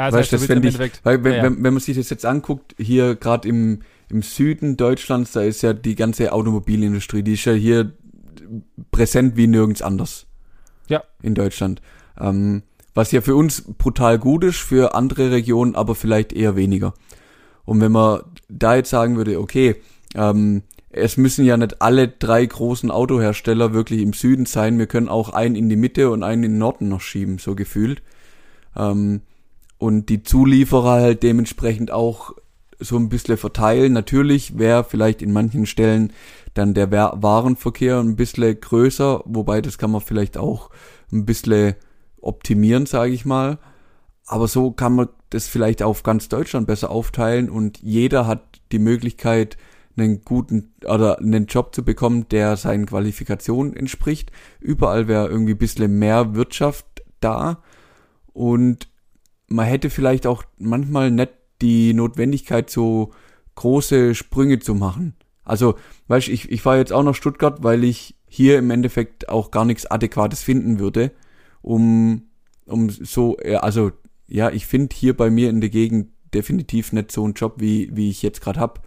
Also 0.05 0.19
Weißt 0.19 0.33
das 0.33 0.43
ich- 0.43 1.05
Weil 1.05 1.25
wenn, 1.25 1.33
ja, 1.33 1.39
ja. 1.39 1.45
wenn, 1.45 1.63
wenn 1.63 1.75
man 1.75 1.81
sich 1.81 1.97
das 1.97 2.11
jetzt 2.11 2.25
anguckt, 2.25 2.75
hier 2.79 3.15
gerade 3.17 3.49
im, 3.49 3.81
im 4.09 4.23
Süden 4.23 4.77
Deutschlands, 4.77 5.33
da 5.33 5.43
ist 5.43 5.63
ja 5.63 5.73
die 5.73 5.95
ganze 5.95 6.33
Automobilindustrie, 6.33 7.23
die 7.23 7.35
ist 7.35 7.45
ja 7.45 7.53
hier 7.53 7.93
präsent 8.91 9.37
wie 9.37 9.47
nirgends 9.47 9.83
anders. 9.83 10.27
Ja. 10.89 11.03
In 11.23 11.35
Deutschland. 11.35 11.81
Ähm, 12.19 12.63
was 12.95 13.13
ja 13.13 13.21
für 13.21 13.37
uns 13.37 13.63
brutal 13.63 14.19
gut 14.19 14.45
ist, 14.45 14.59
für 14.59 14.95
andere 14.95 15.31
Regionen 15.31 15.75
aber 15.77 15.95
vielleicht 15.95 16.33
eher 16.33 16.57
weniger. 16.57 16.95
Und 17.65 17.81
wenn 17.81 17.93
man 17.93 18.23
da 18.49 18.75
jetzt 18.75 18.91
sagen 18.91 19.17
würde, 19.17 19.39
okay, 19.39 19.77
ähm, 20.15 20.63
es 20.91 21.17
müssen 21.17 21.45
ja 21.45 21.57
nicht 21.57 21.81
alle 21.81 22.09
drei 22.09 22.45
großen 22.45 22.91
Autohersteller 22.91 23.73
wirklich 23.73 24.01
im 24.03 24.13
Süden 24.13 24.45
sein, 24.47 24.79
wir 24.79 24.87
können 24.87 25.09
auch 25.09 25.29
einen 25.33 25.55
in 25.55 25.69
die 25.69 25.77
Mitte 25.77 26.11
und 26.11 26.25
einen 26.25 26.43
in 26.43 26.53
den 26.53 26.59
Norden 26.59 26.89
noch 26.89 27.01
schieben, 27.01 27.39
so 27.39 27.55
gefühlt. 27.55 28.03
Ähm, 28.77 29.21
und 29.81 30.11
die 30.11 30.23
Zulieferer 30.23 31.01
halt 31.01 31.23
dementsprechend 31.23 31.91
auch 31.91 32.35
so 32.79 32.97
ein 32.97 33.09
bisschen 33.09 33.39
verteilen. 33.39 33.95
Natürlich 33.95 34.59
wäre 34.59 34.85
vielleicht 34.85 35.23
in 35.23 35.33
manchen 35.33 35.65
Stellen 35.65 36.13
dann 36.53 36.75
der 36.75 36.93
Wa- 36.93 37.17
Warenverkehr 37.17 37.99
ein 37.99 38.15
bisschen 38.15 38.61
größer, 38.61 39.23
wobei 39.25 39.63
das 39.63 39.79
kann 39.79 39.91
man 39.91 40.03
vielleicht 40.03 40.37
auch 40.37 40.69
ein 41.11 41.25
bisschen 41.25 41.77
optimieren, 42.21 42.85
sage 42.85 43.13
ich 43.13 43.25
mal. 43.25 43.59
Aber 44.27 44.49
so 44.49 44.71
kann 44.71 44.95
man 44.95 45.09
das 45.31 45.49
vielleicht 45.49 45.83
auf 45.83 46.03
ganz 46.03 46.29
Deutschland 46.29 46.67
besser 46.67 46.91
aufteilen 46.91 47.49
und 47.49 47.79
jeder 47.79 48.27
hat 48.27 48.61
die 48.73 48.79
Möglichkeit, 48.79 49.57
einen 49.97 50.23
guten 50.27 50.75
oder 50.85 51.21
einen 51.21 51.47
Job 51.47 51.75
zu 51.75 51.83
bekommen, 51.83 52.29
der 52.29 52.59
seinen 52.59 52.85
Qualifikationen 52.85 53.75
entspricht. 53.75 54.31
Überall 54.61 55.09
wäre 55.09 55.29
irgendwie 55.29 55.55
ein 55.55 55.59
bisschen 55.59 55.99
mehr 55.99 56.35
Wirtschaft 56.35 56.85
da 57.21 57.63
und 58.35 58.90
man 59.51 59.67
hätte 59.67 59.91
vielleicht 59.91 60.27
auch 60.27 60.45
manchmal 60.59 61.11
nicht 61.11 61.33
die 61.61 61.93
Notwendigkeit, 61.93 62.71
so 62.71 63.13
große 63.57 64.15
Sprünge 64.15 64.61
zu 64.61 64.75
machen. 64.75 65.15
Also, 65.45 65.75
weißt 66.09 66.29
du, 66.29 66.33
ich, 66.33 66.51
ich 66.51 66.63
fahre 66.63 66.79
jetzt 66.79 66.93
auch 66.93 67.03
nach 67.03 67.15
Stuttgart, 67.15 67.63
weil 67.63 67.85
ich 67.85 68.15
hier 68.27 68.59
im 68.59 68.71
Endeffekt 68.71 69.29
auch 69.29 69.51
gar 69.51 69.65
nichts 69.65 69.87
Adäquates 69.87 70.43
finden 70.43 70.79
würde, 70.79 71.11
um, 71.61 72.23
um 72.67 72.89
so, 72.89 73.37
also, 73.37 73.91
ja, 74.29 74.51
ich 74.51 74.67
finde 74.67 74.95
hier 74.95 75.17
bei 75.17 75.29
mir 75.29 75.51
in 75.51 75.61
der 75.61 75.71
Gegend 75.71 76.11
definitiv 76.33 76.93
nicht 76.93 77.11
so 77.11 77.25
einen 77.25 77.35
Job, 77.35 77.55
wie, 77.59 77.91
wie 77.93 78.09
ich 78.09 78.23
jetzt 78.23 78.41
gerade 78.41 78.61
hab. 78.61 78.87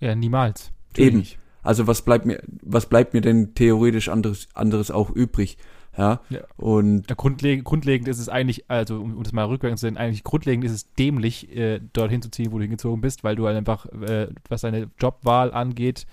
ja, 0.00 0.14
niemals. 0.14 0.72
Eben. 0.96 1.18
Natürlich. 1.18 1.38
Also 1.62 1.86
was 1.86 2.02
bleibt 2.02 2.24
mir, 2.24 2.42
was 2.62 2.86
bleibt 2.86 3.14
mir 3.14 3.20
denn 3.20 3.54
theoretisch 3.54 4.08
anderes, 4.08 4.48
anderes 4.54 4.90
auch 4.90 5.10
übrig? 5.10 5.58
Ja. 5.96 6.20
Ja. 6.30 6.40
Und 6.56 7.08
Ja, 7.10 7.14
grundlegend, 7.16 7.64
grundlegend 7.64 8.08
ist 8.08 8.18
es 8.20 8.28
eigentlich, 8.28 8.70
also 8.70 9.00
um, 9.00 9.16
um 9.16 9.22
das 9.22 9.32
mal 9.32 9.44
rückwärts 9.44 9.80
zu 9.80 9.86
sehen, 9.86 9.96
eigentlich 9.96 10.24
grundlegend 10.24 10.64
ist 10.64 10.72
es 10.72 10.92
dämlich, 10.94 11.54
äh, 11.56 11.80
dorthin 11.92 12.22
zu 12.22 12.30
ziehen, 12.30 12.52
wo 12.52 12.56
du 12.58 12.62
hingezogen 12.62 13.00
bist, 13.00 13.24
weil 13.24 13.36
du 13.36 13.46
halt 13.46 13.56
einfach, 13.56 13.86
äh, 13.86 14.28
was 14.48 14.60
deine 14.62 14.90
Jobwahl 14.98 15.52
angeht, 15.52 16.06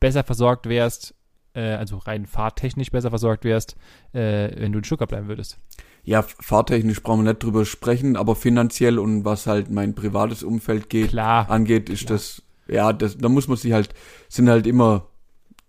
besser 0.00 0.24
versorgt 0.24 0.68
wärst, 0.68 1.14
äh, 1.54 1.60
also 1.74 1.98
rein 1.98 2.26
fahrtechnisch 2.26 2.90
besser 2.90 3.10
versorgt 3.10 3.44
wärst, 3.44 3.76
äh, 4.12 4.50
wenn 4.60 4.72
du 4.72 4.78
in 4.78 4.84
Stuttgart 4.84 5.08
bleiben 5.08 5.28
würdest. 5.28 5.58
ja, 6.04 6.22
fahrtechnisch 6.22 7.00
brauchen 7.02 7.24
wir 7.24 7.30
nicht 7.32 7.44
drüber 7.44 7.64
sprechen, 7.64 8.16
aber 8.16 8.34
finanziell 8.34 8.98
und 8.98 9.24
was 9.24 9.46
halt 9.46 9.70
mein 9.70 9.94
privates 9.94 10.42
Umfeld 10.42 10.88
geht, 10.90 11.10
Klar. 11.10 11.48
angeht, 11.48 11.88
ist 11.88 12.06
Klar. 12.06 12.18
das, 12.18 12.42
ja, 12.66 12.92
das, 12.92 13.18
da 13.18 13.28
muss 13.28 13.46
man 13.46 13.56
sich 13.56 13.72
halt, 13.72 13.90
sind 14.28 14.48
halt 14.48 14.66
immer, 14.66 15.06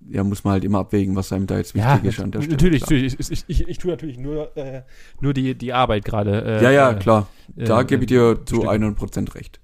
ja, 0.10 0.24
muss 0.24 0.44
man 0.44 0.54
halt 0.54 0.64
immer 0.64 0.80
abwägen, 0.80 1.16
was 1.16 1.32
einem 1.32 1.48
da 1.48 1.58
jetzt 1.58 1.76
wichtig 1.76 2.04
Ja, 2.04 2.10
ist 2.10 2.20
an 2.20 2.32
der 2.32 2.42
Stelle. 2.42 2.54
natürlich, 2.56 2.82
natürlich. 2.82 3.20
Ich, 3.20 3.32
ich, 3.32 3.44
ich, 3.48 3.68
ich 3.68 3.78
tue 3.78 3.92
natürlich 3.92 4.18
nur, 4.18 4.56
äh, 4.58 4.84
nur 5.22 5.34
die, 5.34 5.56
die 5.56 5.74
Arbeit 5.74 6.06
gerade. 6.06 6.44
Äh, 6.44 6.64
Ja, 6.64 6.72
ja, 6.72 6.92
äh, 6.92 6.96
klar. 6.96 7.28
Da 7.56 7.82
äh, 7.82 7.86
gebe 7.86 8.04
ich 8.04 8.08
dir 8.08 8.32
äh, 8.32 8.46
zu 8.46 8.62
bestimmen. 8.62 8.96
100% 8.96 9.36
recht. 9.36 9.60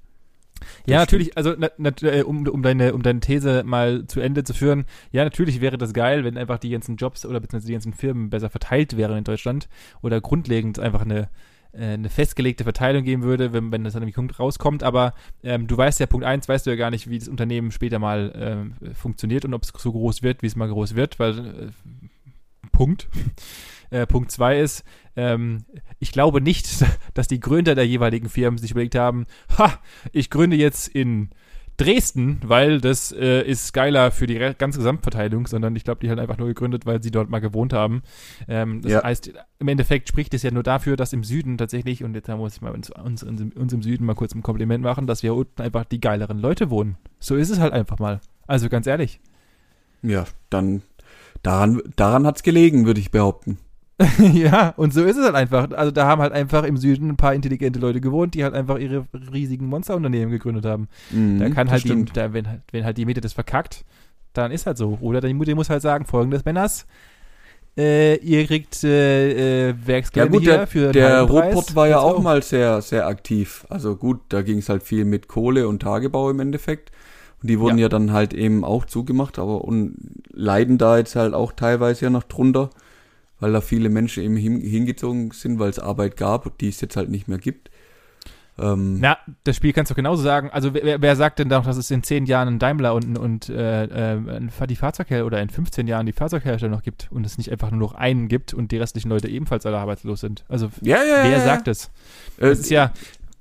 Ja, 0.86 0.98
Das 0.98 1.04
natürlich, 1.04 1.38
also 1.38 1.56
na, 1.58 1.70
na, 1.78 1.92
äh, 2.02 2.24
um, 2.24 2.48
um, 2.48 2.62
deine, 2.64 2.94
um 2.94 3.02
deine 3.02 3.20
These 3.20 3.64
mal 3.64 4.06
zu 4.08 4.20
Ende 4.20 4.44
zu 4.44 4.54
führen, 4.54 4.86
ja, 5.12 5.24
natürlich 5.24 5.62
wäre 5.62 5.78
das 5.78 5.94
geil, 5.94 6.24
wenn 6.24 6.38
einfach 6.38 6.58
die 6.60 6.70
ganzen 6.70 6.96
Jobs 6.98 7.26
oder 7.26 7.40
beziehungsweise 7.40 7.68
die 7.68 7.74
ganzen 7.74 7.94
Firmen 7.94 8.30
besser 8.30 8.50
verteilt 8.50 8.98
wären 8.98 9.18
in 9.18 9.24
Deutschland 9.24 9.70
oder 10.02 10.20
grundlegend 10.22 10.80
einfach 10.80 11.02
eine, 11.02 11.22
äh, 11.22 11.28
eine 11.74 12.09
festgelegte 12.09 12.63
Verteilung 12.63 13.03
geben 13.03 13.24
würde, 13.24 13.53
wenn, 13.53 13.72
wenn 13.72 13.84
das 13.84 13.93
dann 13.93 14.03
irgendwie 14.07 14.34
rauskommt. 14.34 14.84
Aber 14.84 15.13
ähm, 15.43 15.67
du 15.67 15.78
weißt 15.78 15.99
ja, 15.99 16.07
Punkt 16.07 16.26
eins 16.26 16.49
weißt 16.49 16.65
du 16.65 16.72
ja 16.72 16.76
gar 16.76 16.89
nicht, 16.89 17.09
wie 17.09 17.20
das 17.20 17.28
Unternehmen 17.28 17.72
später 17.72 17.99
mal 17.99 18.34
ähm, 18.36 18.74
funktioniert 18.95 19.45
und 19.45 19.53
ob 19.53 19.63
es 19.63 19.72
so 19.76 19.91
groß 19.91 20.24
wird, 20.24 20.41
wie 20.41 20.47
es 20.47 20.55
mal 20.55 20.70
groß 20.70 20.95
wird, 20.95 21.20
weil 21.20 21.39
äh, 21.39 22.67
Punkt. 22.72 23.07
Äh, 23.91 24.05
Punkt 24.05 24.30
zwei 24.30 24.59
ist, 24.59 24.84
ähm, 25.15 25.65
ich 25.97 26.11
glaube 26.11 26.41
nicht, 26.41 26.86
dass 27.15 27.28
die 27.28 27.39
Gründer 27.39 27.74
der 27.74 27.88
jeweiligen 27.88 28.30
Firmen 28.30 28.59
sich 28.59 28.70
überlegt 28.70 28.93
haben, 28.93 29.26
ha, 29.57 29.80
ich 30.11 30.30
gründe 30.30 30.55
jetzt 30.55 30.89
in 30.89 31.32
Dresden, 31.80 32.40
weil 32.44 32.82
das 32.82 33.12
äh, 33.12 33.42
ist 33.42 33.74
geiler 33.74 34.12
für 34.12 34.28
die 34.28 34.38
ganze 34.58 34.80
Gesamtverteilung, 34.80 35.48
sondern 35.48 35.76
ich 35.76 35.84
glaube, 35.86 36.02
die 36.02 36.10
haben 36.12 36.20
einfach 36.20 36.38
nur 36.38 36.48
gegründet, 36.50 36.86
weil 36.86 37.02
sie 37.02 37.10
dort 37.10 37.30
mal 37.30 37.40
gewohnt 37.40 37.72
haben. 37.74 38.04
Ähm, 38.48 38.82
das 38.82 38.92
Ja. 38.92 39.04
heißt, 39.04 39.32
im 39.60 39.68
Endeffekt 39.68 40.10
spricht 40.10 40.34
es 40.34 40.44
ja 40.44 40.52
nur 40.52 40.64
dafür, 40.64 40.98
dass 40.98 41.14
im 41.14 41.24
Süden 41.24 41.58
tatsächlich, 41.58 42.04
und 42.04 42.14
jetzt 42.16 42.28
muss 42.28 42.56
ich 42.58 42.62
mal 42.62 42.72
uns, 42.74 42.90
uns, 42.90 43.24
uns, 43.24 43.74
im- 43.74 43.82
Süden 43.82 44.06
mal 44.06 44.14
kurz 44.16 44.36
ein 44.36 44.44
Kompliment 44.44 44.84
machen, 44.84 45.08
dass 45.08 45.24
wir 45.24 45.34
unten 45.34 45.62
einfach 45.62 45.86
die 45.86 46.02
geileren 46.02 46.38
Leute 46.40 46.70
wohnen. 46.70 46.98
So 47.20 47.36
ist 47.36 47.50
es 47.50 47.60
halt 47.60 47.72
einfach 47.74 47.98
mal. 47.98 48.20
Also 48.46 48.68
ganz 48.68 48.86
ehrlich. 48.86 49.22
Ja, 50.02 50.26
dann, 50.50 50.82
daran, 51.44 51.82
daran 51.96 52.26
hat's 52.26 52.44
gelegen, 52.44 52.86
würde 52.86 53.00
ich 53.00 53.12
behaupten. 53.12 53.58
ja, 54.34 54.74
und 54.78 54.93
so 54.93 55.04
ist 55.04 55.18
es 55.18 55.26
halt 55.26 55.36
einfach. 55.36 55.72
Also 55.72 55.91
da 55.91 56.06
haben 56.08 56.22
halt 56.22 56.32
einfach 56.32 56.64
im 56.64 56.78
Süden 56.78 57.10
ein 57.10 57.18
paar 57.18 57.34
intelligente 57.34 57.80
Leute 57.80 58.00
gewohnt, 58.00 58.34
die 58.34 58.43
halt 58.45 58.54
einfach 58.54 58.78
ihre 58.78 59.06
riesigen 59.34 59.66
Monsterunternehmen 59.68 60.32
gegründet 60.32 60.66
haben. 60.66 60.88
Mhm, 61.12 61.39
Da 61.39 61.50
kann 61.50 61.70
halt 61.70 61.84
die, 61.84 62.06
da, 62.14 62.32
wenn, 62.34 62.47
halt- 62.47 62.62
wenn 62.72 62.86
halt 62.86 62.97
die 62.97 63.06
Mitte 63.06 63.20
das 63.22 63.34
verkackt, 63.34 63.84
dann 64.34 64.52
ist 64.52 64.66
halt 64.66 64.78
so. 64.78 64.97
Oder 65.02 65.20
die 65.22 65.34
Mutter 65.34 65.54
muss 65.56 65.70
halt 65.70 65.82
sagen, 65.82 66.06
folgendes, 66.06 66.45
Männers, 66.45 66.86
Äh, 67.78 68.16
ihr 68.18 68.45
kriegt 68.45 68.84
äh, 68.84 69.70
äh, 69.70 69.76
Werksgelder 69.86 70.26
Ja 70.28 70.32
gut, 70.39 70.47
der, 70.47 70.68
für 70.68 70.91
der. 70.91 71.22
Ruhrpott 71.22 71.76
war 71.76 71.88
ja 71.88 72.00
auch 72.00 72.16
go. 72.16 72.22
mal 72.22 72.41
sehr, 72.43 72.82
sehr 72.82 73.08
aktiv. 73.08 73.66
Also 73.70 73.95
gut, 73.95 74.20
da 74.30 74.41
ging 74.41 74.58
es 74.58 74.68
halt 74.70 74.84
viel 74.84 75.06
mit 75.06 75.28
Kohle 75.28 75.68
und 75.68 75.82
Tagebau 75.82 76.30
im 76.30 76.39
Endeffekt. 76.41 76.91
Und 77.41 77.50
die 77.50 77.60
wurden 77.60 77.78
Ja. 77.78 77.84
ja, 77.84 77.89
dann 77.89 78.12
halt 78.12 78.34
eben 78.34 78.66
auch 78.66 78.84
zugemacht, 78.86 79.39
aber 79.39 79.64
und 79.64 79.95
leiden 80.34 80.78
da 80.78 80.97
jetzt 80.97 81.16
halt 81.16 81.34
auch 81.34 81.54
teilweise 81.54 82.06
ja 82.06 82.10
noch 82.10 82.24
drunter, 82.24 82.70
weil 83.40 83.52
da 83.54 83.62
viele 83.62 83.90
Menschen 83.90 84.24
eben 84.24 84.36
hin, 84.36 84.60
hingezogen 84.62 85.32
sind, 85.32 85.60
weil 85.60 85.70
es 85.70 85.80
Arbeit 85.80 86.18
gab, 86.18 86.58
die 86.60 86.70
es 86.70 86.82
jetzt 86.82 86.96
halt 86.96 87.10
nicht 87.10 87.28
mehr 87.28 87.38
gibt. 87.38 87.70
Ähm, 88.58 88.98
Na, 89.00 89.18
das 89.46 89.56
Spiel 89.56 89.72
kannst 89.72 89.90
du 89.90 89.96
genauso 89.96 90.22
sagen. 90.22 90.50
Also 90.52 90.74
wer, 90.74 91.02
wer- 91.02 91.16
sagt 91.16 91.40
denn 91.40 91.48
doch, 91.48 91.64
dass 91.64 91.78
es 91.78 91.90
in 91.92 92.04
10 92.04 92.26
Jahren 92.26 92.50
einen 92.50 92.60
Daimler 92.60 92.94
und, 92.94 93.18
und 93.18 93.48
äh, 93.50 94.16
äh, 94.16 94.42
die 94.68 94.76
Fahrzeughersteller 94.76 95.26
oder 95.26 95.42
in 95.42 95.50
15 95.50 95.88
Jahren 95.88 96.06
die 96.06 96.12
Fahrzeughersteller 96.12 96.72
noch 96.76 96.84
gibt 96.84 97.08
und 97.12 97.26
es 97.26 97.38
nicht 97.38 97.52
einfach 97.52 97.72
nur 97.72 97.80
noch 97.80 97.94
einen 97.94 98.28
gibt 98.28 98.54
und 98.54 98.72
die 98.74 98.78
restlichen 98.78 99.10
Leute 99.10 99.30
ebenfalls 99.30 99.66
alle 99.66 99.78
arbeitslos 99.78 100.20
sind? 100.20 100.44
Also 100.50 100.70
ja, 100.82 100.98
ja, 100.98 101.24
wer 101.24 101.30
ja, 101.30 101.40
sagt 101.40 101.70
es? 101.70 101.86
Äh, 102.38 102.50
Das 102.50 102.60
ist 102.60 102.70
ja 102.70 102.92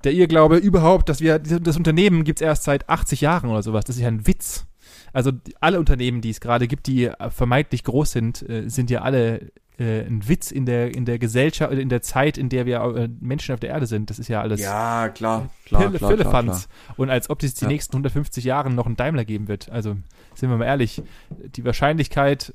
der 0.05 0.12
Irrglaube 0.12 0.57
überhaupt, 0.59 1.09
dass 1.09 1.20
wir, 1.20 1.40
das 1.40 1.76
Unternehmen 1.76 2.22
gibt 2.22 2.40
es 2.40 2.46
erst 2.46 2.62
seit 2.62 2.88
80 2.88 3.20
Jahren 3.20 3.51
oder 3.51 3.64
sowas. 3.64 3.84
Das 3.84 3.96
ist 3.96 4.03
ja 4.03 4.09
ein 4.09 4.28
Witz. 4.28 4.66
Also 5.12 5.32
alle 5.61 5.80
Unternehmen, 5.80 6.20
die 6.20 6.30
es 6.30 6.38
gerade 6.40 6.68
gibt, 6.68 6.86
die 6.86 7.11
vermeintlich 7.30 7.82
groß 7.82 8.12
sind, 8.12 8.49
äh, 8.49 8.68
sind 8.68 8.88
ja 8.90 9.03
alle 9.03 9.51
äh, 9.78 10.00
ein 10.06 10.28
Witz 10.28 10.50
in 10.50 10.66
der, 10.66 10.94
in 10.94 11.04
der 11.04 11.18
Gesellschaft, 11.18 11.72
in 11.72 11.88
der 11.88 12.02
Zeit, 12.02 12.36
in 12.36 12.48
der 12.48 12.66
wir 12.66 12.80
äh, 12.96 13.08
Menschen 13.20 13.52
auf 13.54 13.60
der 13.60 13.70
Erde 13.70 13.86
sind. 13.86 14.10
Das 14.10 14.18
ist 14.18 14.28
ja 14.28 14.40
alles 14.40 14.60
Ja, 14.60 15.08
klar, 15.08 15.50
klar, 15.64 15.82
Pille, 15.86 15.98
klar, 15.98 16.16
klar, 16.16 16.42
klar. 16.42 16.62
Und 16.96 17.10
als 17.10 17.30
ob 17.30 17.42
es 17.42 17.54
die 17.54 17.64
Ja. 17.64 17.70
nächsten 17.70 17.92
150 17.94 18.44
Jahre 18.44 18.70
noch 18.70 18.86
einen 18.86 18.96
Daimler 18.96 19.24
geben 19.24 19.48
wird. 19.48 19.70
Also, 19.70 19.96
sind 20.34 20.50
wir 20.50 20.56
mal 20.56 20.64
ehrlich, 20.64 21.02
die 21.30 21.64
Wahrscheinlichkeit 21.64 22.54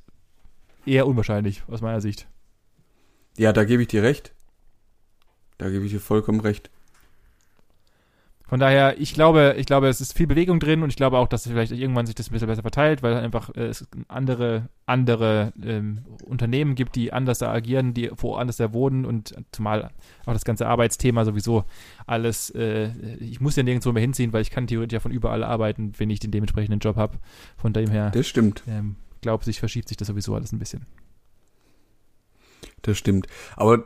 eher 0.85 1.07
unwahrscheinlich, 1.07 1.63
aus 1.67 1.81
meiner 1.81 2.01
Sicht. 2.01 2.27
Ja, 3.37 3.53
da 3.53 3.63
gebe 3.63 3.81
ich 3.81 3.87
dir 3.87 4.03
recht. 4.03 4.33
Da 5.57 5.69
gebe 5.69 5.85
ich 5.85 5.91
dir 5.91 5.99
vollkommen 6.01 6.41
recht. 6.41 6.69
Von 8.53 8.59
daher, 8.59 9.01
ich 9.01 9.15
glaube, 9.15 9.55
ich 9.57 9.65
glaube, 9.65 9.87
es 9.87 9.99
ist 9.99 10.15
viel 10.15 10.27
Bewegung 10.27 10.59
drin 10.59 10.83
und 10.83 10.91
ich 10.91 10.95
glaube 10.95 11.17
auch, 11.17 11.27
dass 11.27 11.47
vielleicht 11.47 11.71
irgendwann 11.71 12.05
sich 12.05 12.13
das 12.13 12.29
ein 12.29 12.33
bisschen 12.33 12.47
besser 12.47 12.61
verteilt, 12.61 13.01
weil 13.01 13.15
einfach 13.15 13.49
äh, 13.55 13.63
es 13.63 13.87
andere, 14.07 14.69
andere 14.85 15.53
ähm, 15.59 16.05
Unternehmen 16.23 16.75
gibt, 16.75 16.95
die 16.95 17.11
anders 17.11 17.39
da 17.39 17.51
agieren, 17.51 17.95
die 17.95 18.11
woanders 18.15 18.57
da 18.57 18.71
wohnen 18.71 19.05
und 19.05 19.33
zumal 19.51 19.89
auch 20.27 20.33
das 20.33 20.45
ganze 20.45 20.67
Arbeitsthema 20.67 21.25
sowieso 21.25 21.63
alles, 22.05 22.51
äh, 22.51 22.91
ich 23.19 23.41
muss 23.41 23.55
ja 23.55 23.63
nirgendwo 23.63 23.91
mehr 23.91 24.01
hinziehen, 24.01 24.33
weil 24.33 24.43
ich 24.43 24.51
kann 24.51 24.67
theoretisch 24.67 24.93
ja 24.93 24.99
von 24.99 25.11
überall 25.11 25.43
arbeiten, 25.43 25.93
wenn 25.97 26.11
ich 26.11 26.19
den 26.19 26.29
dementsprechenden 26.29 26.79
Job 26.79 26.95
habe. 26.95 27.17
Von 27.57 27.73
dem 27.73 27.89
her, 27.89 28.11
Das 28.11 28.27
stimmt. 28.27 28.61
ähm, 28.67 28.97
glaube 29.21 29.49
ich, 29.49 29.59
verschiebt 29.59 29.87
sich 29.87 29.97
das 29.97 30.09
sowieso 30.09 30.35
alles 30.35 30.51
ein 30.51 30.59
bisschen. 30.59 30.85
Das 32.83 32.99
stimmt. 32.99 33.25
Aber 33.55 33.85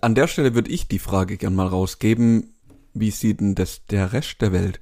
an 0.00 0.14
der 0.14 0.26
Stelle 0.26 0.54
würde 0.54 0.70
ich 0.70 0.88
die 0.88 1.00
Frage 1.00 1.36
gern 1.36 1.54
mal 1.54 1.66
rausgeben, 1.66 2.54
wie 3.00 3.10
sieht 3.10 3.40
denn 3.40 3.54
das 3.54 3.84
der 3.86 4.12
Rest 4.12 4.40
der 4.40 4.52
Welt? 4.52 4.80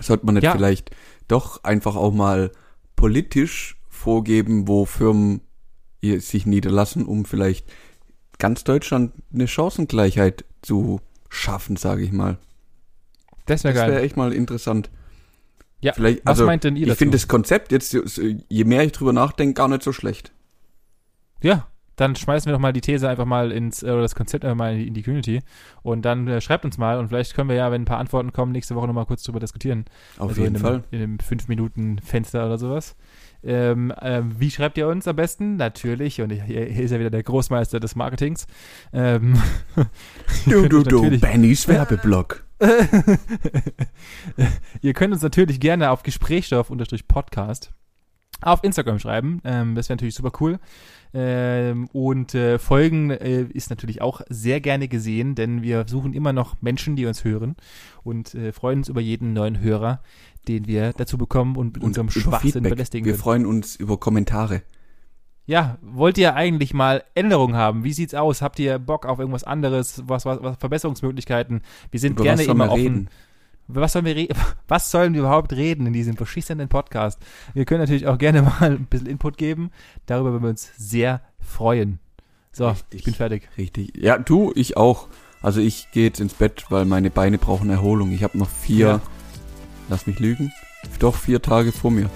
Sollte 0.00 0.26
man 0.26 0.34
nicht 0.34 0.44
Ja. 0.44 0.52
vielleicht 0.52 0.90
doch 1.28 1.62
einfach 1.64 1.96
auch 1.96 2.12
mal 2.12 2.50
politisch 2.96 3.76
vorgeben, 3.88 4.68
wo 4.68 4.84
Firmen 4.84 5.40
sich 6.02 6.44
niederlassen, 6.46 7.06
um 7.06 7.24
vielleicht 7.24 7.66
ganz 8.38 8.64
Deutschland 8.64 9.12
eine 9.32 9.48
Chancengleichheit 9.48 10.44
zu 10.60 11.00
schaffen, 11.30 11.76
sage 11.76 12.02
ich 12.02 12.12
mal. 12.12 12.38
Das 13.46 13.64
wäre 13.64 13.72
Das 13.74 13.82
geil. 13.82 13.92
wäre 13.92 14.02
echt 14.02 14.16
mal 14.16 14.32
interessant. 14.32 14.90
ja, 15.80 15.92
Vielleicht, 15.94 16.20
was 16.24 16.30
also, 16.32 16.46
meint 16.46 16.64
denn 16.64 16.76
ihr 16.76 16.88
ich 16.88 16.94
finde 16.94 17.16
das 17.16 17.28
Konzept 17.28 17.72
jetzt, 17.72 17.92
je 18.48 18.64
mehr 18.64 18.84
ich 18.84 18.92
drüber 18.92 19.12
nachdenke, 19.12 19.54
gar 19.54 19.68
nicht 19.68 19.82
so 19.82 19.92
schlecht. 19.92 20.32
Ja, 21.42 21.66
dann 21.96 22.16
schmeißen 22.16 22.48
wir 22.48 22.52
doch 22.52 22.60
mal 22.60 22.72
die 22.72 22.80
These 22.80 23.08
einfach 23.08 23.24
mal 23.24 23.52
ins, 23.52 23.82
äh, 23.82 23.86
oder 23.86 24.02
das 24.02 24.14
Konzept 24.14 24.44
einfach 24.44 24.56
mal 24.56 24.72
in 24.72 24.78
die, 24.78 24.88
in 24.88 24.94
die 24.94 25.02
Community 25.02 25.40
und 25.82 26.04
dann 26.04 26.28
äh, 26.28 26.40
schreibt 26.40 26.64
uns 26.64 26.78
mal 26.78 26.98
und 26.98 27.08
vielleicht 27.08 27.34
können 27.34 27.48
wir 27.48 27.56
ja, 27.56 27.70
wenn 27.70 27.82
ein 27.82 27.86
paar 27.86 27.98
Antworten 27.98 28.32
kommen, 28.32 28.52
nächste 28.52 28.74
Woche 28.74 28.86
nochmal 28.86 29.06
kurz 29.06 29.22
drüber 29.22 29.40
diskutieren. 29.40 29.84
Auf 30.18 30.30
also 30.30 30.42
jeden 30.42 30.56
in 30.56 30.60
Fall. 30.60 30.74
einem, 30.74 30.84
In 30.90 31.02
einem 31.02 31.16
5-Minuten-Fenster 31.18 32.46
oder 32.46 32.58
sowas. 32.58 32.96
Ähm, 33.42 33.92
ähm, 34.00 34.34
wie 34.38 34.50
schreibt 34.50 34.78
ihr 34.78 34.88
uns 34.88 35.06
am 35.06 35.16
besten? 35.16 35.56
Natürlich, 35.56 36.20
und 36.22 36.30
hier, 36.30 36.64
hier 36.64 36.84
ist 36.84 36.92
ja 36.92 36.98
wieder 36.98 37.10
der 37.10 37.22
Großmeister 37.22 37.78
des 37.78 37.94
Marketings. 37.94 38.46
Ähm, 38.92 39.40
Du, 40.46 40.68
du, 40.68 40.82
du, 40.82 41.18
Bennys 41.18 41.68
Werbeblock. 41.68 42.44
Ihr 44.82 44.92
könnt 44.92 45.12
uns 45.12 45.22
natürlich 45.22 45.60
gerne 45.60 45.90
auf 45.90 46.02
Gesprächsstoff-Podcast 46.02 47.72
auf 48.40 48.62
Instagram 48.62 48.98
schreiben. 48.98 49.40
Ähm, 49.44 49.74
das 49.74 49.88
wäre 49.88 49.96
natürlich 49.96 50.14
super 50.14 50.32
cool. 50.40 50.58
Ähm, 51.12 51.88
und 51.92 52.34
äh, 52.34 52.58
Folgen 52.58 53.10
äh, 53.10 53.42
ist 53.42 53.70
natürlich 53.70 54.02
auch 54.02 54.20
sehr 54.28 54.60
gerne 54.60 54.88
gesehen, 54.88 55.34
denn 55.34 55.62
wir 55.62 55.84
suchen 55.88 56.12
immer 56.12 56.32
noch 56.32 56.60
Menschen, 56.60 56.96
die 56.96 57.06
uns 57.06 57.24
hören 57.24 57.54
und 58.02 58.34
äh, 58.34 58.52
freuen 58.52 58.78
uns 58.78 58.88
über 58.88 59.00
jeden 59.00 59.32
neuen 59.32 59.60
Hörer, 59.60 60.02
den 60.48 60.66
wir 60.66 60.92
dazu 60.92 61.16
bekommen 61.16 61.56
und 61.56 61.74
mit 61.74 61.84
unserem 61.84 62.08
über 62.08 62.20
Schwachsinn 62.20 62.52
Feedback. 62.52 62.70
belästigen 62.70 63.04
Wir 63.04 63.12
können. 63.12 63.22
freuen 63.22 63.46
uns 63.46 63.76
über 63.76 63.98
Kommentare. 63.98 64.62
Ja, 65.46 65.78
wollt 65.82 66.16
ihr 66.16 66.34
eigentlich 66.34 66.72
mal 66.72 67.04
Änderungen 67.14 67.54
haben? 67.54 67.84
Wie 67.84 67.92
sieht's 67.92 68.14
aus? 68.14 68.40
Habt 68.40 68.58
ihr 68.58 68.78
Bock 68.78 69.04
auf 69.04 69.18
irgendwas 69.18 69.44
anderes? 69.44 70.02
Was, 70.06 70.24
was, 70.24 70.42
was 70.42 70.56
Verbesserungsmöglichkeiten? 70.56 71.60
Wir 71.90 72.00
sind 72.00 72.12
Über 72.12 72.24
gerne 72.24 72.42
immer 72.44 72.70
offen. 72.70 72.80
reden? 72.80 73.08
Was 73.66 73.92
sollen 73.92 74.04
wir 74.04 74.28
was 74.68 74.90
sollen 74.90 75.14
wir 75.14 75.20
überhaupt 75.20 75.52
reden 75.52 75.86
in 75.86 75.92
diesem 75.92 76.14
beschissenen 76.14 76.68
Podcast? 76.68 77.18
Wir 77.54 77.64
können 77.64 77.80
natürlich 77.80 78.06
auch 78.06 78.18
gerne 78.18 78.42
mal 78.60 78.72
ein 78.72 78.86
bisschen 78.86 79.06
Input 79.08 79.36
geben. 79.38 79.70
Darüber 80.06 80.32
würden 80.32 80.42
wir 80.42 80.50
uns 80.50 80.70
sehr 80.76 81.20
freuen. 81.40 81.98
So, 82.52 82.68
Richtig. 82.68 82.98
ich 83.00 83.04
bin 83.04 83.14
fertig. 83.14 83.48
Richtig. 83.58 83.92
Ja, 83.96 84.18
du, 84.18 84.52
ich 84.54 84.76
auch. 84.76 85.08
Also 85.42 85.60
ich 85.60 85.90
gehe 85.92 86.04
jetzt 86.04 86.20
ins 86.20 86.34
Bett, 86.34 86.64
weil 86.70 86.84
meine 86.84 87.10
Beine 87.10 87.36
brauchen 87.38 87.68
Erholung. 87.68 88.12
Ich 88.12 88.22
habe 88.22 88.38
noch 88.38 88.48
vier, 88.48 88.86
Ja. 88.86 89.00
lass 89.88 90.06
mich 90.06 90.18
lügen, 90.18 90.52
doch 91.00 91.16
vier 91.16 91.42
Tage 91.42 91.72
vor 91.72 91.90
mir. 91.90 92.08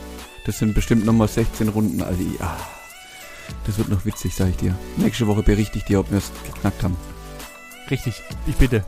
Das 0.46 0.59
sind 0.59 0.74
bestimmt 0.74 1.05
nochmal 1.05 1.28
16 1.28 1.68
Runden. 1.68 2.01
Also 2.03 2.22
ja, 2.40 2.57
das 3.66 3.76
wird 3.76 3.88
noch 3.90 4.07
witzig, 4.07 4.34
sag 4.34 4.49
ich 4.51 4.57
dir. 4.57 4.74
Nächste 4.96 5.26
Woche 5.26 5.42
berichte 5.42 5.76
ich 5.76 5.84
dir, 5.84 6.01
ob 6.01 6.11
wir 6.11 6.18
es 6.18 6.30
geknackt 6.46 6.82
haben. 6.82 6.96
Richtig, 7.90 8.22
ich 8.46 8.55
bitte. 8.57 8.84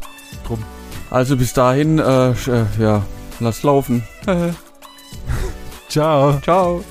Drum. 0.46 0.62
Also 1.10 1.36
bis 1.36 1.52
dahin, 1.52 1.98
äh, 1.98 2.30
äh, 2.30 2.64
ja, 2.78 3.02
lass 3.40 3.62
laufen. 3.62 4.04
Ciao. 5.88 6.40
Ciao. 6.40 6.84